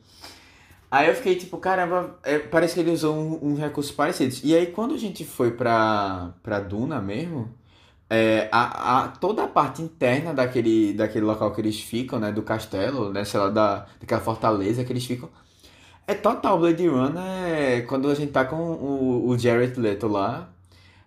[0.92, 4.36] Aí eu fiquei tipo, caramba, é, parece que ele usou um, um recurso parecido.
[4.44, 7.50] E aí quando a gente foi pra, pra Duna mesmo,
[8.14, 12.42] é, a, a, toda a parte interna daquele, daquele local que eles ficam, né, do
[12.44, 15.30] castelo, né, sei lá, da, daquela fortaleza que eles ficam,
[16.06, 20.50] é total Blade Runner é, quando a gente tá com o, o Jared Leto lá.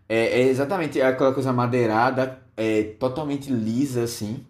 [0.08, 4.44] É, é exatamente aquela coisa madeirada, é totalmente lisa, assim.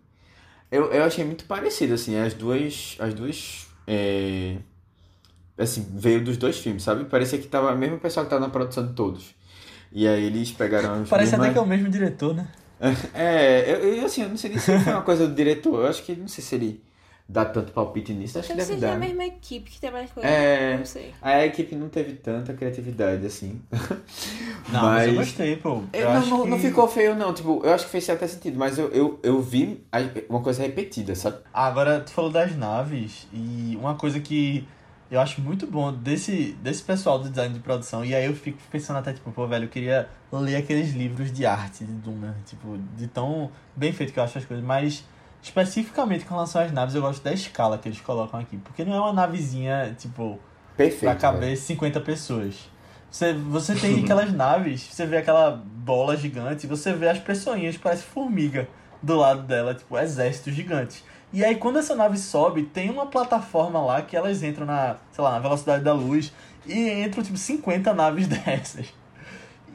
[0.71, 2.97] Eu, eu achei muito parecido, assim, as duas.
[3.01, 3.67] As duas.
[3.87, 4.59] é,
[5.59, 7.05] assim, veio dos dois filmes, sabe?
[7.07, 9.35] Parecia que tava o mesmo pessoal que tava na produção de todos.
[9.95, 11.41] E aí eles pegaram Parece mesmas...
[11.47, 12.47] até que é o mesmo diretor, né?
[13.15, 15.81] É, eu, eu, assim, eu não sei nem se foi uma coisa do diretor.
[15.83, 16.83] Eu acho que não sei se ele
[17.27, 18.39] dá tanto palpite nisso.
[18.39, 18.93] Acho que Deve ser dar.
[18.95, 19.07] a né?
[19.07, 20.29] mesma equipe que trabalha com ele.
[20.29, 20.77] É.
[20.77, 21.15] Não sei.
[21.23, 23.62] A equipe não teve tanta criatividade assim.
[24.69, 25.83] Não, mas, eu gostei, pô.
[25.93, 26.49] Eu Eu- não, acho não, que...
[26.51, 27.33] não ficou feio, não.
[27.33, 29.85] Tipo, eu acho que fez até sentido, mas eu, eu, eu vi
[30.29, 31.37] uma coisa repetida, sabe?
[31.53, 34.66] Ah, Agora, tu falou das naves, e uma coisa que
[35.15, 38.59] eu acho muito bom desse, desse pessoal do design de produção, e aí eu fico
[38.70, 42.77] pensando até, tipo, pô, velho, eu queria ler aqueles livros de arte de Duna, tipo,
[42.97, 45.05] de tão bem feito que eu acho as coisas, mas
[45.41, 48.93] especificamente com relação às naves, eu gosto da escala que eles colocam aqui, porque não
[48.95, 50.41] é uma navezinha, tipo,
[50.77, 51.03] Perfeito.
[51.03, 52.69] pra caber 50 pessoas.
[53.09, 58.03] Você, você tem aquelas naves, você vê aquela bola gigante, você vê as pessoinhas, parece
[58.03, 58.66] formiga
[59.01, 61.05] do lado dela, tipo, exércitos gigantes.
[61.35, 65.24] E aí quando essa nave sobe, tem uma plataforma lá que elas entram na, sei
[65.24, 66.32] lá, na velocidade da luz
[66.65, 68.86] e entram tipo 50 naves dessas.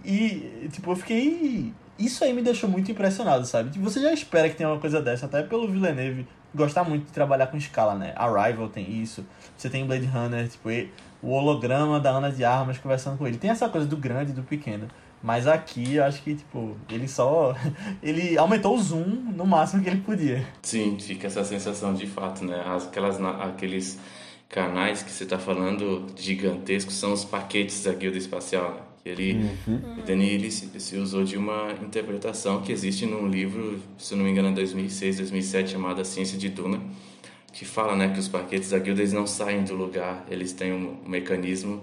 [0.03, 3.71] E tipo, eu fiquei isso aí me deixou muito impressionado, sabe?
[3.71, 6.25] Tipo, você já espera que tenha uma coisa dessa, até pelo Villeneuve
[6.55, 8.13] gostar muito de trabalhar com escala, né?
[8.15, 9.25] Arrival tem isso.
[9.57, 10.69] Você tem Blade Runner, tipo,
[11.21, 13.37] o holograma da Ana de Armas conversando com ele.
[13.37, 14.87] Tem essa coisa do grande e do pequeno.
[15.21, 17.53] Mas aqui eu acho que, tipo, ele só.
[18.01, 19.03] Ele aumentou o zoom
[19.35, 20.45] no máximo que ele podia.
[20.61, 22.63] Sim, fica essa sensação de fato, né?
[22.65, 23.99] As- Aquelas, aqueles
[24.47, 28.81] canais que você está falando gigantescos são os paquetes da Guilda Espacial, né?
[29.03, 29.49] Que ele,
[29.97, 34.23] o Denis ele se, se usou de uma interpretação que existe num livro, se não
[34.25, 36.81] me engano, em 2006, 2007, chamado A Ciência de Duna,
[37.53, 40.71] que fala, né, que os paquetes da Guilda eles não saem do lugar, eles têm
[40.73, 41.81] um, um mecanismo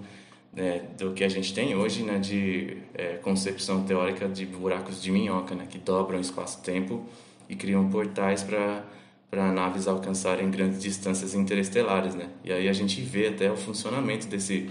[0.57, 5.11] né, do que a gente tem hoje, né, de é, concepção teórica de buracos de
[5.11, 7.05] minhoca, né, que dobram o espaço-tempo
[7.47, 8.83] e criam portais para
[9.29, 12.29] para naves alcançarem grandes distâncias interestelares, né?
[12.45, 14.69] E aí a gente vê até o funcionamento desse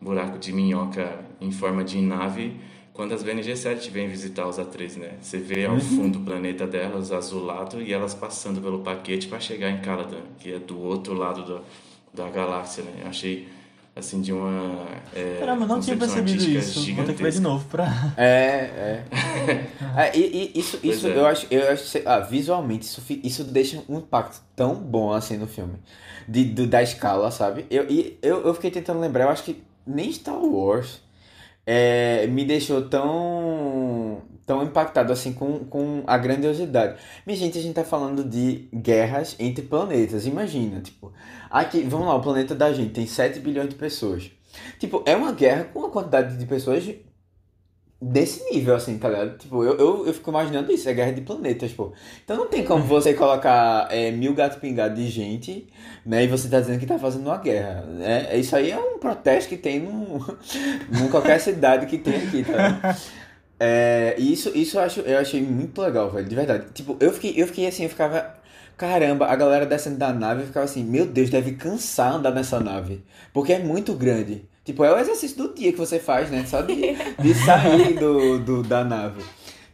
[0.00, 2.58] buraco de minhoca em forma de nave
[2.94, 5.18] quando as BNG7 vêm visitar os atrizes, né?
[5.20, 9.70] Você vê ao fundo o planeta delas azulado e elas passando pelo paquete para chegar
[9.70, 11.60] em Caladan, que é do outro lado do,
[12.14, 13.02] da galáxia, né?
[13.02, 13.46] Eu achei
[13.98, 16.94] assim de uma é, Caramba, não tinha percebido isso.
[16.94, 17.86] Vou ter que ver de novo pra.
[18.16, 19.04] É, é.
[19.96, 21.16] é e, e, isso, isso é.
[21.16, 25.46] eu acho, eu acho ah, visualmente isso, isso deixa um impacto tão bom assim no
[25.46, 25.78] filme.
[26.26, 27.66] De, do- da escala, sabe?
[27.70, 31.00] Eu, e eu, eu fiquei tentando lembrar, eu acho que nem Star Wars
[31.66, 36.98] é, me deixou tão, tão impactado assim com, com a grandiosidade.
[37.26, 40.24] Minha gente, a gente tá falando de guerras entre planetas.
[40.24, 41.12] Imagina, tipo,
[41.50, 44.30] aqui, vamos lá, o planeta da gente tem 7 bilhões de pessoas.
[44.78, 46.82] Tipo, é uma guerra com uma quantidade de pessoas
[48.00, 49.36] desse nível, assim, tá ligado?
[49.36, 51.92] Tipo, eu, eu, eu fico imaginando isso, é guerra de planetas, pô.
[52.24, 55.68] Então não tem como você colocar é, mil gatos pingados de gente,
[56.06, 56.24] né?
[56.24, 58.34] E você tá dizendo que tá fazendo uma guerra, né?
[58.38, 60.20] Isso aí é um protesto que tem num
[61.12, 62.98] qualquer cidade que tem aqui, tá ligado?
[63.60, 66.66] É, isso, isso eu, acho, eu achei muito legal, velho, de verdade.
[66.72, 68.36] Tipo, eu fiquei, eu fiquei assim, eu ficava...
[68.76, 73.02] Caramba, a galera descendo da nave, ficava assim, meu Deus, deve cansar andar nessa nave.
[73.32, 74.44] Porque é muito grande.
[74.64, 76.44] Tipo, é o exercício do dia que você faz, né?
[76.46, 79.24] Só de, de sair do, do, da nave.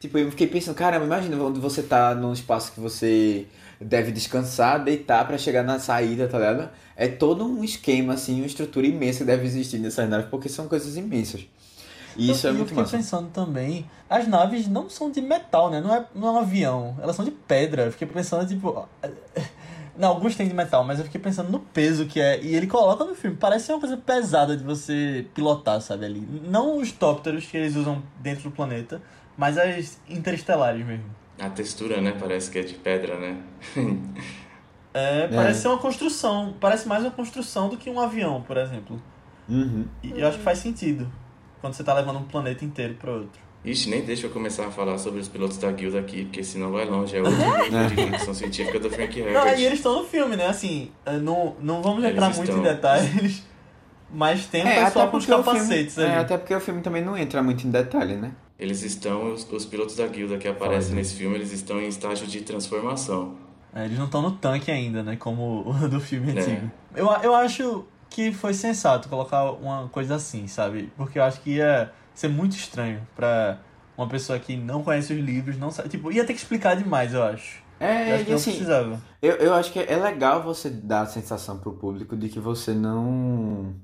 [0.01, 3.47] Tipo, eu fiquei pensando, caramba, imagina onde você tá num espaço que você
[3.81, 6.71] deve descansar, deitar pra chegar na saída, tá ligado?
[6.97, 10.69] É todo um esquema, assim, uma estrutura imensa que deve existir nessas naves, porque são
[10.69, 11.47] coisas imensas.
[12.17, 12.97] E isso eu, é eu muito fiquei massa.
[12.97, 15.81] pensando também, as naves não são de metal, né?
[15.81, 17.85] Não é, não é um avião, elas são de pedra.
[17.85, 18.87] Eu fiquei pensando, tipo.
[19.97, 22.43] Não, alguns têm de metal, mas eu fiquei pensando no peso que é.
[22.43, 23.37] E ele coloca no filme.
[23.37, 26.05] Parece ser uma coisa pesada de você pilotar, sabe?
[26.05, 26.29] Ali.
[26.49, 29.01] Não os tópteros que eles usam dentro do planeta,
[29.37, 31.05] mas as interestelares mesmo.
[31.39, 32.13] A textura, né?
[32.19, 33.37] Parece que é de pedra, né?
[34.97, 36.55] É, parece ser uma construção.
[36.61, 39.03] Parece mais uma construção do que um avião, por exemplo.
[39.49, 39.87] Uhum.
[40.05, 41.11] E eu acho que faz sentido.
[41.65, 43.41] Quando você tá levando um planeta inteiro para outro.
[43.65, 46.71] Ixi, nem deixa eu começar a falar sobre os pilotos da guilda aqui, porque senão
[46.71, 47.17] vai longe.
[47.17, 49.59] É outro nível de ficção científica do Frank Não, Herbert.
[49.59, 50.47] e eles estão no filme, né?
[50.47, 52.63] Assim, eh, não, não vamos Eles entrar muito em estão.
[52.63, 53.43] detalhes,
[54.13, 56.15] mas tem um É, pessoal até com os porque, o filme, capacetes é, ali.
[56.21, 58.33] até porque o filme também não entra muito em detalhe, né?
[58.59, 60.97] Eles estão, os, os pilotos da guilda que aparecem Olha.
[60.97, 63.37] nesse filme, eles estão em estágio de transformação.
[63.75, 65.17] É, eles não estão no tanque ainda, né?
[65.17, 66.41] Como o do filme É.
[66.43, 66.71] antigo.
[66.95, 70.93] Eu, eu acho que foi sensato colocar uma coisa assim, sabe?
[70.97, 73.59] Porque eu acho que ia ser muito estranho pra
[73.97, 75.89] uma pessoa que não conhece os livros, não sabe.
[75.89, 77.63] Tipo, ia ter que explicar demais, eu acho.
[78.07, 79.01] Eu É, acho que e não assim, precisava.
[79.23, 82.75] Eu, eu acho que é legal você dar a sensação pro público de que você
[82.75, 83.75] não.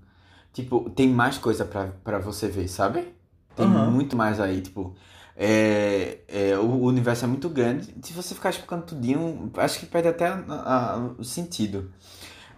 [0.52, 3.15] Tipo, tem mais coisa pra, pra você ver, sabe?
[3.57, 3.90] Tem Aham.
[3.90, 4.97] muito mais aí, tipo.
[5.36, 7.94] É, é, o, o universo é muito grande.
[8.05, 11.93] Se você ficar explicando tudinho, acho que perde até a- a- o sentido.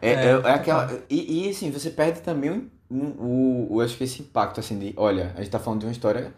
[0.02, 1.00] É, É, é, aquela.
[1.08, 4.92] E, e assim, você perde também o, o, o- acho que esse impacto, assim, de
[4.96, 6.34] olha, a gente tá falando de uma história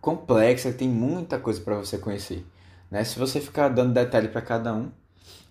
[0.00, 2.46] complexa, tem muita coisa pra você conhecer.
[2.90, 3.02] Né?
[3.02, 4.90] Se você ficar dando detalhe pra cada um,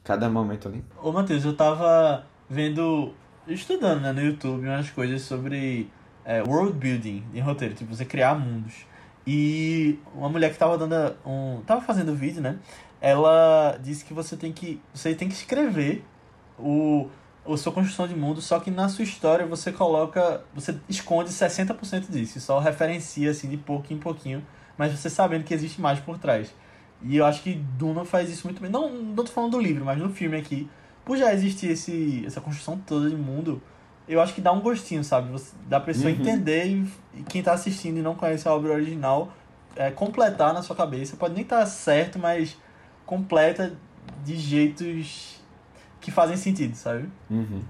[0.04, 0.84] cada momento ali.
[1.02, 3.14] Ô, Matheus, eu tava vendo,
[3.48, 5.90] estudando né, no YouTube umas coisas sobre
[6.24, 8.86] é, world building em roteiro, tipo, você criar mundos.
[9.28, 11.62] E uma mulher que tava dando um.
[11.66, 12.60] tava fazendo vídeo, né?
[13.02, 14.80] Ela disse que você tem que.
[14.94, 16.06] Você tem que escrever
[16.60, 17.10] o,
[17.48, 20.44] a sua construção de mundo, só que na sua história você coloca.
[20.54, 24.46] Você esconde 60% disso, e só referencia assim de pouquinho em pouquinho,
[24.78, 26.54] mas você sabendo que existe mais por trás.
[27.02, 28.72] E eu acho que Duna faz isso muito bem.
[28.72, 30.68] Não, não tô falando do livro, mas no filme aqui,
[31.04, 33.62] por já existir esse, essa construção toda de mundo,
[34.08, 35.32] eu acho que dá um gostinho, sabe?
[35.32, 36.20] Você, da pessoa Uhum.
[36.20, 39.32] entender e, e quem tá assistindo e não conhece a obra original,
[39.76, 41.16] é, completar na sua cabeça.
[41.16, 42.58] Pode nem estar certo, mas
[43.06, 43.74] completa
[44.24, 45.35] de jeitos
[46.06, 47.10] que fazem sentido, sabe?
[47.32, 47.64] Uhum.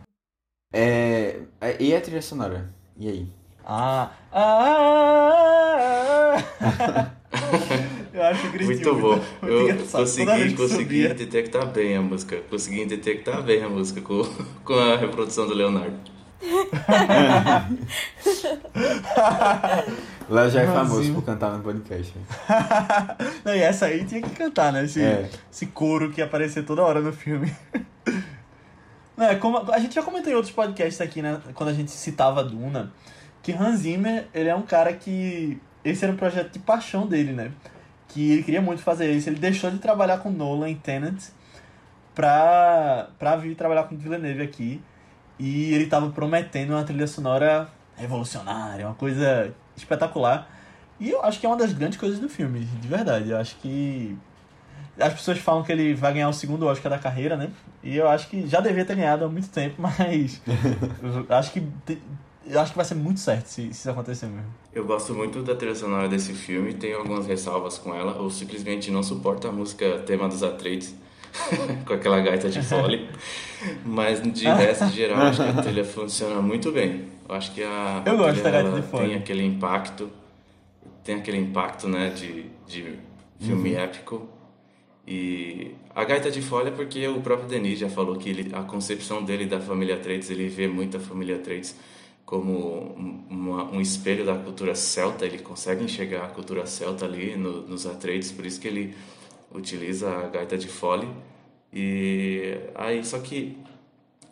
[0.73, 2.69] É, é, e a trilha sonora?
[2.97, 3.29] E aí?
[3.65, 7.11] Ah, ah, ah, ah.
[8.13, 9.21] Eu acho que Muito bom.
[9.41, 10.05] Eu engraçado.
[10.05, 12.41] Toda vez consegui, consegui detectar bem a música.
[12.49, 14.23] Consegui detectar bem a música com,
[14.65, 15.97] com a reprodução do Leonardo.
[20.29, 22.13] Léo já é famoso por cantar no podcast.
[23.45, 24.83] Não, e essa aí tinha que cantar, né?
[24.85, 25.29] Esse, É.
[25.51, 27.53] esse coro que ia aparecer toda hora no filme.
[29.15, 31.39] Não, é como, a gente já comentou em outros podcasts aqui, né?
[31.53, 32.91] Quando a gente citava Duna,
[33.41, 35.57] que Hans Zimmer, ele é um cara que...
[35.83, 37.51] Esse era um projeto de paixão dele, né?
[38.09, 39.29] Que ele queria muito fazer isso.
[39.29, 41.27] Ele deixou de trabalhar com Nolan em Tenet
[42.13, 44.81] pra, pra vir trabalhar com Villeneuve aqui.
[45.39, 50.49] E ele tava prometendo uma trilha sonora revolucionária, uma coisa espetacular.
[50.99, 53.29] E eu acho que é uma das grandes coisas do filme, de verdade.
[53.29, 54.17] Eu acho que.
[54.97, 57.51] As pessoas falam que ele vai ganhar o segundo Oscar da carreira, né?
[57.83, 60.41] E eu acho que já devia ter ganhado há muito tempo, mas.
[61.29, 61.67] acho que
[62.47, 64.53] eu acho que vai ser muito certo se, se isso acontecer mesmo.
[64.71, 68.91] Eu gosto muito da trilha sonora desse filme, tenho algumas ressalvas com ela, ou simplesmente
[68.91, 70.95] não suporto a música tema dos Atreides,
[71.85, 73.09] com aquela gaita de fole.
[73.85, 77.05] Mas de resto, geral, acho que a trilha funciona muito bem.
[77.27, 79.07] Eu acho que a, Eu gosto da gaita de fole.
[79.07, 80.09] Tem aquele impacto,
[81.03, 82.99] tem aquele impacto, né, de, de
[83.39, 83.79] filme Uhum.
[83.79, 84.29] épico.
[85.07, 88.63] E a gaita de folha é porque o próprio Denis já falou que ele, a
[88.63, 91.75] concepção dele da família Atreides, ele vê muito a família Atreides
[92.25, 92.51] como
[92.97, 97.61] um, uma- um espelho da cultura celta, ele consegue enxergar a cultura celta ali no,
[97.67, 98.95] nos Atreides, por isso que ele
[99.55, 101.07] utiliza a gaita de fole.
[101.73, 103.57] E aí, só que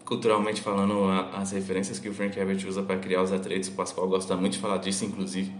[0.05, 4.07] culturalmente falando, as referências que o Frank Herbert usa para criar os Atreides, o Pascoal
[4.07, 5.51] gosta muito de falar disso, inclusive,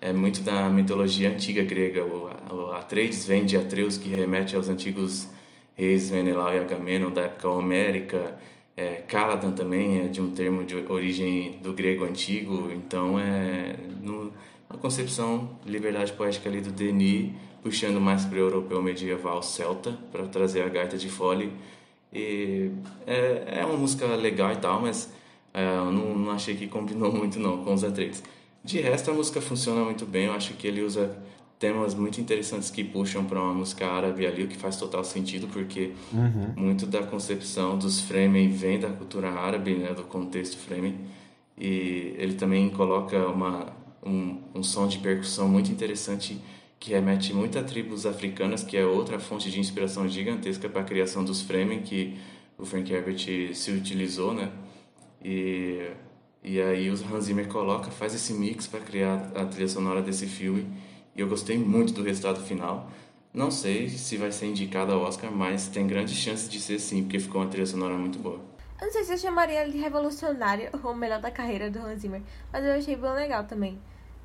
[0.00, 2.04] é muito da mitologia antiga grega.
[2.04, 5.28] O, Atreides vem de Atreus, que remete aos antigos
[5.74, 8.36] reis Menelau e Agamenon da época homérica.
[8.76, 12.70] É, Caladan também é de um termo de origem do grego antigo.
[12.72, 14.32] Então, é no,
[14.80, 17.32] concepção de liberdade poética ali do Denis,
[17.64, 21.50] puxando mais para o europeu medieval celta, para trazer a gaita de fole.
[22.12, 22.70] E
[23.06, 25.10] é, é uma música legal e tal, mas
[25.52, 28.22] é, eu não, não achei que combinou muito não com os Atreides.
[28.62, 30.26] De resto, a música funciona muito bem.
[30.26, 31.16] Eu acho que ele usa
[31.58, 35.48] temas muito interessantes que puxam para uma música árabe ali, o que faz total sentido,
[35.48, 35.92] porque
[36.54, 40.98] muito da concepção dos Fremen vem da cultura árabe, né, do contexto Fremen.
[41.56, 43.72] E ele também coloca uma,
[44.04, 46.38] um, um som de percussão muito interessante
[46.84, 50.84] que remete muito a tribos africanas, que é outra fonte de inspiração gigantesca para a
[50.84, 52.18] criação dos Fremen, que
[52.58, 54.52] o Frank Herbert se utilizou, né?
[55.24, 55.88] E,
[56.42, 60.26] e aí o Hans Zimmer coloca, faz esse mix para criar a trilha sonora desse
[60.26, 60.66] filme.
[61.16, 62.90] E eu gostei muito do resultado final.
[63.32, 67.04] Não sei se vai ser indicado ao Oscar, mas tem grandes chances de ser sim,
[67.04, 68.42] porque ficou uma trilha sonora muito boa.
[68.78, 72.20] Eu não sei se eu chamaria de revolucionário ou melhor da carreira do Hans Zimmer,
[72.52, 73.80] mas eu achei bem legal também.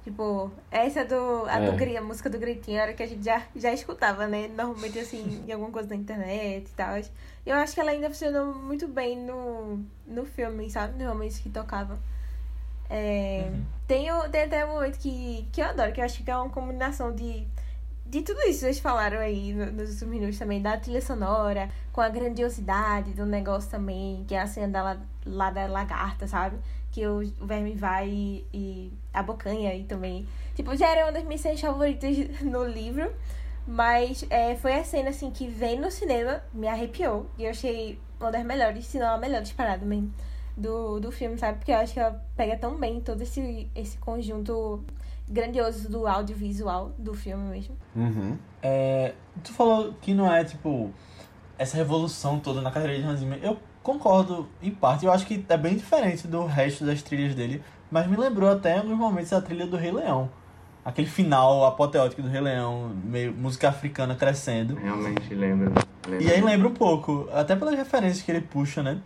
[0.09, 1.75] Tipo, essa do, a, do É.
[1.75, 4.47] Gri- a música do Gritinho era que a gente já, já escutava, né?
[4.47, 6.95] Normalmente, assim, em alguma coisa na internet e tal.
[7.45, 10.97] Eu acho que ela ainda funcionou muito bem no, no filme, sabe?
[10.97, 11.99] Nos momentos que tocava.
[12.89, 13.51] É,
[13.87, 16.35] tem, o- tem até um momento que, que eu adoro, que eu acho que é
[16.35, 17.45] uma combinação de,
[18.07, 21.69] de tudo isso que vocês falaram aí no- nos últimos minutos também, da trilha sonora,
[21.93, 26.57] com a grandiosidade do negócio também, que é a cena da, lá da lagarta, sabe?
[26.91, 30.27] Que o, verme vai e, e abocanha aí também.
[30.55, 33.11] Tipo, já era uma das minhas cenas favoritas no livro,
[33.67, 37.99] mas é, foi a cena, assim, que vem no cinema, me arrepiou, e eu achei
[38.19, 40.13] uma das melhores, se não a melhor disparada mesmo,
[40.57, 41.59] do, do filme, sabe?
[41.59, 44.83] Porque eu acho que ela pega tão bem todo esse, esse conjunto
[45.27, 47.77] grandioso do audiovisual do filme mesmo.
[47.95, 48.37] Uhum.
[48.61, 49.13] É,
[49.43, 50.91] tu falou que não é, tipo,
[51.57, 53.39] essa revolução toda na carreira de Hans Zimmer.
[53.43, 53.57] Eu
[53.93, 55.05] concordo em parte.
[55.05, 57.63] Eu acho que é bem diferente do resto das trilhas dele.
[57.89, 60.29] Mas me lembrou até em alguns momentos a trilha do Rei Leão.
[60.85, 64.75] Aquele final apoteótico do Rei Leão, meio música africana crescendo.
[64.75, 65.73] Realmente lembro.
[66.07, 66.23] lembro.
[66.23, 68.99] E aí lembra um pouco, até pelas referências que ele puxa, né?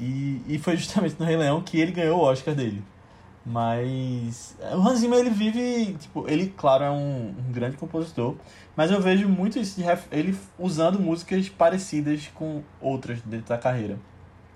[0.00, 2.82] E, e foi justamente no Rei Leão que ele ganhou o Oscar dele.
[3.44, 8.34] Mas o Hans Zimmer, ele vive, tipo, ele, claro, é um, um grande compositor,
[8.76, 13.58] mas eu vejo muito isso de ref- ele usando músicas parecidas com outras dentro da
[13.58, 13.98] carreira.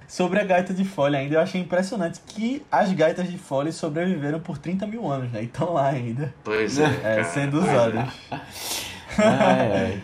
[0.07, 4.41] Sobre a gaita de folha ainda, eu achei impressionante que as gaitas de folha sobreviveram
[4.41, 5.41] por 30 mil anos, né?
[5.43, 7.25] E estão lá ainda, Pois é, é, cara.
[7.25, 8.09] sendo usadas.
[9.19, 10.03] Ai, ai.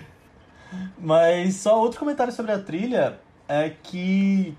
[0.98, 3.18] Mas só outro comentário sobre a trilha
[3.48, 4.56] é que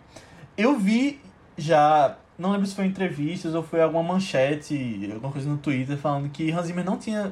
[0.58, 1.20] eu vi
[1.58, 5.98] já, não lembro se foi em entrevistas ou foi alguma manchete, alguma coisa no Twitter
[5.98, 7.32] falando que Hans Zimmer não tinha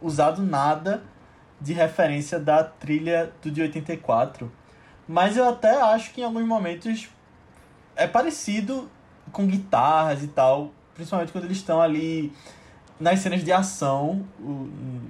[0.00, 1.02] usado nada
[1.60, 4.50] de referência da trilha do de 84.
[5.08, 7.08] Mas eu até acho que em alguns momentos
[7.94, 8.90] é parecido
[9.32, 12.32] com guitarras e tal, principalmente quando eles estão ali
[12.98, 14.26] nas cenas de ação,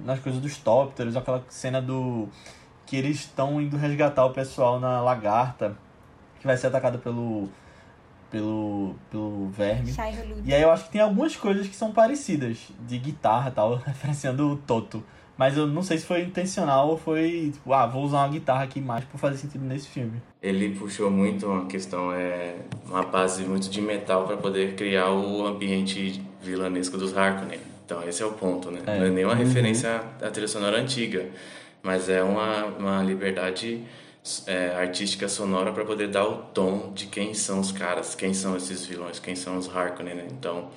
[0.05, 2.27] nas coisas dos tópteros, aquela cena do
[2.85, 5.77] que eles estão indo resgatar o pessoal na lagarta,
[6.39, 7.49] que vai ser atacada pelo
[8.29, 9.91] pelo pelo verme.
[10.45, 13.75] E aí eu acho que tem algumas coisas que são parecidas, de guitarra e tal,
[13.85, 15.03] referenciando o Toto.
[15.37, 18.63] Mas eu não sei se foi intencional ou foi, tipo, ah, vou usar uma guitarra
[18.63, 20.21] aqui mais por fazer sentido nesse filme.
[20.41, 22.55] Ele puxou muito uma questão, é,
[22.85, 27.59] uma base muito de metal para poder criar o ambiente vilanesco dos Harkonnen.
[27.85, 28.81] Então esse é o ponto, né?
[28.85, 28.99] É.
[28.99, 31.27] Não é nenhuma referência à trilha sonora antiga,
[31.83, 33.83] mas é uma, uma liberdade
[34.45, 38.57] é, artística sonora para poder dar o tom de quem são os caras, quem são
[38.57, 40.27] esses vilões, quem são os Harkonnen, né?
[40.31, 40.69] Então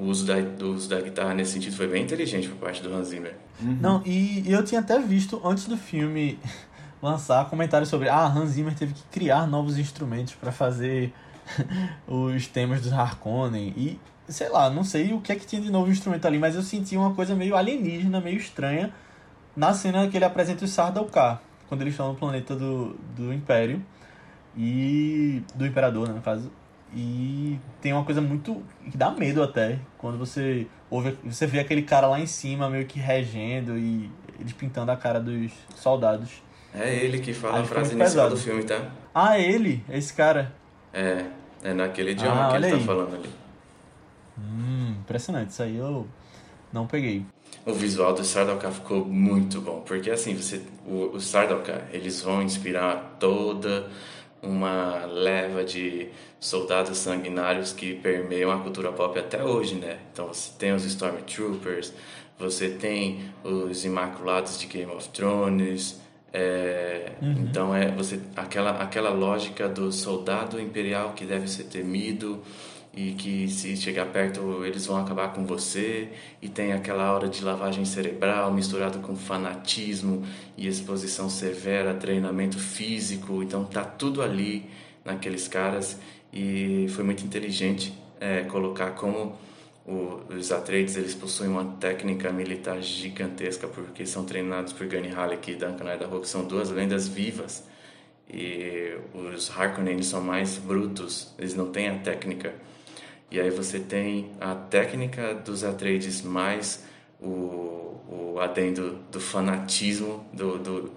[0.00, 2.92] o uso da, o uso da guitarra nesse sentido foi bem inteligente por parte do
[2.92, 3.36] Hans Zimmer.
[3.60, 6.38] Não, e eu tinha até visto antes do filme
[7.02, 11.12] lançar comentários sobre ah, Hans Zimmer teve que criar novos instrumentos para fazer
[12.08, 13.74] os temas dos Harkonnen.
[13.76, 16.54] E sei lá, não sei o que é que tinha de novo instrumento ali, mas
[16.54, 18.92] eu senti uma coisa meio alienígena, meio estranha
[19.54, 23.84] na cena que ele apresenta os Sardaukar, quando eles estão no planeta do, do Império
[24.56, 26.50] e do Imperador, né, no caso.
[26.94, 31.82] E tem uma coisa muito que dá medo até, quando você ouve, você vê aquele
[31.82, 34.10] cara lá em cima meio que regendo e
[34.40, 36.42] eles pintando a cara dos soldados.
[36.74, 38.34] É ele que fala Aí a frase inicial pesado.
[38.34, 38.90] do filme, tá?
[39.14, 40.52] Ah, é ele, é esse cara.
[40.92, 41.24] É,
[41.62, 42.84] é naquele idioma Ah, que ele tá aí.
[42.84, 43.28] falando ali.
[44.38, 46.06] Hum, impressionante, isso aí eu
[46.72, 47.24] não peguei.
[47.66, 52.42] O visual do Sardaukar ficou muito bom, porque assim, você, o, o Sardaukar, eles vão
[52.42, 53.88] inspirar toda
[54.42, 56.08] uma leva de
[56.38, 59.98] soldados sanguinários que permeiam a cultura pop até hoje, né?
[60.12, 61.92] Então você tem os Stormtroopers,
[62.38, 66.00] você tem os Imaculados de Game of Thrones,
[66.32, 72.40] é, então é você aquela aquela lógica do soldado imperial que deve ser temido
[72.92, 76.08] e que se chegar perto eles vão acabar com você.
[76.42, 80.24] E tem aquela hora de lavagem cerebral misturado com fanatismo
[80.56, 84.68] e exposição severa, treinamento físico, então tá tudo ali
[85.04, 85.98] naqueles caras.
[86.32, 89.36] E foi muito inteligente é, colocar como
[89.86, 95.50] o, os Atreides eles possuem uma técnica militar gigantesca porque são treinados por Gurney Halleck
[95.50, 97.64] e Duncan Idaho que são duas lendas vivas.
[98.32, 102.54] E os Harkonnen são mais brutos, eles não têm a técnica.
[103.30, 106.84] E aí você tem a técnica dos Atreides mais
[107.20, 110.92] o, o adendo do fanatismo, do, do,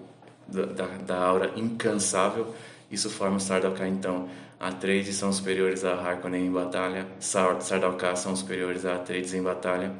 [0.48, 2.54] da, da aura incansável.
[2.90, 4.28] Isso forma o Sardaukar, então.
[4.58, 9.92] Atreides são superiores a Harkonnen em batalha, Sar- Sardaukar são superiores a Atreides em batalha.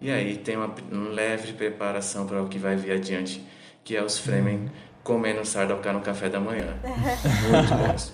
[0.00, 3.44] E aí tem uma, leve preparação para o que vai vir adiante,
[3.84, 4.70] que é os Fremen
[5.04, 6.74] comendo Sardaukar no café da manhã.
[7.48, 8.12] Muito bons.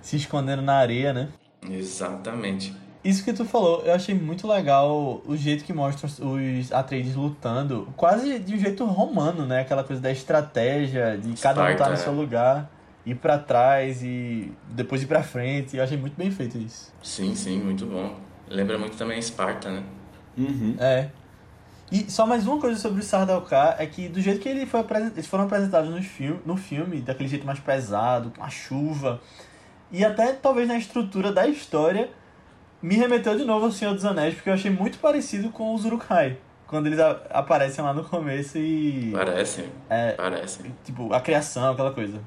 [0.00, 1.28] Se escondendo na areia, né?
[1.68, 2.74] Exatamente.
[3.04, 7.88] Isso que tu falou, eu achei muito legal o jeito que mostra os- Atreides lutando,
[7.96, 9.60] quase de um jeito romano, né?
[9.60, 11.96] Aquela coisa da estratégia, de cada um Esparta, estar no né?
[11.96, 12.70] seu lugar,
[13.06, 15.76] ir pra trás e depois ir pra frente.
[15.76, 16.92] Eu achei muito bem feito isso.
[17.02, 18.16] Sim, sim, muito bom.
[18.48, 19.82] Lembra muito também Esparta, né?
[20.36, 20.76] Uhum.
[20.78, 21.08] É.
[21.90, 24.84] E só mais uma coisa sobre o Sardaukar é que do jeito que ele foi
[25.14, 29.20] eles foram apresentados no filme, no filme, daquele jeito mais pesado, com a chuva,
[29.92, 32.10] e até talvez na estrutura da história,
[32.82, 35.84] me remeteu de novo ao Senhor dos Anéis, porque eu achei muito parecido com os
[35.84, 36.36] Uruk-hai,
[36.66, 36.98] quando eles
[37.30, 40.12] aparecem lá no começo e Parece, É.
[40.12, 40.60] parece.
[40.84, 42.20] tipo a criação, aquela coisa.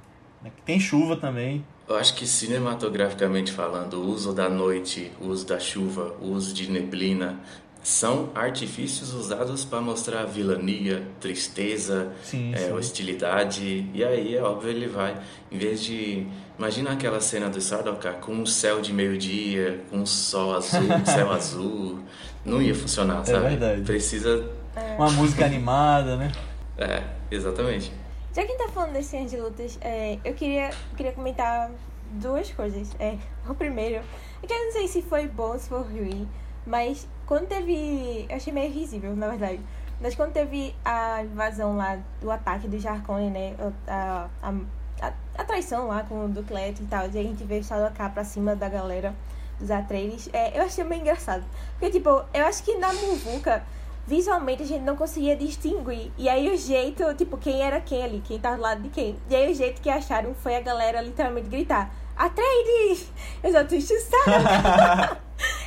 [0.66, 1.64] Tem chuva também.
[1.88, 6.54] Eu acho que cinematograficamente falando, o uso da noite, o uso da chuva, o uso
[6.54, 7.40] de neblina
[7.84, 12.72] são artifícios usados para mostrar vilania, tristeza, Sim, é, sim.
[12.74, 13.90] hostilidade.
[13.94, 15.16] E aí, é óbvio, ele vai,
[15.52, 16.26] em vez de.
[16.62, 21.04] Imagina aquela cena do Sardaukar com um céu de meio-dia, com um sol azul, um
[21.12, 21.98] céu azul.
[22.46, 23.48] Não ia funcionar, sabe?
[23.48, 23.82] É verdade.
[23.82, 24.48] Precisa.
[24.96, 26.32] Uma música animada, né?
[26.78, 27.02] É,
[27.32, 27.92] exatamente.
[28.32, 31.72] Já que a gente tá falando das cenas de lutas, é, eu queria, queria comentar
[32.12, 32.96] duas coisas.
[33.00, 33.18] É,
[33.50, 33.96] o primeiro,
[34.44, 36.30] é que eu não sei se foi bom, se foi ruim,
[36.68, 38.28] mas quando teve.
[38.30, 39.60] Eu achei meio risível, na verdade.
[40.00, 43.56] Mas quando teve a invasão lá, o ataque do Jarcone, né?
[43.88, 44.54] A, a,
[45.00, 47.64] a, a traição lá com o Duclet e tal, e a gente veio
[47.96, 49.14] cá pra cima da galera
[49.60, 51.44] dos Atreides, é, eu achei meio engraçado.
[51.74, 53.64] Porque, tipo, eu acho que na Muvuca
[54.08, 56.12] visualmente a gente não conseguia distinguir.
[56.18, 59.16] E aí o jeito, tipo, quem era quem ali, quem tava do lado de quem.
[59.30, 63.08] E aí o jeito que acharam foi a galera literalmente gritar: Atreides!
[63.44, 65.22] Eu já tô enxuçada.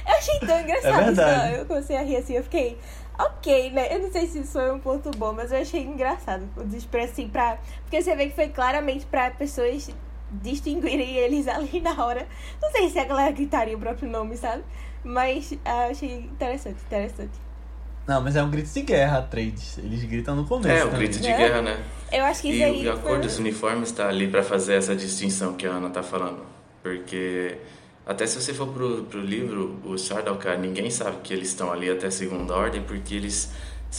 [0.07, 1.21] eu achei tão engraçado.
[1.21, 2.79] É isso, Eu comecei a rir assim, eu fiquei.
[3.19, 3.95] Ok, né?
[3.95, 6.43] Eu não sei se isso foi um ponto bom, mas eu achei engraçado.
[6.57, 7.59] O desprezo, assim, pra.
[7.83, 9.89] Porque você vê que foi claramente pra pessoas
[10.31, 12.27] distinguirem eles ali na hora.
[12.61, 14.65] Não sei se a galera gritaria o próprio nome, sabe?
[15.05, 17.45] Mas ah, achei interessante, interessante.
[18.07, 19.79] Não, mas é um grito de guerra, Atreides.
[19.79, 20.69] Eles gritam no começo.
[20.69, 20.99] É, o também.
[21.07, 21.37] grito de É.
[21.37, 21.83] guerra, né?
[22.13, 22.87] Eu acho que isso E aí.
[22.89, 25.89] o- a foi- cor dos uniformes está ali para fazer essa distinção que a Ana
[25.89, 26.45] tá falando.
[26.83, 27.57] Porque
[28.07, 31.91] até se você for pro, pro livro, o Sardaukar, ninguém sabe que eles estão ali
[31.91, 33.51] até segunda ordem, porque eles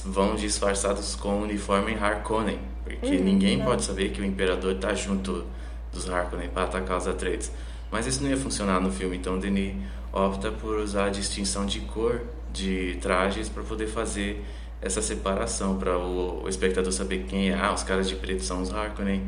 [0.04, 2.60] vão disfarçados com o uniforme Harkonnen.
[2.84, 5.44] Porque Uhum, ninguém pode saber que o Imperador tá junto
[5.92, 7.52] dos Harkonnen para atacar os Atreides.
[7.92, 9.76] Mas isso não ia funcionar no filme, então Denis
[10.14, 12.22] opta por usar a distinção de cor
[12.54, 14.46] de trajes para poder fazer
[14.82, 17.56] essa separação para o, o espectador saber quem é.
[17.56, 19.26] Ah, os caras de preto são os Harkonnen,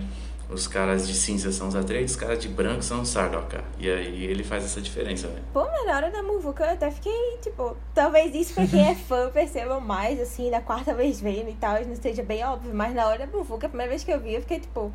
[0.49, 3.63] os caras de cinza são os Atreides, os caras de branco são os Sardaukar.
[3.77, 5.41] E aí ele faz essa diferença, né?
[5.53, 8.95] Pô, mas na hora da Muvuca eu até fiquei, tipo, talvez isso pra quem é
[8.95, 12.93] fã perceba mais, assim, da quarta vez vendo e tal, não seja bem óbvio, mas
[12.93, 14.91] na hora da Muvuca, a primeira vez que eu vi, eu fiquei tipo,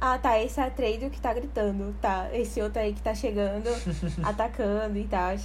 [0.00, 3.68] ah, tá, esse Atreides que tá gritando, tá, esse outro aí que tá chegando,
[4.22, 5.36] atacando e tal.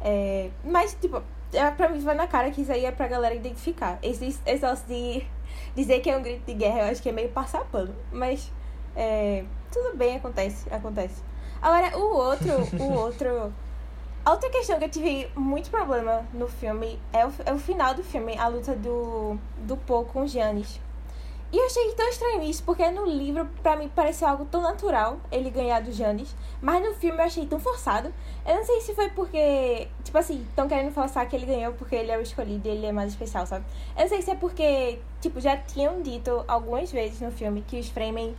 [0.00, 1.22] É, mas, tipo,
[1.52, 3.98] é, pra mim vai na cara que isso aí é pra galera identificar.
[4.02, 5.24] Esse, esse negócio de
[5.76, 7.94] dizer que é um grito de guerra, eu acho que é meio passar pano.
[8.10, 8.50] Mas,
[8.96, 11.22] é, tudo bem, acontece, acontece.
[11.60, 13.52] Agora, o outro, o outro...
[14.24, 17.92] A outra questão que eu tive muito problema no filme é o, é o final
[17.92, 19.36] do filme, a luta do,
[19.66, 20.80] do Paul com o Giannis.
[21.52, 25.18] E eu achei tão estranho isso, porque no livro, pra mim, pareceu algo tão natural
[25.30, 26.34] ele ganhar do Janis.
[26.62, 28.10] Mas no filme eu achei tão forçado.
[28.46, 31.94] Eu não sei se foi porque, tipo assim, estão querendo forçar que ele ganhou porque
[31.94, 33.66] ele é o escolhido e ele é mais especial, sabe?
[33.94, 37.78] Eu não sei se é porque, tipo, já tinham dito algumas vezes no filme que
[37.78, 38.34] os Fremen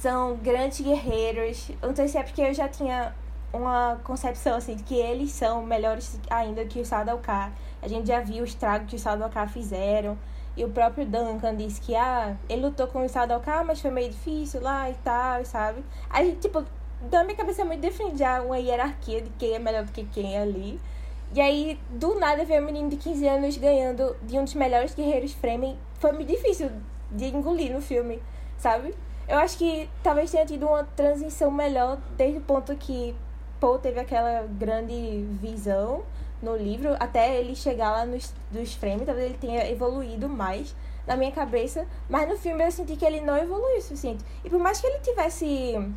[0.00, 1.70] são grandes guerreiros.
[1.82, 3.14] Eu não sei se é porque eu já tinha
[3.52, 7.52] uma concepção, assim, de que eles são melhores ainda que o Sadalkar.
[7.82, 10.18] A gente já viu o estrago que os Sadalkar fizeram.
[10.56, 14.10] E o próprio Duncan disse que, ah, ele lutou com o Sadalkar, mas foi meio
[14.10, 15.84] difícil lá e tal, sabe?
[16.08, 16.64] Aí, tipo,
[17.10, 20.04] da minha cabeça é muito defende já uma hierarquia de quem é melhor do que
[20.04, 20.80] quem é ali.
[21.34, 24.94] E aí, do nada, ver um menino de 15 anos ganhando de um dos melhores
[24.94, 26.70] guerreiros Fremen foi muito difícil
[27.10, 28.22] de engolir no filme,
[28.56, 28.94] sabe?
[29.28, 33.14] Eu acho que talvez tenha tido uma transição melhor desde o ponto que
[33.60, 36.04] Paul teve aquela grande visão
[36.42, 40.76] no livro, até ele chegar lá nos, dos frames, talvez ele tenha evoluído mais
[41.06, 44.24] na minha cabeça, mas no filme eu senti que ele não evoluiu o suficiente.
[44.44, 45.92] E por mais que ele tivesse,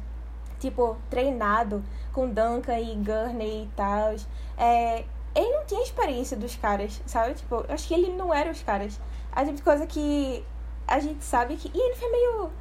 [0.60, 1.84] tipo, treinado
[2.14, 4.15] com Duncan e Gurney e tal,
[4.57, 5.03] é,
[5.35, 7.34] ele não tinha experiência dos caras, sabe?
[7.34, 8.99] Tipo, eu acho que ele não era os caras.
[9.31, 10.43] A tipo de coisa que
[10.88, 11.72] a gente sabe que.
[11.73, 12.51] E ele foi meio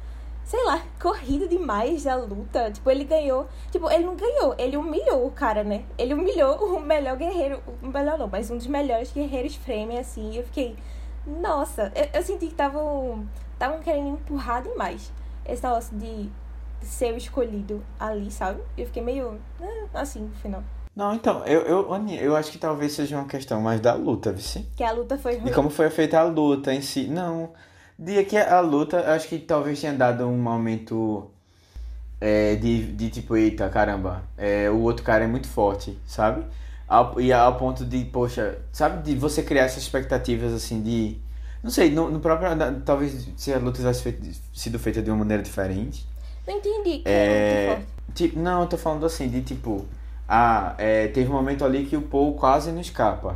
[0.49, 2.71] sei lá, corrido demais a luta.
[2.71, 3.47] Tipo, ele ganhou.
[3.71, 5.83] Tipo, ele não ganhou, ele humilhou o cara, né?
[5.95, 7.61] Ele humilhou o melhor guerreiro.
[7.83, 10.35] O melhor não, mas um dos melhores guerreiros frame, assim.
[10.35, 10.75] Eu fiquei.
[11.27, 13.27] Nossa, eu, eu senti que estavam.
[13.53, 15.11] Estavam querendo empurrar demais
[15.45, 16.29] esse negócio de
[16.81, 18.59] ser o escolhido ali, sabe?
[18.75, 19.39] Eu fiquei meio.
[19.93, 20.63] assim, no final.
[20.95, 24.65] Não, então, eu, eu, eu acho que talvez seja uma questão mais da luta, vice.
[24.75, 25.51] Que a luta foi ruim.
[25.51, 27.07] E como foi feita a luta em si.
[27.07, 27.51] Não.
[28.01, 31.29] Dia que a luta, acho que talvez tenha dado um momento
[32.21, 36.45] é, de, de tipo, eita, caramba, é, o outro cara é muito forte, sabe?
[36.87, 41.17] Ao, e ao ponto de, poxa, sabe, de você criar essas expectativas assim de.
[41.61, 42.49] Não sei, no, no próprio.
[42.85, 46.07] Talvez se a luta tivesse feito, sido feita de uma maneira diferente.
[46.47, 46.99] Não entendi.
[46.99, 47.81] Que é,
[48.15, 49.85] tipo, não, eu tô falando assim, de tipo.
[50.25, 53.35] Ah, é, teve um momento ali que o Paul quase não escapa,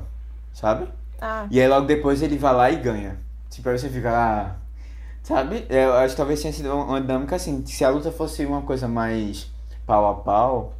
[0.54, 0.88] sabe?
[1.20, 1.48] Ah.
[1.52, 3.20] E aí logo depois ele vai lá e ganha.
[3.56, 4.58] Tipo, aí você fica lá.
[5.22, 5.66] Sabe?
[5.70, 7.66] Eu acho que talvez tenha sido uma dinâmica assim.
[7.66, 9.52] Se a luta fosse uma coisa mais
[9.86, 10.74] pau a pau,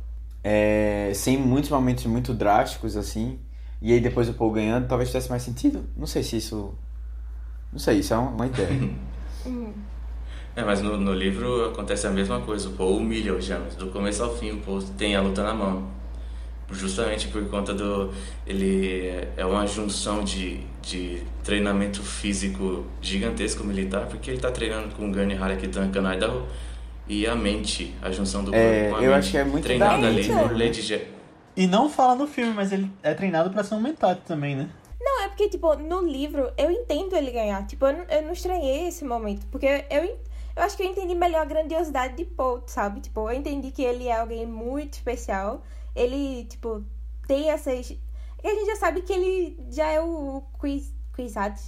[0.44, 3.40] é, sem muitos momentos muito drásticos, assim,
[3.82, 5.86] e aí depois o Paul ganhando, talvez tivesse mais sentido.
[5.96, 6.74] Não sei se isso.
[7.72, 8.70] Não sei, isso é uma ideia.
[10.56, 12.70] É, mas no, no livro acontece a mesma coisa.
[12.70, 13.76] O Paul humilha o James.
[13.76, 15.90] Do começo ao fim, o Paul tem a luta na mão
[16.72, 18.12] justamente por conta do
[18.48, 25.12] ele é uma junção de, de treinamento físico gigantesco militar porque ele está treinando com
[25.12, 26.48] Gurney Halleck e Duncan Idaho
[27.08, 29.44] e a mente a junção do corpo é, com a eu mente acho que é
[29.44, 31.08] muito treinada ali por Lady
[31.56, 34.70] E não fala no filme, mas ele é treinado pra ser um mentat também, né?
[35.04, 37.68] Não, é porque, tipo, no livro eu entendo ele ganhar.
[37.68, 39.46] Tipo, eu não, eu não estranhei esse momento.
[39.48, 40.04] Porque eu,
[40.56, 43.02] eu acho que eu entendi melhor a grandiosidade de Paul, sabe?
[43.02, 45.62] Tipo, eu entendi que ele é alguém muito especial
[45.96, 46.84] ele, tipo,
[47.28, 47.92] tem essas.
[47.92, 51.60] E a gente já sabe que ele já é o quiz, Quizat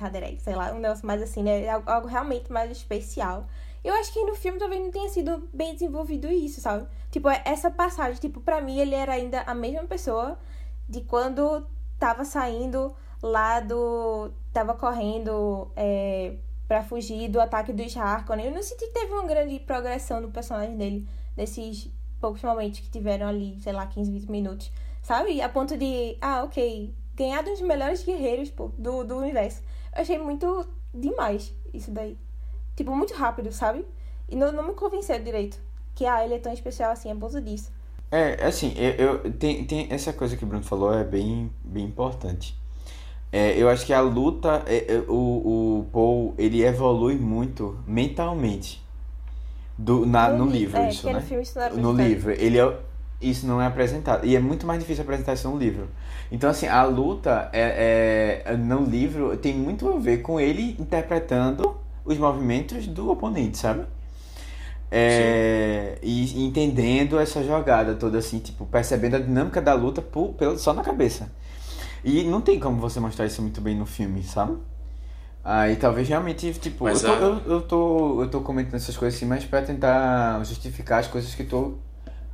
[0.00, 1.68] Haderek, sei lá, um negócio mais assim, né?
[1.68, 3.46] Algo realmente mais especial.
[3.82, 6.86] Eu acho que no filme talvez não tenha sido bem desenvolvido isso, sabe?
[7.10, 10.38] Tipo, essa passagem, tipo, pra mim ele era ainda a mesma pessoa
[10.88, 11.66] de quando
[11.98, 14.30] tava saindo lá do.
[14.52, 16.36] tava correndo é,
[16.66, 18.46] pra fugir do ataque dos Harkonnen.
[18.46, 21.90] Eu não senti que teve uma grande progressão no personagem dele nesses
[22.24, 24.72] poucos momentos que tiveram ali, sei lá, 15, 20 minutos,
[25.02, 25.42] sabe?
[25.42, 29.60] A ponto de, ah, ok, ganhar dos melhores guerreiros, pô, do, do universo.
[29.94, 32.16] Eu achei muito demais isso daí.
[32.74, 33.84] Tipo, muito rápido, sabe?
[34.26, 35.60] E não, não me convenceu direito
[35.94, 37.70] que, ah, ele é tão especial assim, é bolsa disso.
[38.10, 41.84] É, assim, eu, eu tem, tem essa coisa que o Bruno falou é bem, bem
[41.84, 42.58] importante.
[43.30, 48.83] É, eu acho que a luta, é, é, o, o Paul, ele evolui muito mentalmente
[49.76, 51.12] do, na, no, li- livro, é, isso, né?
[51.74, 52.76] no no livro, ele é,
[53.20, 54.24] isso não é apresentado.
[54.26, 55.88] E é muito mais difícil apresentar isso no livro.
[56.30, 61.76] Então, assim, a luta é, é, no livro tem muito a ver com ele interpretando
[62.04, 63.84] os movimentos do oponente, sabe?
[64.90, 70.58] É, e entendendo essa jogada toda, assim, tipo, percebendo a dinâmica da luta por, pelo,
[70.58, 71.32] só na cabeça.
[72.04, 74.56] E não tem como você mostrar isso muito bem no filme, sabe?
[75.44, 79.26] Aí talvez realmente, tipo, eu tô, eu, eu tô, eu tô comentando essas coisas assim,
[79.26, 81.78] mas pra tentar justificar as coisas que tu,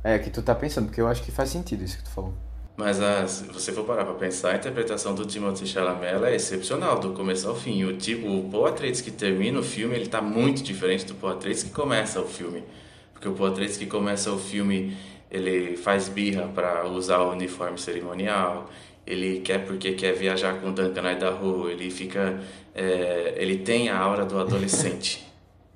[0.01, 2.33] é, que tu tá pensando, porque eu acho que faz sentido isso que tu falou.
[2.77, 6.99] Mas a, se você for parar pra pensar, a interpretação do Timothée Chalamet é excepcional,
[6.99, 7.83] do começo ao fim.
[7.83, 11.33] O, tipo, o Paul Atreides que termina o filme, ele tá muito diferente do Paul
[11.33, 12.63] Atreides que começa o filme.
[13.11, 14.97] Porque o Paul Atreides que começa o filme,
[15.29, 18.69] ele faz birra para usar o uniforme cerimonial,
[19.05, 22.39] ele quer porque quer viajar com o Duncan Idaho, ele fica...
[22.73, 25.25] É, ele tem a aura do adolescente.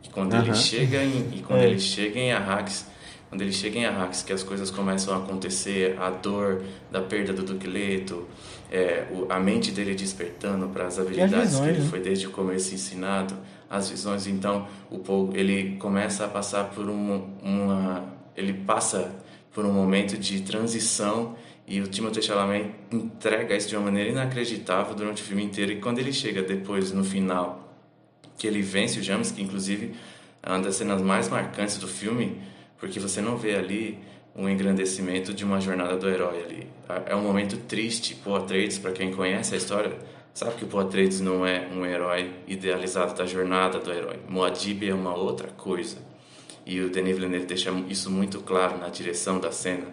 [0.04, 1.66] E quando ele chega em, e quando É.
[1.68, 2.86] ele chega em Arrakis,
[3.30, 6.62] quando ele chega em Arrakis, que as coisas começam a acontecer, a dor
[6.92, 8.28] da perda do Duque Leto,
[8.72, 11.90] é, o- a mente dele despertando para as habilidades visões, que ele né?
[11.90, 13.36] foi desde o começo ensinado,
[13.70, 14.26] as visões.
[14.28, 18.06] Então, o Paul, ele começa a passar por um, uma,
[18.38, 19.12] ele passa
[19.54, 21.36] por um momento de transição
[21.68, 25.72] e o Timothée Chalamet entrega isso de uma maneira inacreditável durante o filme inteiro.
[25.72, 27.74] E quando ele chega depois no final
[28.38, 29.96] que ele vence o James, que inclusive
[30.44, 32.40] é uma das cenas mais marcantes do filme,
[32.78, 33.98] porque você não vê ali
[34.36, 36.68] um engrandecimento de uma jornada do herói ali.
[37.08, 38.16] É um momento triste.
[38.16, 39.98] Paul Atreides, para quem conhece a história,
[40.34, 44.20] sabe que o Paul Atreides não é um herói idealizado da jornada do herói.
[44.28, 45.98] Muad'Dib é uma outra coisa.
[46.66, 49.86] E o Denis Villeneuve deixa isso muito claro na direção da cena,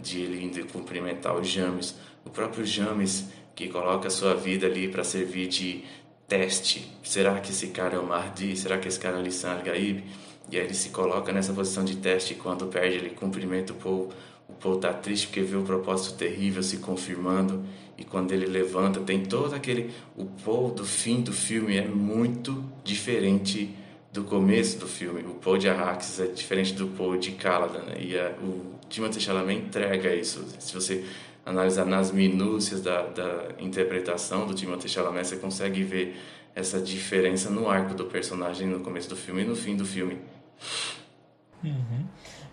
[0.00, 1.94] de ele indo cumprimentar o James.
[2.24, 5.84] O próprio James, que coloca a sua vida ali para servir de
[6.26, 6.90] teste.
[7.02, 8.56] Será que esse cara é o Mahdi?
[8.56, 10.02] Será que esse cara é o Lissan Al-Gaib?
[10.50, 14.10] E aí ele se coloca nessa posição de teste quando perde ele cumprimenta o Paul.
[14.48, 17.64] O Paul tá triste porque vê o propósito terrível se confirmando
[17.96, 19.90] e quando ele levanta tem todo aquele...
[20.16, 23.74] O Paul do fim do filme é muito diferente
[24.14, 25.22] do começo do filme.
[25.22, 27.96] O Paul de Arrakis é diferente do Paul de Caladan, né?
[27.98, 30.46] E a, o Timothée Chalamet entrega isso.
[30.60, 31.04] Se você
[31.44, 36.16] analisar nas minúcias da, da interpretação do Timothée Chalamet, você consegue ver
[36.54, 40.18] essa diferença no arco do personagem no começo do filme e no fim do filme.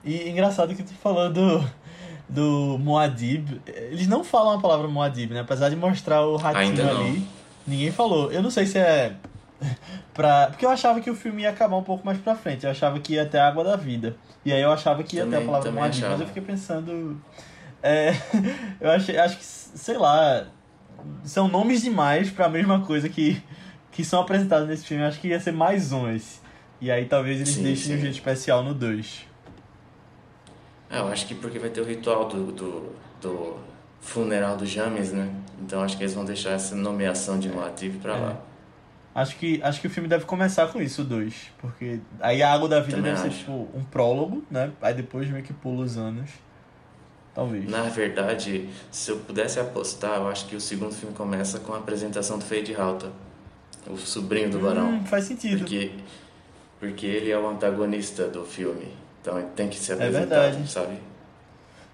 [0.04, 1.64] E engraçado que tu falou do,
[2.28, 3.62] do Moadib.
[3.68, 5.42] Eles não falam a palavra Moadib, né?
[5.42, 7.24] Apesar de mostrar o ratinho ali.
[7.68, 8.32] Ninguém falou.
[8.32, 9.16] Eu não sei se é.
[10.14, 10.48] pra...
[10.48, 12.66] Porque eu achava que o filme ia acabar um pouco mais pra frente.
[12.66, 14.16] Eu achava que ia até a Água da Vida.
[14.44, 16.08] E aí eu achava que ia Também- até a palavra Moadib.
[16.10, 17.22] Mas eu fiquei pensando.
[17.82, 18.14] É...
[18.82, 20.46] eu achei, acho que, sei lá.
[21.24, 23.42] São nomes demais pra mesma coisa que,
[23.92, 25.04] que são apresentados nesse filme.
[25.04, 26.40] Eu acho que ia ser mais um esse.
[26.80, 28.02] E aí talvez eles Sim, deixem de um sim.
[28.02, 29.28] jeito especial no 2.
[30.90, 33.58] É, eu acho que porque vai ter o ritual do, do, do
[34.02, 35.30] funeral do James, né?
[35.62, 38.38] Então acho que eles vão deixar essa nomeação de Moadib pra lá.
[39.14, 41.52] Acho que, acho que o filme deve começar com isso, 2.
[41.60, 43.40] Porque aí a Água da Vida Também deve ser acho.
[43.40, 44.72] tipo um prólogo, né?
[44.82, 46.30] Aí depois meio que pula os anos.
[47.34, 47.70] Talvez.
[47.70, 51.78] Na verdade, se eu pudesse apostar, eu acho que o segundo filme começa com a
[51.78, 53.12] apresentação do Fade Rauta,
[53.88, 54.90] o sobrinho do Barão.
[54.96, 55.60] Hum, faz sentido.
[55.60, 55.92] Porque,
[56.80, 58.88] porque ele é o antagonista do filme.
[59.22, 60.72] Então ele tem que ser apresentado, verdade.
[60.72, 60.98] sabe?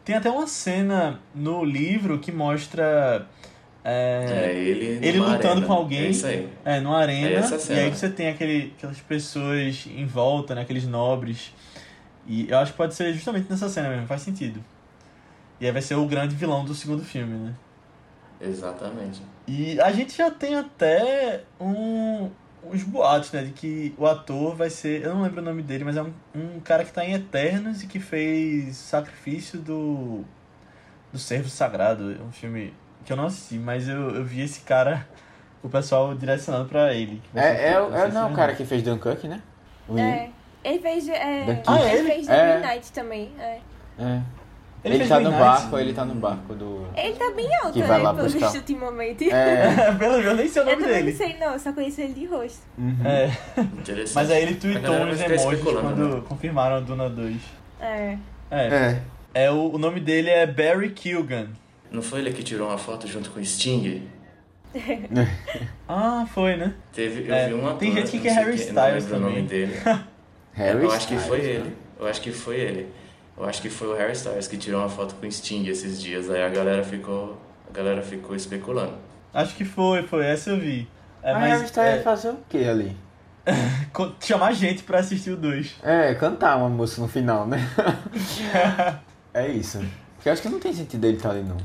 [0.04, 3.28] Tem até uma cena no livro que mostra.
[3.90, 5.66] É, É, ele ele lutando arena.
[5.66, 6.00] com alguém.
[6.00, 6.50] É isso aí.
[6.66, 7.28] é, numa arena.
[7.30, 10.62] É e aí você tem aquele, aquelas pessoas em volta, né?
[10.62, 11.54] Aqueles nobres.
[12.28, 14.62] E eu acho que pode ser justamente nessa cena mesmo, faz sentido.
[15.62, 17.54] E aí vai ser o grande vilão do segundo filme, né?
[18.42, 19.22] Exatamente.
[19.48, 22.30] E a gente já tem até um,
[22.70, 23.44] uns boatos, né?
[23.44, 25.02] De que o ator vai ser.
[25.04, 27.82] Eu não lembro o nome dele, mas é um, um cara que tá em Eternos
[27.84, 30.26] e que fez Sacrifício do.
[31.12, 32.12] Do Servo Sagrado.
[32.12, 32.74] É um filme
[33.08, 35.08] que eu não assisti, mas eu, eu vi esse cara,
[35.64, 37.22] o pessoal direcionando pra ele.
[37.34, 39.42] É, é, é, não é o cara que fez Dunkirk, né?
[39.88, 40.30] O- É.
[40.64, 41.08] Ele fez.
[41.08, 41.62] É.
[41.66, 42.10] Ah, ele ele?
[42.12, 42.56] fez The É.
[42.58, 43.32] Midnight também.
[43.40, 43.60] É.
[43.98, 44.22] É.
[44.84, 46.86] Ele Ele, tá no barco, ele tá no barco do.
[46.96, 48.04] Ele tá bem alto, Que vai né?
[48.04, 48.40] lá Pelo buscar.
[48.48, 49.30] visto, ultimamente.
[49.32, 49.72] É.
[49.98, 51.12] Pelo menos eu nem sei o Eu nome também dele.
[51.12, 51.54] não sei, não.
[51.54, 52.60] Eu só conheço ele de rosto.
[52.78, 52.98] Uhum.
[53.06, 53.32] É,
[53.62, 54.16] Interessante.
[54.16, 56.22] mas aí ele tweetou uns emojis quando né?
[56.28, 57.36] confirmaram a Duna 2.
[57.80, 58.18] É.
[58.52, 59.02] É, É.
[59.46, 61.48] é o, o nome dele é Barry Kilgan.
[61.92, 64.08] Não foi ele que tirou uma foto junto com o Sting?
[65.88, 66.74] Ah, foi, né?
[66.94, 69.20] Teve, eu É, vi uma tem gente que não quer Harry Styles não lembro também.
[69.20, 69.74] o nome dele.
[70.54, 71.76] Harry eu acho que foi Styles, ele.
[72.00, 72.94] Eu acho que foi ele.
[73.38, 76.02] Eu acho que foi o Harry Styles que tirou uma foto com o Sting esses
[76.02, 76.30] dias.
[76.30, 77.38] Aí a galera ficou,
[77.70, 78.94] a galera ficou especulando.
[79.34, 80.88] Acho que foi, foi, essa eu vi.
[81.24, 82.98] É, Mas mas Harry Styles é, fazer o que ali?
[84.20, 85.76] chamar gente pra assistir o 2.
[85.84, 87.58] É, cantar uma música no final, né?
[89.34, 89.80] é isso.
[90.16, 91.58] Porque eu acho que não tem sentido ele estar ali, não.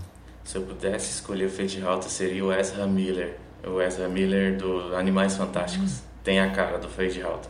[0.45, 3.37] Se eu pudesse escolher o Fade Rauta, seria o Ezra Miller.
[3.65, 6.01] O Ezra Miller do Animais Fantásticos.
[6.25, 7.49] Tem a cara do Fade Rauta.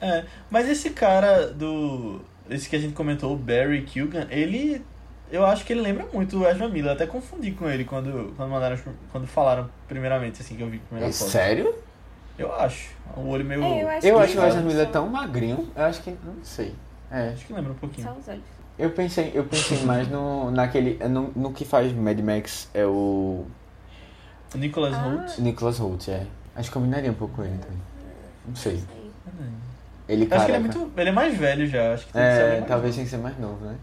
[0.00, 2.20] É, mas esse cara do.
[2.50, 4.84] Esse que a gente comentou, o Barry Kilgan, ele.
[5.30, 6.92] Eu acho que ele lembra muito o Ezra Miller.
[6.92, 8.76] Até confundi com ele quando, quando mandaram.
[9.10, 11.30] Quando falaram primeiramente, assim, que eu vi a primeira É foto.
[11.30, 11.74] sério?
[12.38, 12.90] Eu acho.
[13.16, 13.62] O olho meio.
[13.62, 16.02] É, eu acho Eu que acho que o Ezra Miller é tão magrinho, eu acho
[16.02, 16.10] que.
[16.10, 16.74] Não sei.
[17.10, 17.28] É.
[17.28, 18.06] Acho que lembra um pouquinho.
[18.06, 18.42] Só os olhos.
[18.78, 20.96] Eu pensei, eu pensei mais no, naquele.
[21.08, 23.44] No, no que faz Mad Max é o
[24.54, 25.06] O Nicholas Ah.
[25.06, 25.40] Hoult.
[25.42, 26.26] Nicholas Hoult, é.
[26.56, 27.78] Acho que combinaria um pouco com ele também.
[28.46, 28.82] Não sei.
[30.08, 30.44] Ele, Acho cara.
[30.44, 30.92] que ele é muito.
[31.00, 31.94] Ele é mais velho já.
[31.94, 33.76] Acho que tem que ser É, alguém mais talvez tenha que ser mais novo, né?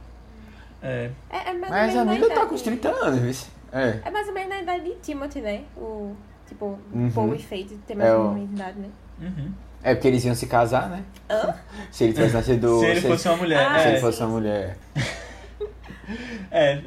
[0.81, 1.11] É.
[1.29, 3.51] É, é Mas a amiga tá com uns 30 anos, viu?
[3.71, 3.99] É.
[4.05, 5.63] É mais ou menos na idade de Timothy, né?
[5.77, 6.13] O,
[6.47, 7.09] tipo, Uhum.
[7.11, 8.89] Paul e Fate tem mais É ou menos idade, né?
[9.21, 9.51] Uhum.
[9.83, 11.03] É porque eles iam se casar, né?
[11.29, 11.53] Hã?
[11.91, 12.79] Se ele tivesse nascido.
[12.79, 13.65] Se ele fosse uma mulher.
[13.65, 14.77] Ah, se é, ele fosse uma mulher.
[16.51, 16.79] é,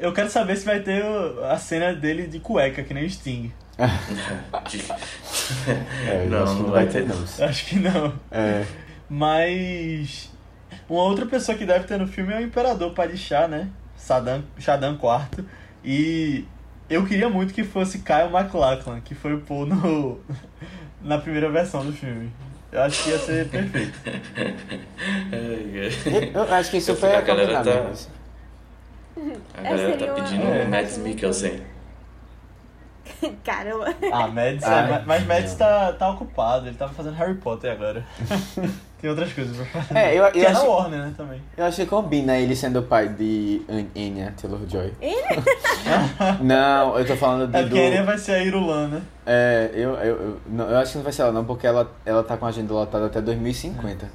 [0.00, 1.02] eu quero saber se vai ter
[1.50, 3.52] a cena dele de cueca, que nem o Sting.
[6.08, 7.06] É, Não, acho que não não vai ter.
[7.06, 7.46] não.
[7.46, 8.12] Acho que não.
[8.30, 8.64] É.
[9.08, 10.30] Mas.
[10.88, 13.68] Uma outra pessoa que deve ter no filme é o Imperador Padishah, né?
[13.96, 15.44] Saddam, Shaddam IV.
[15.84, 16.44] E
[16.88, 20.20] eu queria muito que fosse Kyle MacLachlan, que foi o Paul no,
[21.06, 22.30] na primeira versão do filme.
[22.72, 23.98] Eu acho que ia ser perfeito.
[26.34, 28.10] Eu acho que isso foi fico- a a galera tá- mesmo.
[29.56, 30.64] A galera tá uma- pedindo É.
[30.64, 31.62] o Mads Mikkelsen.
[33.44, 33.94] Caramba.
[34.12, 38.04] Ah, Mads, Ai, é, mas Mads tá, tá ocupado, ele tava fazendo Harry Potter agora.
[39.00, 39.98] Tem outras coisas pra fazer.
[39.98, 41.40] É, eu, Que eu, é na acho, Warner, né, também.
[41.56, 43.60] eu acho que combina ele sendo o pai de
[43.94, 44.92] Anya Taylor-Joy.
[46.40, 47.68] Não, eu tô falando de, É do...
[47.68, 49.02] porque a Enya vai ser a Irulan, né?
[49.26, 51.90] É, eu, eu, eu, não, eu acho que não vai ser ela não, porque ela,
[52.04, 54.08] ela tá com a agenda lotada até 2050.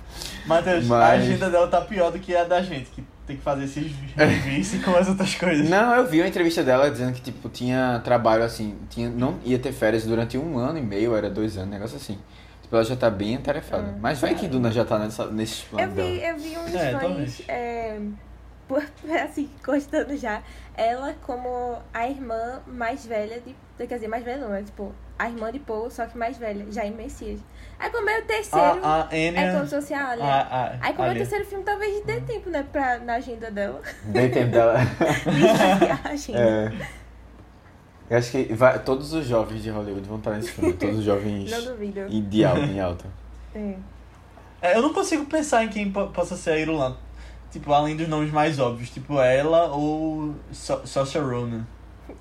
[0.45, 3.43] Matheus, a Mas- agenda dela tá pior do que a da gente, que tem que
[3.43, 5.69] fazer esses reviews e com as outras coisas.
[5.69, 9.59] Não, eu vi uma entrevista dela dizendo que, tipo, tinha trabalho, assim, tinha, não ia
[9.59, 12.17] ter férias durante um ano e meio, era dois anos, negócio assim.
[12.72, 13.98] Tipo, ela já tá bem atarefada.
[13.99, 16.91] Mas vai que Duna já tá nessa, nesses Eu planos vi, eu vi uns É,
[16.98, 17.99] fãs, é,
[18.65, 18.81] por,
[19.22, 20.41] assim, gostando já,
[20.77, 23.53] ela como a irmã mais velha de.
[23.77, 26.65] Quer dizer, mais velha não, é tipo, a irmã de Paul, só que mais velha,
[26.72, 27.41] já em Messias.
[27.77, 29.41] Aí como é o terceiro, A, a Enya...
[29.41, 30.23] é como se fosse a Alia.
[30.23, 33.52] a, a, Aí como é o terceiro filme, talvez dê tempo, né, pra, na agenda
[33.52, 33.81] dela.
[34.06, 34.76] Dei tempo dela.
[36.06, 36.39] a agenda.
[36.39, 37.01] É.
[38.11, 40.73] Eu acho que vai, todos os jovens de Hollywood vão estar nesse filme.
[40.73, 42.01] Todos os jovens Não duvido.
[42.09, 43.05] em- de alta, em alta.
[43.55, 43.73] É.
[44.61, 46.95] É, eu não consigo pensar em quem po- possa ser a Irulan.
[47.51, 48.89] Tipo, além dos nomes mais óbvios.
[48.89, 51.65] Tipo, ela ou so Saoirse Ronan.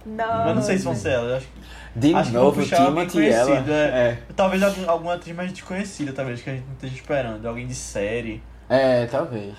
[0.06, 0.48] Não.
[0.48, 1.28] Eu não sei se vão ser ela.
[1.30, 3.56] eu Acho que, De acho que novo, puxar alguém Timothy e ela.
[3.68, 4.08] É.
[4.08, 4.18] É.
[4.34, 7.46] Talvez algum, alguma atriz mais desconhecida, talvez, que a gente não esteja esperando.
[7.46, 8.42] Alguém de série.
[8.68, 9.54] É, talvez.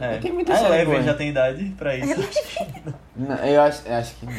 [0.00, 0.18] É.
[0.18, 2.14] Tem muita a série Eleven já tem idade pra isso.
[3.16, 4.34] Não, eu acho, eu acho que não.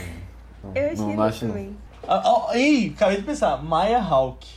[0.63, 1.51] Não, Eu achei não, acho não.
[1.53, 1.77] também.
[2.07, 3.57] Ah, oh, ih, acabei de pensar.
[3.63, 4.49] Maya Hawke.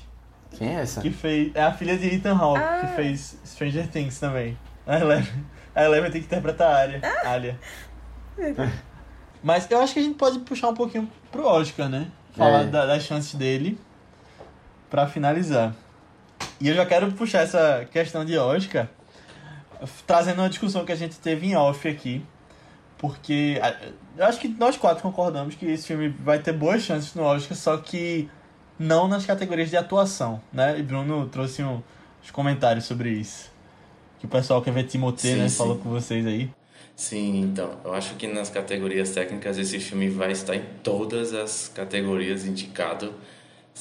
[0.53, 1.01] Quem é essa?
[1.01, 1.55] Que fez.
[1.55, 2.81] É a filha de Ethan Hawke, Ah.
[2.81, 4.57] que fez Stranger Things também.
[4.87, 7.01] A Eleven, a Eleven tem que interpretar a Alia.
[7.03, 7.31] Ah.
[7.31, 7.59] Alia.
[9.43, 12.09] Mas eu acho que a gente pode puxar um pouquinho pro Oscar, né?
[12.37, 12.67] Falar É.
[12.67, 13.79] da- das chances dele
[14.89, 15.75] pra finalizar.
[16.61, 18.89] E eu já quero puxar essa questão de Oscar,
[20.07, 22.25] trazendo uma discussão que a gente teve em off aqui.
[22.99, 23.61] Porque
[24.17, 27.57] eu acho que nós quatro concordamos que esse filme vai ter boas chances no Oscar,
[27.57, 28.29] só que
[28.79, 30.79] não nas categorias de atuação, né?
[30.79, 31.83] E Bruno trouxe um,
[32.23, 33.51] uns comentários sobre isso.
[34.19, 35.49] Que o pessoal quer ver Timothée, né?
[35.49, 35.57] sim.
[35.57, 36.51] Falou com vocês aí.
[36.95, 41.69] Sim, então, eu acho que nas categorias técnicas esse filme vai estar em todas as
[41.69, 43.15] categorias indicado.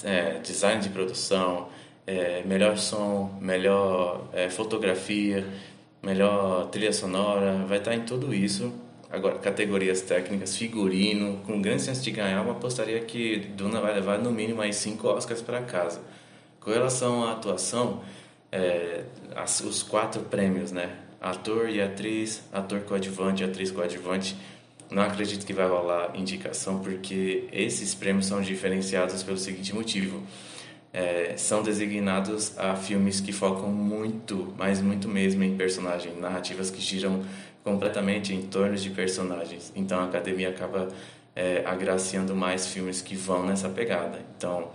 [0.03, 1.67] É, design de produção,
[2.07, 5.45] é, melhor som, melhor é, fotografia,
[6.01, 8.73] melhor trilha sonora, vai estar em tudo isso.
[9.11, 14.17] Agora, categorias técnicas, figurino, com grandes chances de ganhar, eu apostaria que Duna vai levar
[14.17, 15.99] no mínimo aí cinco Oscars para casa.
[16.61, 18.01] Com relação à atuação,
[18.51, 19.03] é,
[19.35, 20.95] as- os quatro prêmios, né?
[21.19, 24.35] Ator e atriz, ator coadjuvante atriz coadjuvante.
[24.89, 30.21] Não acredito que vai rolar indicação, porque esses prêmios são diferenciados pelo seguinte motivo.
[30.93, 36.81] É, são designados a filmes que focam muito, mas muito mesmo em personagem, narrativas que
[36.81, 37.23] giram
[37.63, 39.71] completamente em torno de personagens.
[39.75, 40.87] Então a academia acaba
[41.35, 44.19] é, agraciando mais filmes que vão nessa pegada.
[44.37, 44.69] Então,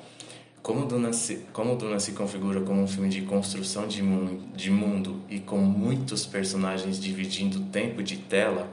[0.63, 4.71] como Duna se, como Duna se configura como um filme de construção de mundo, de
[4.71, 8.69] mundo e com muitos personagens dividindo tempo de tela,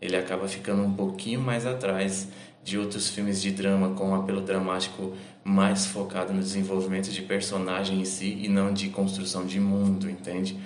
[0.00, 2.28] ele acaba ficando um pouquinho mais atrás
[2.64, 8.00] de outros filmes de drama com um apelo dramático mais focado no desenvolvimento de personagem
[8.00, 10.58] em si e não de construção de mundo, entende?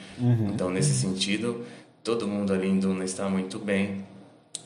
[0.52, 1.64] Então, nesse sentido,
[2.04, 4.04] todo mundo ali em Duna está muito bem,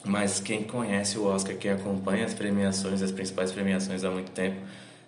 [0.05, 4.57] mas quem conhece o Oscar, quem acompanha as premiações, as principais premiações há muito tempo,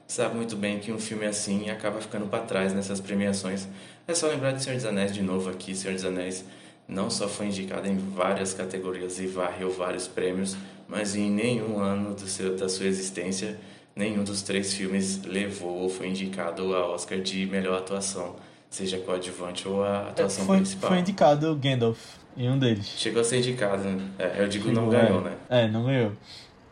[0.07, 3.69] sabe muito bem que um filme assim acaba ficando para trás nessas premiações.
[4.07, 5.75] É só lembrar de Senhor dos Anéis de novo aqui.
[5.75, 6.45] Senhor dos Anéis
[6.89, 10.57] não só foi indicado em várias categorias e varreu vários prêmios,
[10.89, 13.59] mas em nenhum ano seu, da sua existência,
[13.95, 18.37] nenhum dos três filmes levou ou foi indicado a Oscar de melhor atuação,
[18.71, 20.91] seja coadjuvante ou a atuação Foi, principal.
[20.91, 21.99] foi indicado o Gandalf.
[22.37, 22.87] em um deles.
[22.97, 24.11] Chegou a ser indicado, né?
[24.19, 25.25] É, eu digo não Chegou, ganhou, é.
[25.25, 25.37] né?
[25.49, 26.13] É, não ganhou.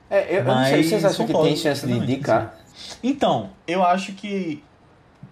[0.09, 2.59] É, eu, eu não sei, Mas vocês acham que concordo tem chance de indicar?
[3.03, 4.63] Então, eu acho que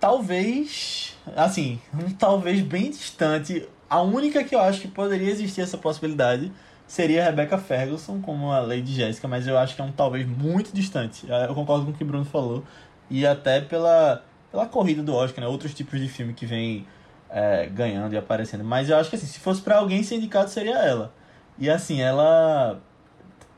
[0.00, 5.78] talvez, assim, um talvez bem distante, a única que eu acho que poderia existir essa
[5.78, 6.50] possibilidade
[6.86, 10.26] seria a Rebecca Ferguson como a Lady Jéssica, mas eu acho que é um talvez
[10.26, 11.26] muito distante.
[11.48, 12.64] Eu concordo com o que o Bruno falou
[13.08, 14.22] e até pela,
[14.54, 15.50] pela corrida do Oscar, né?
[15.50, 16.86] Outros tipos de filme que vem
[17.28, 18.62] é, ganhando e aparecendo.
[18.62, 21.12] Mas eu acho que assim, se fosse pra alguém ser indicado seria ela.
[21.58, 22.80] E assim, ela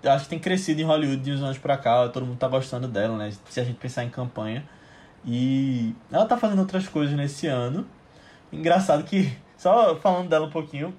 [0.02, 2.89] acho que tem crescido em Hollywood de uns anos pra cá, todo mundo tá gostando
[2.89, 3.31] dela, né?
[3.51, 4.66] Se a gente pensar em campanha.
[5.23, 7.86] E ela tá fazendo outras coisas nesse ano.
[8.51, 10.94] Engraçado que, só falando dela um pouquinho,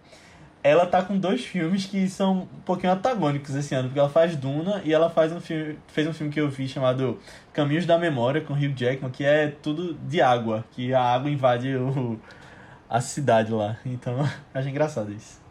[0.70, 4.36] ela tá com dois filmes que são um pouquinho antagônicos esse ano, porque ela faz
[4.36, 7.20] Duna e ela faz um filme, fez um filme que eu vi chamado
[7.54, 11.76] Caminhos da Memória com Hugh Jackman, que é tudo de água, que a água invade
[11.76, 12.20] o,
[12.90, 13.78] a cidade lá.
[13.86, 14.16] Então,
[14.54, 15.42] acho engraçado isso.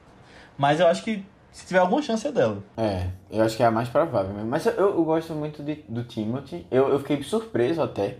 [0.59, 2.63] Mas eu acho que se tiver alguma chance é dela.
[2.77, 4.49] É, eu acho que é a mais provável mesmo.
[4.49, 6.67] Mas eu, eu gosto muito de, do Timothy.
[6.71, 8.19] Eu, eu fiquei surpreso até.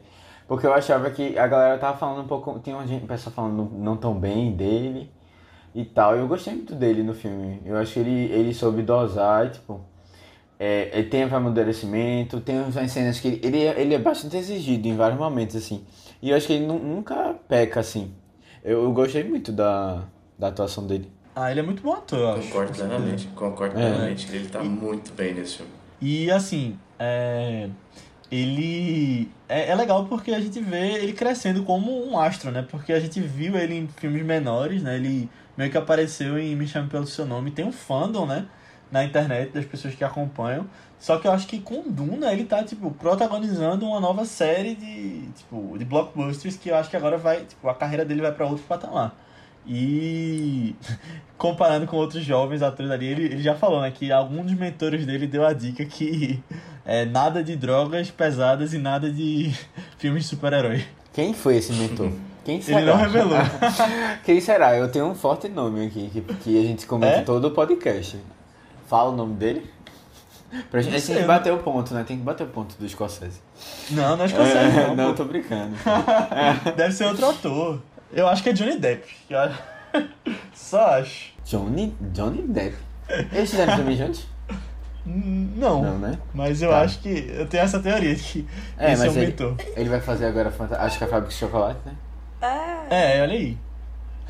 [0.49, 2.59] Porque eu achava que a galera tava falando um pouco.
[2.61, 5.11] Tinha uma gente, pessoa falando não tão bem dele
[5.77, 6.17] e tal.
[6.17, 7.61] Eu gostei muito dele no filme.
[7.65, 9.81] Eu acho que ele, ele soube dosar, e, tipo.
[10.59, 14.89] É, ele tem amadurecimento, tem umas cenas que ele, ele, é, ele é bastante exigido
[14.89, 15.85] em vários momentos, assim.
[16.23, 18.11] E eu acho que ele nu- nunca peca, assim.
[18.65, 20.05] Eu, eu gostei muito da,
[20.39, 21.11] da atuação dele.
[21.35, 22.49] Ah, ele é muito bom ator, acho.
[22.49, 23.81] Concordo plenamente, concordo É.
[23.91, 24.35] plenamente.
[24.35, 25.71] Ele tá muito bem nesse filme.
[26.01, 27.69] E assim, é,
[28.31, 32.67] ele é, é legal porque a gente vê ele crescendo como um astro, né?
[32.69, 34.97] Porque a gente viu ele em filmes menores, né?
[34.97, 37.51] Ele meio que apareceu em Me Chame Pelo Seu Nome.
[37.51, 38.47] Tem um fandom, né?
[38.91, 40.67] Na internet das pessoas que acompanham.
[40.99, 45.29] Só que eu acho que com Duna ele tá, tipo, protagonizando uma nova série de,
[45.37, 48.47] tipo, de blockbusters que eu acho que agora vai, tipo, a carreira dele vai pra
[48.47, 49.15] outro patamar.
[49.67, 50.75] E
[51.37, 55.05] comparando com outros jovens atores ali, ele, ele já falou, né, que algum dos mentores
[55.05, 56.43] dele deu a dica que
[56.85, 59.53] é nada de drogas pesadas e nada de
[59.99, 60.85] filmes de super-herói.
[61.13, 62.13] Quem foi esse mentor?
[62.47, 62.79] Quem será?
[62.81, 63.37] Ele não revelou.
[64.25, 64.77] Quem será?
[64.77, 67.23] Eu tenho um forte nome aqui que, que a gente comenta É?
[67.23, 68.17] todo o podcast.
[68.87, 69.69] Fala o nome dele.
[70.71, 72.05] Pra gente, tem que bater o ponto, né?
[72.07, 73.41] Tem que bater o ponto do escocese.
[73.91, 74.95] Não, não é escocese, É, não.
[74.95, 75.15] não, pô.
[75.15, 75.75] tô brincando.
[76.77, 77.83] Deve ser outro ator.
[78.13, 79.05] Eu acho que é Johnny Depp.
[80.55, 81.33] Só acho.
[81.45, 82.77] Johnny, Johnny Depp.
[83.33, 84.25] Eles fizeram filme juntos?
[85.05, 86.19] Não, Não, né?
[86.35, 86.81] mas eu Tá.
[86.83, 87.29] acho que.
[87.37, 88.49] Eu tenho essa teoria de que
[88.79, 89.55] É, esse é o mas ele, mentor.
[89.77, 91.93] ele vai fazer agora acho que a fábrica de chocolate, né?
[92.47, 93.59] Ah, É, olha aí.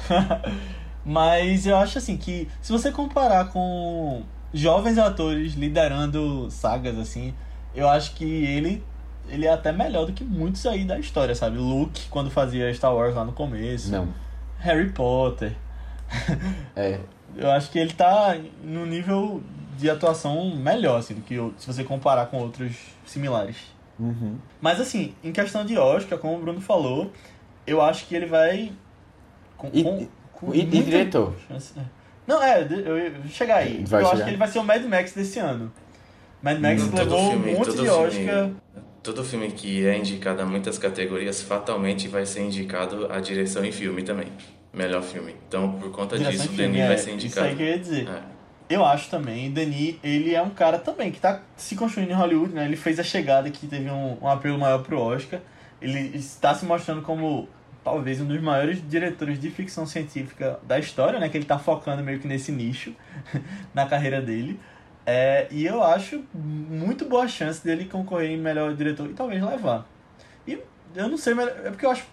[1.04, 4.22] Mas eu acho assim que se você comparar com
[4.52, 7.32] jovens atores liderando sagas assim,
[7.74, 8.82] eu acho que ele
[9.28, 11.58] ele é até melhor do que muitos aí da história, sabe?
[11.58, 14.08] Luke quando fazia Star Wars lá no começo, Não.
[14.58, 15.52] Harry Potter.
[16.76, 17.00] É.
[17.36, 19.42] Eu acho que ele tá no nível
[19.76, 22.74] de atuação melhor assim do que se você comparar com outros
[23.04, 23.56] similares.
[23.98, 24.38] Uhum.
[24.60, 27.10] Mas assim, em questão de Oscar, como o Bruno falou,
[27.66, 28.72] eu acho que ele vai.
[29.56, 31.34] Com, E- com- com e- e diretor?
[31.48, 31.82] chance- é.
[32.26, 33.84] Não, é, eu ia chegar aí.
[33.86, 34.24] Vai eu acho chegar.
[34.24, 35.72] que ele vai ser o Mad Max desse ano.
[36.42, 38.50] Mad Max Todo levou um filme- monte todo de filme- Oscar.
[39.02, 43.70] Todo filme que é indicado a muitas categorias, fatalmente vai ser indicado a direção em
[43.70, 44.26] filme também.
[44.74, 45.34] Melhor filme.
[45.48, 47.46] Então, por conta direção disso, o Denis é, vai ser Isso indicado.
[47.46, 48.08] aí que eu ia dizer.
[48.08, 48.22] É.
[48.68, 52.52] Eu acho também, Denis, ele é um cara também que tá se construindo em Hollywood,
[52.52, 52.64] né?
[52.64, 55.38] Ele fez a chegada que teve um, um apelo maior pro Oscar.
[55.80, 57.48] Ele está se mostrando como
[57.86, 61.28] talvez um dos maiores diretores de ficção científica da história, né?
[61.28, 62.92] Que ele tá focando meio que nesse nicho
[63.72, 64.58] na carreira dele.
[65.06, 69.86] É, e eu acho muito boa chance dele concorrer em melhor diretor e talvez levar.
[70.48, 70.58] E
[70.96, 72.04] eu não sei, é porque eu acho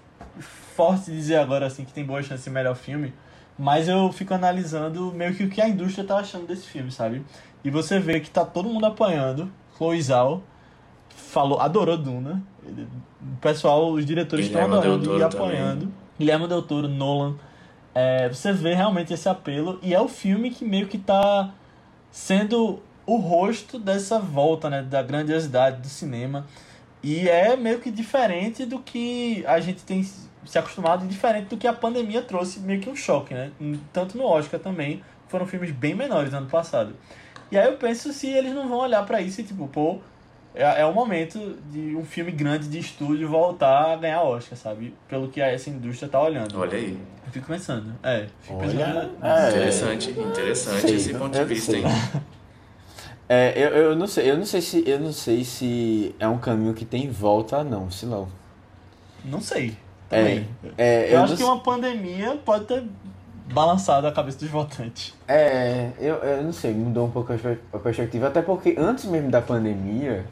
[0.75, 3.11] forte dizer agora assim que tem boa chance de melhor filme,
[3.57, 7.25] mas eu fico analisando meio que o que a indústria tá achando desse filme, sabe?
[7.63, 9.51] E você vê que tá todo mundo apanhando.
[9.75, 10.43] Chloe Zhao
[11.09, 12.43] falou, adorou Duna.
[12.65, 15.93] O pessoal, os diretores estão Guilherme adorando e Toro apanhando.
[16.17, 17.35] Guilherme Del Toro, Nolan.
[17.95, 21.53] É, você vê realmente esse apelo e é o filme que meio que tá
[22.11, 26.47] sendo o rosto dessa volta, né, da grandiosidade do cinema.
[27.03, 31.57] E é meio que diferente do que a gente tem se acostumado e diferente do
[31.57, 33.51] que a pandemia trouxe, meio que um choque, né?
[33.91, 36.95] Tanto no Oscar também, foram filmes bem menores ano passado.
[37.51, 39.99] E aí eu penso se eles não vão olhar pra isso e tipo, pô,
[40.55, 44.93] é, é o momento de um filme grande de estúdio voltar a ganhar Oscar, sabe?
[45.07, 46.59] Pelo que essa indústria tá olhando.
[46.59, 46.97] Olha aí.
[47.25, 47.93] Eu fico pensando.
[48.03, 49.11] É, fico Olha, pensando.
[49.23, 49.49] é.
[49.49, 51.83] Interessante, interessante Sei, esse ponto de vista, hein?
[53.29, 56.37] É, eu, eu não sei, eu não sei se eu não sei se é um
[56.37, 58.27] caminho que tem volta não, se não.
[59.23, 59.77] Não sei.
[60.09, 60.47] Também.
[60.77, 62.83] É, eu eu acho não que uma pandemia pode ter
[63.51, 65.13] balançado a cabeça dos votantes.
[65.27, 69.41] É, eu, eu não sei, mudou um pouco a perspectiva, até porque antes mesmo da
[69.41, 70.25] pandemia,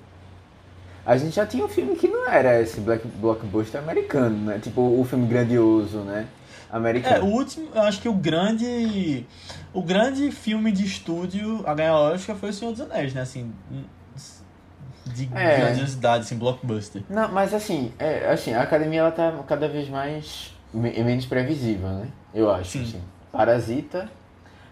[1.06, 4.60] a gente já tinha um filme que não era esse black blockbuster americano, né?
[4.60, 6.28] Tipo, o filme grandioso, né?
[6.72, 7.16] Americano.
[7.18, 9.26] É, o último, eu acho que o grande
[9.74, 13.22] o grande filme de estúdio a ganhar Oscar foi O Senhor dos Anéis, né?
[13.22, 13.52] Assim,
[15.06, 15.60] de É.
[15.60, 17.02] grandiosidade, assim, blockbuster.
[17.10, 21.90] Não, mas assim, é, assim, a academia ela tá cada vez mais me- menos previsível,
[21.90, 22.08] né?
[22.34, 22.84] Eu acho, Sim.
[22.84, 23.02] assim.
[23.32, 24.10] Parasita,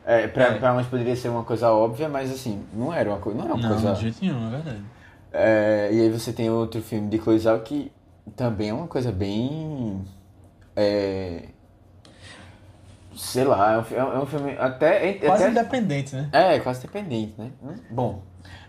[0.06, 0.54] é, pra, É.
[0.58, 3.54] pra nós poderia ser uma coisa óbvia, mas assim, não era uma, co não era
[3.54, 3.94] uma Não, coisa...
[3.94, 4.82] de jeito nenhum, é verdade.
[5.32, 7.92] É, e aí você tem outro filme de Cloizal que
[8.36, 10.04] também é uma coisa bem.
[10.76, 11.44] É,
[13.16, 15.10] sei lá, é um, é um filme até.
[15.10, 16.30] é- Quase até independente, né?
[16.32, 17.52] é, quase dependente, né?
[17.62, 18.24] Hum, Bom,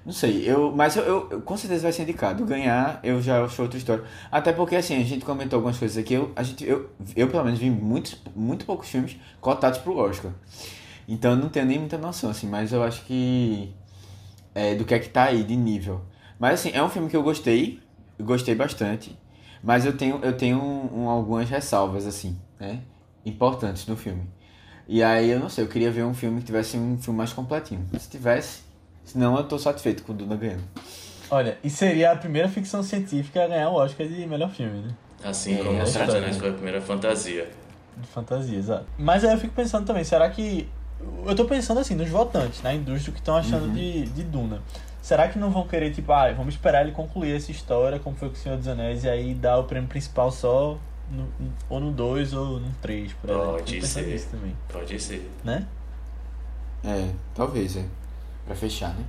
[0.05, 2.45] não sei, eu, mas eu, eu- eu com certeza vai ser indicado.
[2.45, 4.05] Ganhar, eu já acho outra história.
[4.31, 7.45] Até porque, assim, a gente comentou algumas coisas aqui, eu, a gente, eu, eu pelo
[7.45, 10.32] menos vi muitos, muito poucos filmes cotados pro Oscar.
[11.09, 13.73] Então eu não tenho nem muita noção, assim, mas eu acho que.
[14.55, 16.01] É, do que é que tá aí de nível.
[16.41, 17.81] Mas, assim, é um filme que eu gostei,
[18.19, 19.15] eu gostei bastante,
[19.62, 22.81] mas eu tenho, eu tenho um- um- algumas ressalvas, assim, né?
[23.27, 24.23] Importantes no filme.
[24.89, 27.33] E aí, eu não sei, eu queria ver um filme que tivesse um filme mais
[27.35, 27.87] completinho.
[27.99, 28.62] Se tivesse,
[29.05, 30.65] senão eu tô satisfeito com o Duna ganhando.
[31.31, 34.89] Olha, e seria a primeira ficção científica a ganhar o Oscar de melhor filme, né?
[35.23, 35.83] Assim É, como é.
[35.83, 37.49] Anéis foi a primeira fantasia.
[37.97, 38.87] De fantasia, exato.
[38.99, 40.67] Mas aí eu fico pensando também, será que.
[41.27, 43.73] Eu tô pensando assim, nos votantes, na indústria, o que estão achando Uhum.
[43.75, 44.62] de, de Duna.
[45.11, 48.28] Será que não vão querer, tipo, ah, vamos esperar ele concluir essa história, como foi
[48.28, 50.78] com o Senhor dos Anéis, e aí dar o prêmio principal só
[51.11, 51.28] no,
[51.69, 53.51] ou no 2 ou no 3, por exemplo?
[53.51, 54.28] Pode ser.
[54.31, 55.28] também, Pode ser.
[55.43, 55.66] né?
[56.85, 57.85] É, talvez, é.
[58.47, 59.05] Pra fechar, né?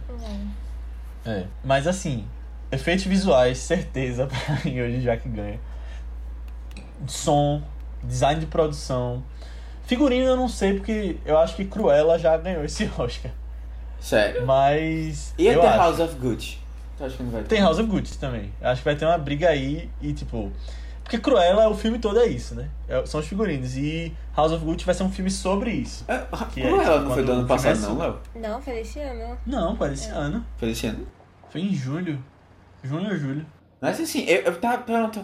[1.24, 1.46] É.
[1.64, 2.26] Mas assim,
[2.72, 5.60] efeitos visuais, certeza pra mim hoje já que ganha.
[7.06, 7.62] Som,
[8.04, 9.24] design de produção.
[9.84, 13.32] Figurino eu não sei, porque eu acho que Cruella já ganhou esse Oscar.
[14.02, 14.46] Sério?
[14.46, 15.34] Mas.
[15.38, 15.78] E eu até acho.
[15.78, 16.58] House of Gucci?
[16.98, 17.48] Tu acha que não vai ter?
[17.48, 18.52] Tem House of Gucci também.
[18.62, 20.52] Acho que vai ter uma briga aí e tipo.
[21.04, 22.70] Porque Cruella, o filme todo é isso, né?
[22.88, 23.76] É- São os figurinos.
[23.78, 26.04] E House of Gucci vai ser um filme sobre isso.
[26.08, 26.18] É,
[26.54, 28.20] Que é, Cruella tipo, não foi do ano filme passado, é não, Léo?
[28.36, 29.38] Não, foi desse ano.
[29.46, 30.46] Não, foi esse ano.
[30.58, 31.08] Foi desse ano?
[31.50, 32.24] Foi em julho.
[32.84, 33.46] Junho ou julho.
[33.80, 34.80] Mas assim, eu, eu tava.
[34.80, 35.24] Pronto.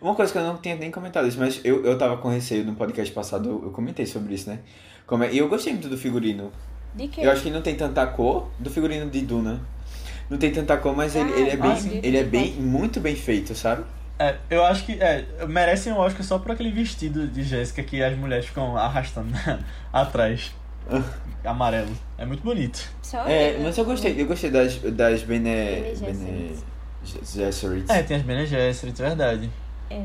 [0.00, 2.64] Uma coisa que eu não tinha nem comentado isso, mas eu, eu tava com receio
[2.64, 4.60] no podcast passado, eu, eu comentei sobre isso, né?
[5.06, 6.52] Como é- e eu gostei muito do figurino.
[6.98, 7.20] De quê?
[7.24, 9.60] Eu acho que não tem tanta cor do figurino de Duna.
[10.28, 11.70] Não tem tanta cor, mas ele, Ah, ele é bem.
[11.70, 12.52] ah, ele é bem.
[12.54, 13.84] muito bem feito, sabe?
[14.18, 18.02] É, eu acho que é, merecem o Oscar só por aquele vestido de Jéssica que
[18.02, 19.32] as mulheres ficam arrastando
[19.92, 20.52] atrás.
[21.44, 21.92] Amarelo.
[22.18, 22.80] É muito bonito.
[23.00, 23.82] Só É, ele, mas né?
[23.82, 25.94] eu gostei, eu gostei das, das Bene.
[26.00, 26.56] Bene.
[27.24, 27.88] Gesserits.
[27.88, 29.48] É, tem as Bene Gesserit, verdade.
[29.88, 30.02] É.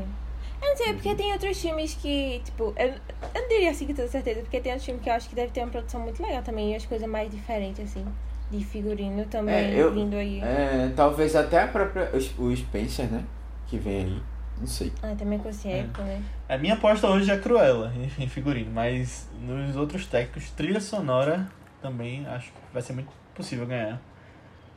[0.64, 3.94] Eu não sei, porque tem outros filmes que, tipo, eu, eu não diria assim com
[3.94, 6.22] toda certeza, porque tem outros filmes que eu acho que deve ter uma produção muito
[6.22, 8.04] legal também, e as coisas mais diferentes, assim,
[8.50, 10.40] de figurino também, É, eu- vindo aí.
[10.40, 12.10] É, talvez até a própria.
[12.38, 13.24] O o Spencer, né?
[13.66, 14.22] Que vem aí.
[14.58, 14.92] Não sei.
[15.02, 16.22] Ah, também com esse época, né?
[16.48, 21.48] A minha aposta hoje é Cruella em- em figurino, mas nos outros técnicos, trilha sonora
[21.82, 24.00] também acho que vai ser muito possível ganhar.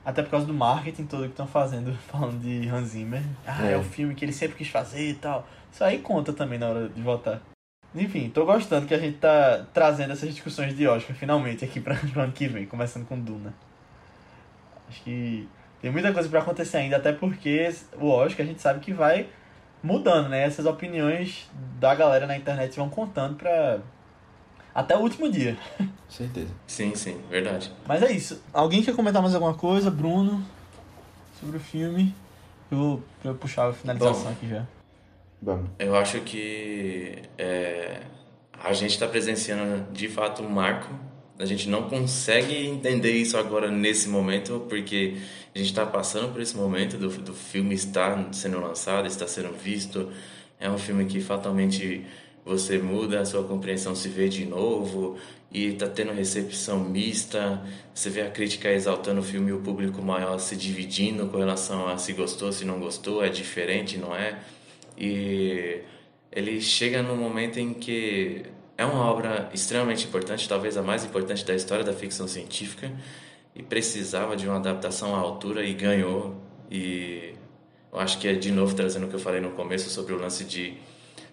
[0.04, 3.22] Até por causa do marketing todo que estão fazendo, falando de Hans Zimmer.
[3.46, 3.74] Ah, é.
[3.74, 3.78] É.
[3.78, 5.48] o filme que ele sempre quis fazer e tal.
[5.78, 7.40] Isso aí conta também na hora de votar.
[7.94, 11.94] Enfim, tô gostando que a gente tá trazendo essas discussões de Oscar finalmente aqui para
[12.16, 13.54] o ano que vem, começando com Duna.
[14.90, 15.48] Acho que
[15.80, 17.72] tem muita coisa pra acontecer ainda, até porque
[18.02, 19.30] o Oscar a gente sabe que vai
[19.84, 20.46] mudando, né?
[20.46, 21.48] Essas opiniões
[21.80, 23.78] da galera na internet vão contando pra.
[24.74, 25.60] Até o último dia.
[26.10, 26.50] Certeza.
[26.66, 27.72] Sim, sim, verdade.
[27.86, 28.42] Mas é isso.
[28.52, 30.44] Alguém quer comentar mais alguma coisa, Bruno?
[31.40, 32.16] Sobre o filme?
[32.72, 34.32] Eu vou, eu puxar a finalização Bom.
[34.32, 34.66] aqui já.
[35.42, 35.70] Vamos.
[35.78, 38.02] Eu acho que é,
[38.54, 40.94] a gente está presenciando de fato um marco.
[41.40, 45.18] A gente não consegue entender isso agora nesse momento, porque
[45.54, 49.54] a gente está passando por esse momento do, do filme estar sendo lançado, está sendo
[49.54, 50.12] visto.
[50.60, 52.04] É um filme que fatalmente
[52.44, 55.18] você muda a sua compreensão, se vê de novo
[55.52, 57.62] e está tendo recepção mista.
[57.94, 61.88] Você vê a crítica exaltando o filme e o público maior se dividindo com relação
[61.88, 64.40] a se gostou, se não gostou, é diferente, não é?
[64.98, 65.82] E
[66.32, 68.44] ele chega num momento em que
[68.78, 72.92] é uma obra extremamente importante, talvez a mais importante da história da ficção científica,
[73.56, 76.36] e precisava de uma adaptação à altura e ganhou.
[76.70, 77.34] E
[77.92, 80.18] eu acho que é de novo trazendo o que eu falei no começo sobre o
[80.18, 80.78] lance de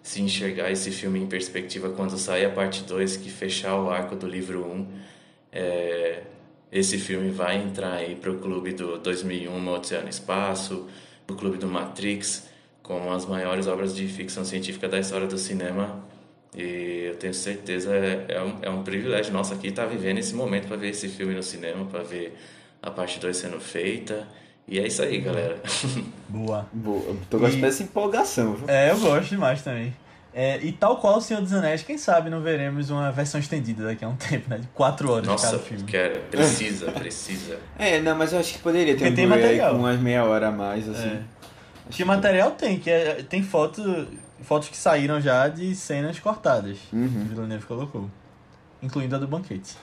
[0.02, 4.14] se enxergar esse filme em perspectiva quando sair a parte 2, que fechar o arco
[4.14, 4.70] do livro 1.
[4.70, 4.86] Um,
[5.52, 6.22] é,
[6.70, 10.88] esse filme vai entrar aí pro clube do 2001, Uma Odisseia no Espaço,
[11.26, 12.48] pro clube do Matrix,
[12.84, 16.04] como as maiores obras de ficção científica da história do cinema.
[16.56, 20.34] E eu tenho certeza, é, é, um, é um privilégio nosso aqui estar vivendo esse
[20.34, 22.38] momento para ver esse filme no cinema, para ver
[22.80, 24.28] a parte 2 sendo feita.
[24.68, 25.60] E é isso aí, galera.
[26.28, 26.66] Boa.
[26.72, 27.02] Boa.
[27.08, 28.68] Eu tô gostando E- dessa empolgação, viu?
[28.68, 29.92] É, eu gosto demais também.
[30.36, 33.84] É, e tal qual o Senhor dos Anéis, quem sabe não veremos uma versão estendida
[33.84, 34.58] daqui a um tempo, né?
[34.58, 35.84] De quatro horas Nossa, cada filme.
[35.84, 37.58] quero, precisa, precisa.
[37.78, 39.72] É, não, mas eu acho que poderia ter Porque um tem material.
[39.72, 41.08] com umas meia hora a mais, assim.
[41.08, 41.20] É.
[41.90, 43.82] Que material tem, que é- tem foto,
[44.42, 46.78] fotos que saíram já de cenas cortadas.
[46.90, 47.24] Que o Uhum.
[47.28, 48.10] Villeneuve colocou.
[48.82, 49.76] Incluindo a do banquete.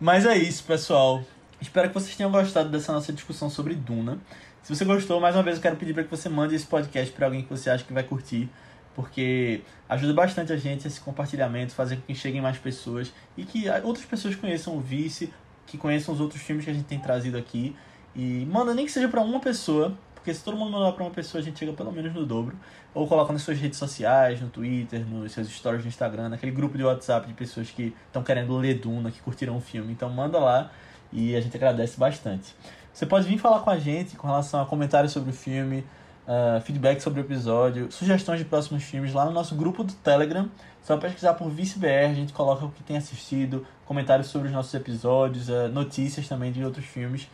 [0.00, 1.24] Mas é isso, pessoal.
[1.60, 4.18] Espero que vocês tenham gostado dessa nossa discussão sobre Duna.
[4.62, 7.12] Se você gostou, mais uma vez eu quero pedir para que você mande esse podcast
[7.12, 8.48] para alguém que você acha que vai curtir,
[8.94, 13.68] porque ajuda bastante a gente esse compartilhamento, fazer com que cheguem mais pessoas e que
[13.82, 15.32] outras pessoas conheçam o Vice,
[15.66, 17.74] que conheçam os outros filmes que a gente tem trazido aqui.
[18.14, 19.98] E manda nem que seja para uma pessoa,
[20.28, 22.54] porque se todo mundo mandar para uma pessoa, a gente chega pelo menos no dobro.
[22.92, 26.76] Ou coloca nas suas redes sociais, no Twitter, nos seus stories no Instagram, naquele grupo
[26.76, 29.90] de WhatsApp de pessoas que estão querendo ler Duna, que curtiram o filme.
[29.90, 30.70] Então manda lá
[31.10, 32.54] e a gente agradece bastante.
[32.92, 35.78] Você pode vir falar com a gente com relação a comentários sobre o filme,
[36.26, 40.50] uh, feedback sobre o episódio, sugestões de próximos filmes lá no nosso grupo do Telegram.
[40.82, 44.74] Só pesquisar por ViceBR, a gente coloca o que tem assistido, comentários sobre os nossos
[44.74, 47.26] episódios, uh, notícias também de outros filmes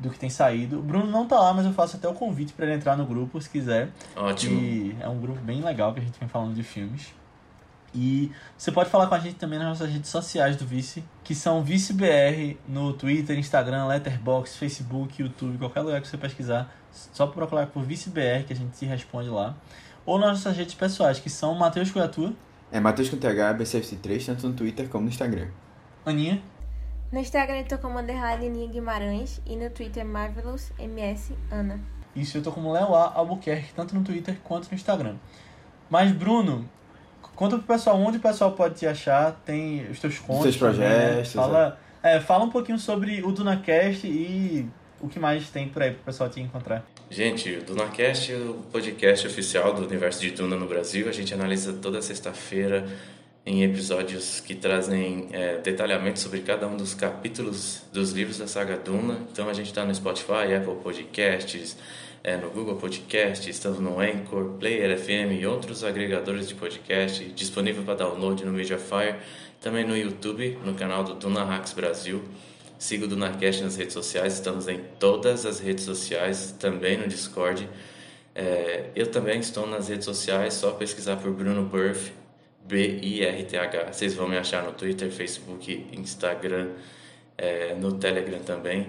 [0.00, 0.78] do que tem saído.
[0.78, 3.04] O Bruno não tá lá, mas eu faço até o convite para ele entrar no
[3.04, 3.90] grupo, se quiser.
[4.16, 4.60] Ótimo.
[4.60, 7.14] E é um grupo bem legal que a gente vem falando de filmes.
[7.94, 11.34] E você pode falar com a gente também nas nossas redes sociais do Vice, que
[11.34, 17.66] são ViceBR no Twitter, Instagram, Letterboxd, Facebook, YouTube, qualquer lugar que você pesquisar, só procurar
[17.66, 19.56] por ViceBR que a gente se responde lá.
[20.06, 22.34] Ou nas nossas redes pessoais, que são Matheus Cuiatu,
[22.72, 25.48] É Matheus com TH, BCFC3, tanto no Twitter como no Instagram.
[26.06, 26.40] Aninha,
[27.12, 31.80] No Instagram eu tô como underline Guimarães e no Twitter Marvelous MS Ana.
[32.14, 33.12] Isso, eu tô como Léo A.
[33.14, 35.16] Albuquerque, tanto no Twitter quanto no Instagram.
[35.88, 36.68] Mas, Bruno,
[37.34, 40.56] conta pro pessoal onde o pessoal pode te achar, tem os teus contos.
[40.56, 41.06] teus também, né?
[41.06, 44.68] projetos, Fala, é, fala um pouquinho sobre o DunaCast e
[45.00, 46.86] o que mais tem por aí pro pessoal te encontrar.
[47.10, 51.08] Gente, o DunaCast é o podcast oficial do universo de Duna no Brasil.
[51.08, 52.86] A gente analisa toda sexta-feira
[53.44, 58.76] em episódios que trazem é, detalhamento sobre cada um dos capítulos dos livros da saga
[58.76, 59.18] Duna.
[59.32, 61.76] Então a gente está no Spotify, Apple Podcasts,
[62.22, 67.82] é, no Google Podcasts, estamos no Anchor, Player FM e outros agregadores de podcast, disponível
[67.82, 69.16] para download no Mediafire,
[69.60, 72.22] também no YouTube, no canal do Duna Hacks Brasil.
[72.78, 77.68] Siga o DunaCast nas redes sociais, estamos em todas as redes sociais, também no Discord.
[78.34, 82.12] É, eu também estou nas redes sociais, só pesquisar por Bruno Burth,
[82.70, 83.92] B-I-R-T-H.
[83.92, 86.68] Vocês vão me achar no Twitter, Facebook, Instagram,
[87.36, 88.86] é, no Telegram também.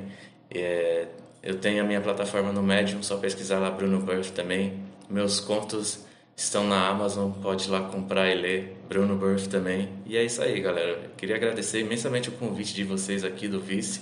[0.54, 1.08] É,
[1.42, 4.80] eu tenho a minha plataforma no Medium, só pesquisar lá Bruno Burth também.
[5.10, 6.06] Meus contos
[6.36, 8.78] estão na Amazon, pode ir lá comprar e ler.
[8.88, 9.90] Bruno Burth também.
[10.06, 11.12] E é isso aí, galera.
[11.18, 14.02] Queria agradecer imensamente o convite de vocês aqui do Vice.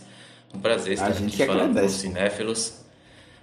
[0.54, 2.00] Um prazer estar gente aqui falando com agradece.
[2.00, 2.89] cinéfilos.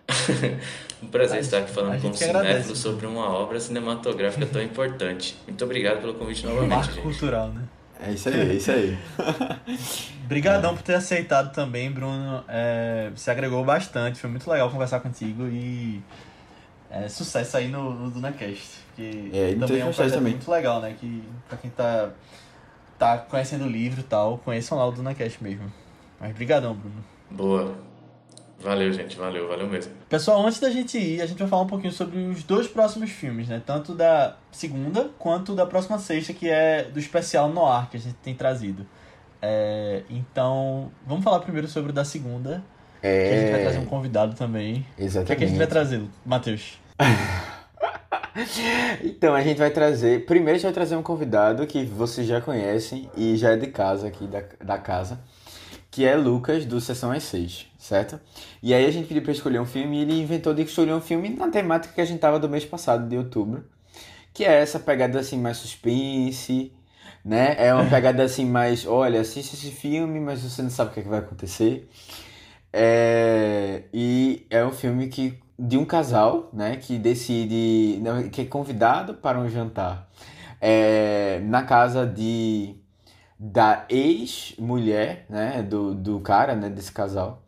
[1.03, 2.25] um prazer A estar aqui falando com agradece.
[2.27, 5.37] cinéfilos sobre uma obra cinematográfica tão importante.
[5.47, 7.03] Muito obrigado pelo convite novamente, Marco gente.
[7.03, 7.63] cultural, né?
[7.99, 8.99] É isso aí, é isso aí.
[10.25, 12.45] Obrigadão por ter aceitado também, Bruno.
[12.49, 16.03] É, você agregou bastante, foi muito legal conversar contigo e
[16.91, 18.81] é, sucesso aí no, no DunaCast.
[18.89, 20.33] Porque É, e também é um projeto também.
[20.35, 20.95] muito legal, né?
[20.99, 22.11] Que pra quem tá,
[22.99, 25.73] tá conhecendo o livro e tal, conheçam lá o DunaCast mesmo.
[26.21, 27.05] Mas brigadão, Bruno.
[27.31, 27.75] Boa.
[28.67, 29.17] Valeu, gente.
[29.17, 29.93] Valeu, valeu mesmo.
[30.09, 33.11] Pessoal, antes da gente ir, a gente vai falar um pouquinho sobre os dois próximos
[33.11, 33.63] filmes, né?
[33.65, 38.17] Tanto da segunda quanto da próxima sexta, que é do especial Noir que a gente
[38.17, 38.85] tem trazido.
[39.41, 42.65] É, então, vamos falar primeiro sobre o da segunda,
[43.01, 44.85] que a gente vai trazer um É, convidado também.
[44.99, 45.69] O que, é que a gente vai exatamente.
[45.69, 46.79] trazer, Matheus?
[49.03, 50.27] Então, a gente vai trazer.
[50.27, 53.69] Primeiro, a gente vai trazer um convidado que vocês já conhecem e já é de
[53.69, 55.19] casa aqui, da, da casa,
[55.91, 58.21] que é Lucas, do Sessão às 6, certo?
[58.63, 61.01] E aí a gente pediu pra escolher um filme e ele inventou de escolher um
[61.01, 63.65] filme na temática que a gente tava do mês passado, de outubro.
[64.35, 66.73] Que é essa pegada assim mais suspense,
[67.25, 67.57] né?
[67.59, 71.01] É uma pegada assim mais, olha, assiste esse filme, mas você não sabe o que,
[71.01, 71.89] é que vai acontecer.
[72.73, 73.85] É...
[73.93, 79.39] E é um filme que de um casal, né, que decide, que é convidado para
[79.39, 80.07] um jantar
[80.61, 82.77] é, na casa de
[83.39, 87.43] da ex-mulher, né, do, do cara, né, desse casal.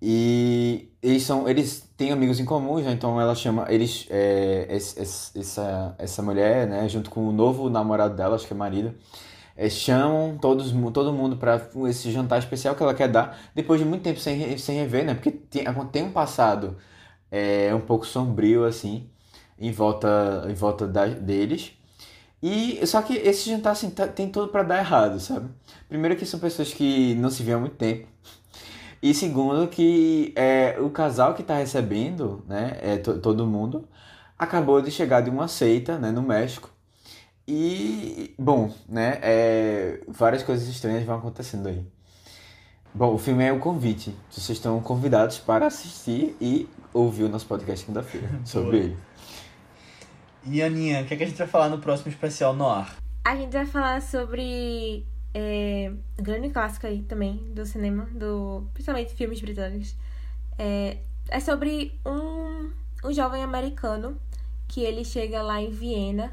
[0.00, 6.22] E eles são, eles têm amigos em comum, então ela chama eles é, essa essa
[6.22, 8.94] mulher, né, junto com o novo namorado dela, acho que é marido,
[9.56, 13.86] é, chamam todos, todo mundo para esse jantar especial que ela quer dar, depois de
[13.86, 16.76] muito tempo sem, sem rever, né, porque tem, tem um passado
[17.30, 19.08] é, um pouco sombrio assim
[19.58, 21.72] em volta em volta da, deles.
[22.42, 25.48] E só que esse jantar assim tá, tem tudo para dar errado, sabe?
[25.88, 28.06] Primeiro que são pessoas que não se viam há muito tempo.
[29.06, 33.88] E segundo que é, o casal que está recebendo, né, é, todo mundo,
[34.36, 36.68] acabou de chegar de uma seita, né, no México.
[37.46, 41.86] E, bom, né, é, várias coisas estranhas vão acontecendo aí.
[42.92, 44.12] Bom, o filme é o convite.
[44.28, 48.96] Vocês estão convidados para assistir e ouvir o nosso podcast segunda-feira sobre ele.
[50.46, 52.96] E Aninha, o que, é que a gente vai falar no próximo especial no ar?
[53.24, 55.06] A gente vai falar sobre
[55.38, 59.94] é, grande clássico aí também do cinema, do principalmente filmes britânicos.
[60.56, 60.96] É,
[61.28, 62.70] é sobre um,
[63.04, 64.18] um jovem americano
[64.66, 66.32] que ele chega lá em Viena,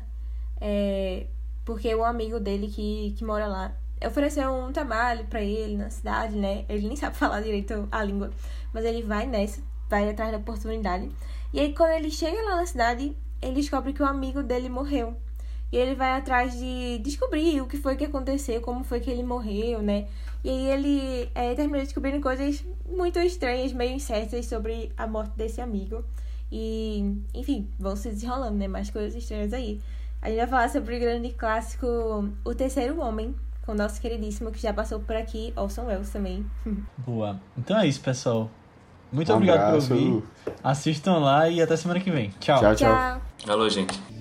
[0.62, 1.28] é,
[1.66, 3.76] porque um amigo dele que, que mora lá
[4.08, 6.64] ofereceu um trabalho para ele na cidade, né?
[6.70, 8.32] Ele nem sabe falar direito a língua,
[8.72, 11.12] mas ele vai nessa, vai atrás da oportunidade.
[11.52, 15.14] E aí, quando ele chega lá na cidade, ele descobre que o amigo dele morreu.
[15.74, 19.24] E ele vai atrás de descobrir o que foi que aconteceu, como foi que ele
[19.24, 20.06] morreu, né?
[20.44, 25.60] E aí ele é, termina descobrindo coisas muito estranhas, meio incertas sobre a morte desse
[25.60, 26.06] amigo.
[26.52, 28.68] E, enfim, vão se desenrolando, né?
[28.68, 29.82] Mais coisas estranhas aí.
[30.22, 33.34] A gente vai falar sobre o grande clássico O Terceiro Homem,
[33.66, 36.46] com o nosso queridíssimo que já passou por aqui, Orson Welles também.
[37.00, 37.42] Boa.
[37.58, 38.48] Então é isso, pessoal.
[39.12, 39.88] Muito um obrigado abraço.
[39.88, 40.24] por ouvir.
[40.64, 42.30] Assistam lá e até semana que vem.
[42.40, 42.60] Tchau.
[42.60, 43.22] Tchau, tchau.
[43.40, 43.52] tchau.
[43.52, 44.13] Alô, gente.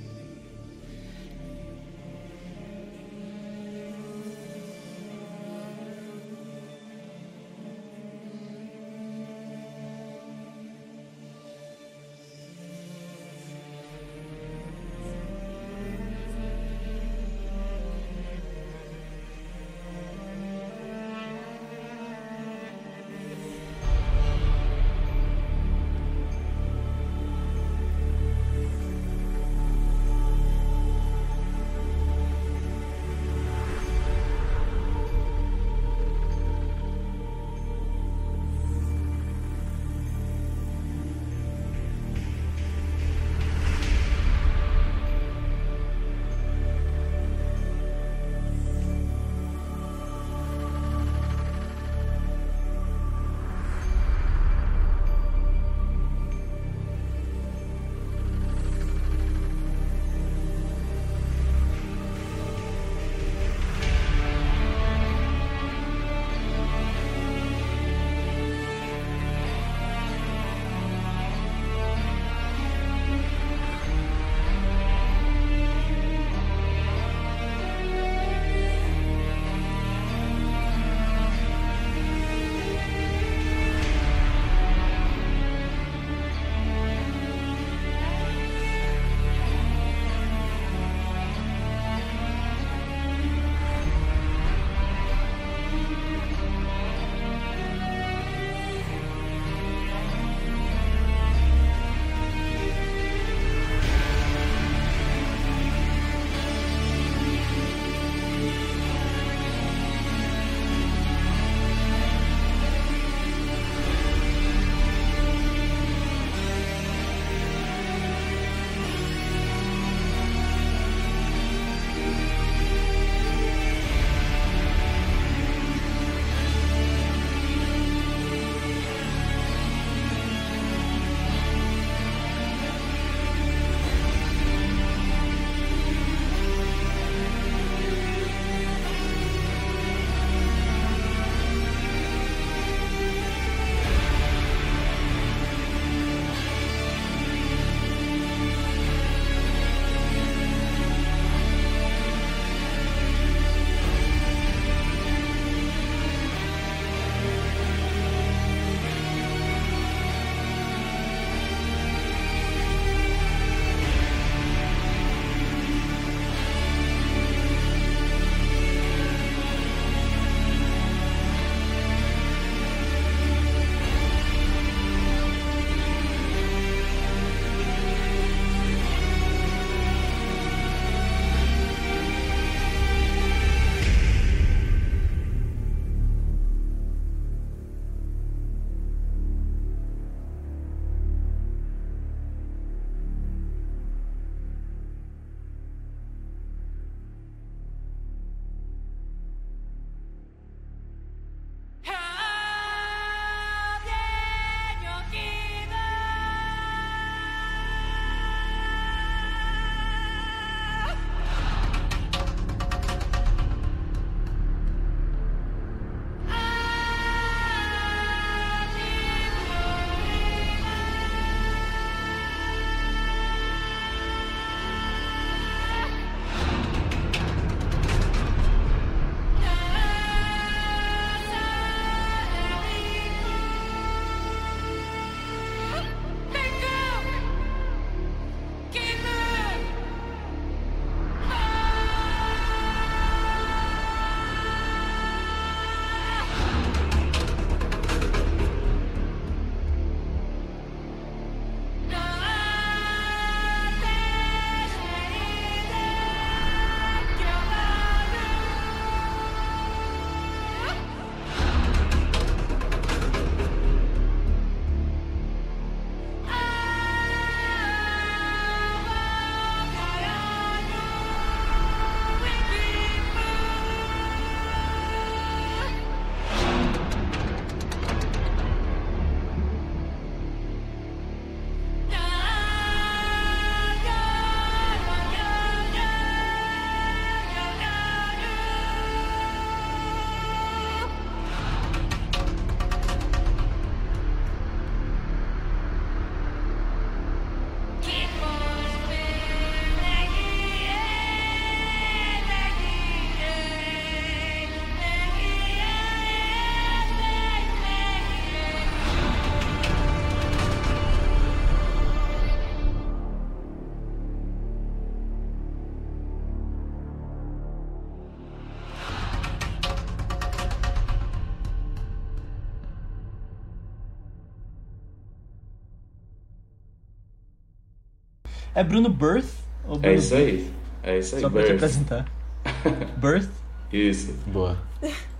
[328.62, 329.26] É Bruno Birth?
[329.66, 330.54] Ou Bruno É isso aí.
[330.84, 331.56] É isso aí, Só pra te Birth.
[331.56, 332.06] apresentar.
[332.96, 333.28] Birth?
[333.72, 334.12] Isso.
[334.28, 334.56] Boa.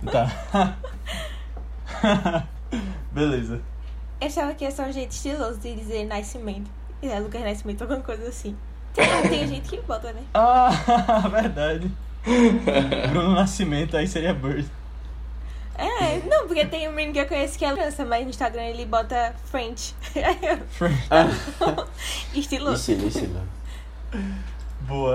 [0.09, 0.77] Tá.
[3.11, 3.61] Beleza.
[4.21, 6.71] Eu achava que ia ser um jeito estiloso de dizer nascimento.
[7.01, 8.55] É, Lucas Nascimento, alguma coisa assim.
[8.93, 10.21] Tem, tem gente que bota, né?
[10.33, 11.91] Ah, verdade.
[13.11, 14.69] Bruno Nascimento, aí seria Birth.
[15.75, 18.63] É, não, porque tem um menino que eu conheço que é criança, mas no Instagram
[18.63, 19.95] ele bota French.
[20.69, 20.95] Frank.
[22.33, 22.91] Estiloso.
[22.91, 23.41] Estilo, estilo.
[24.81, 25.11] Boa.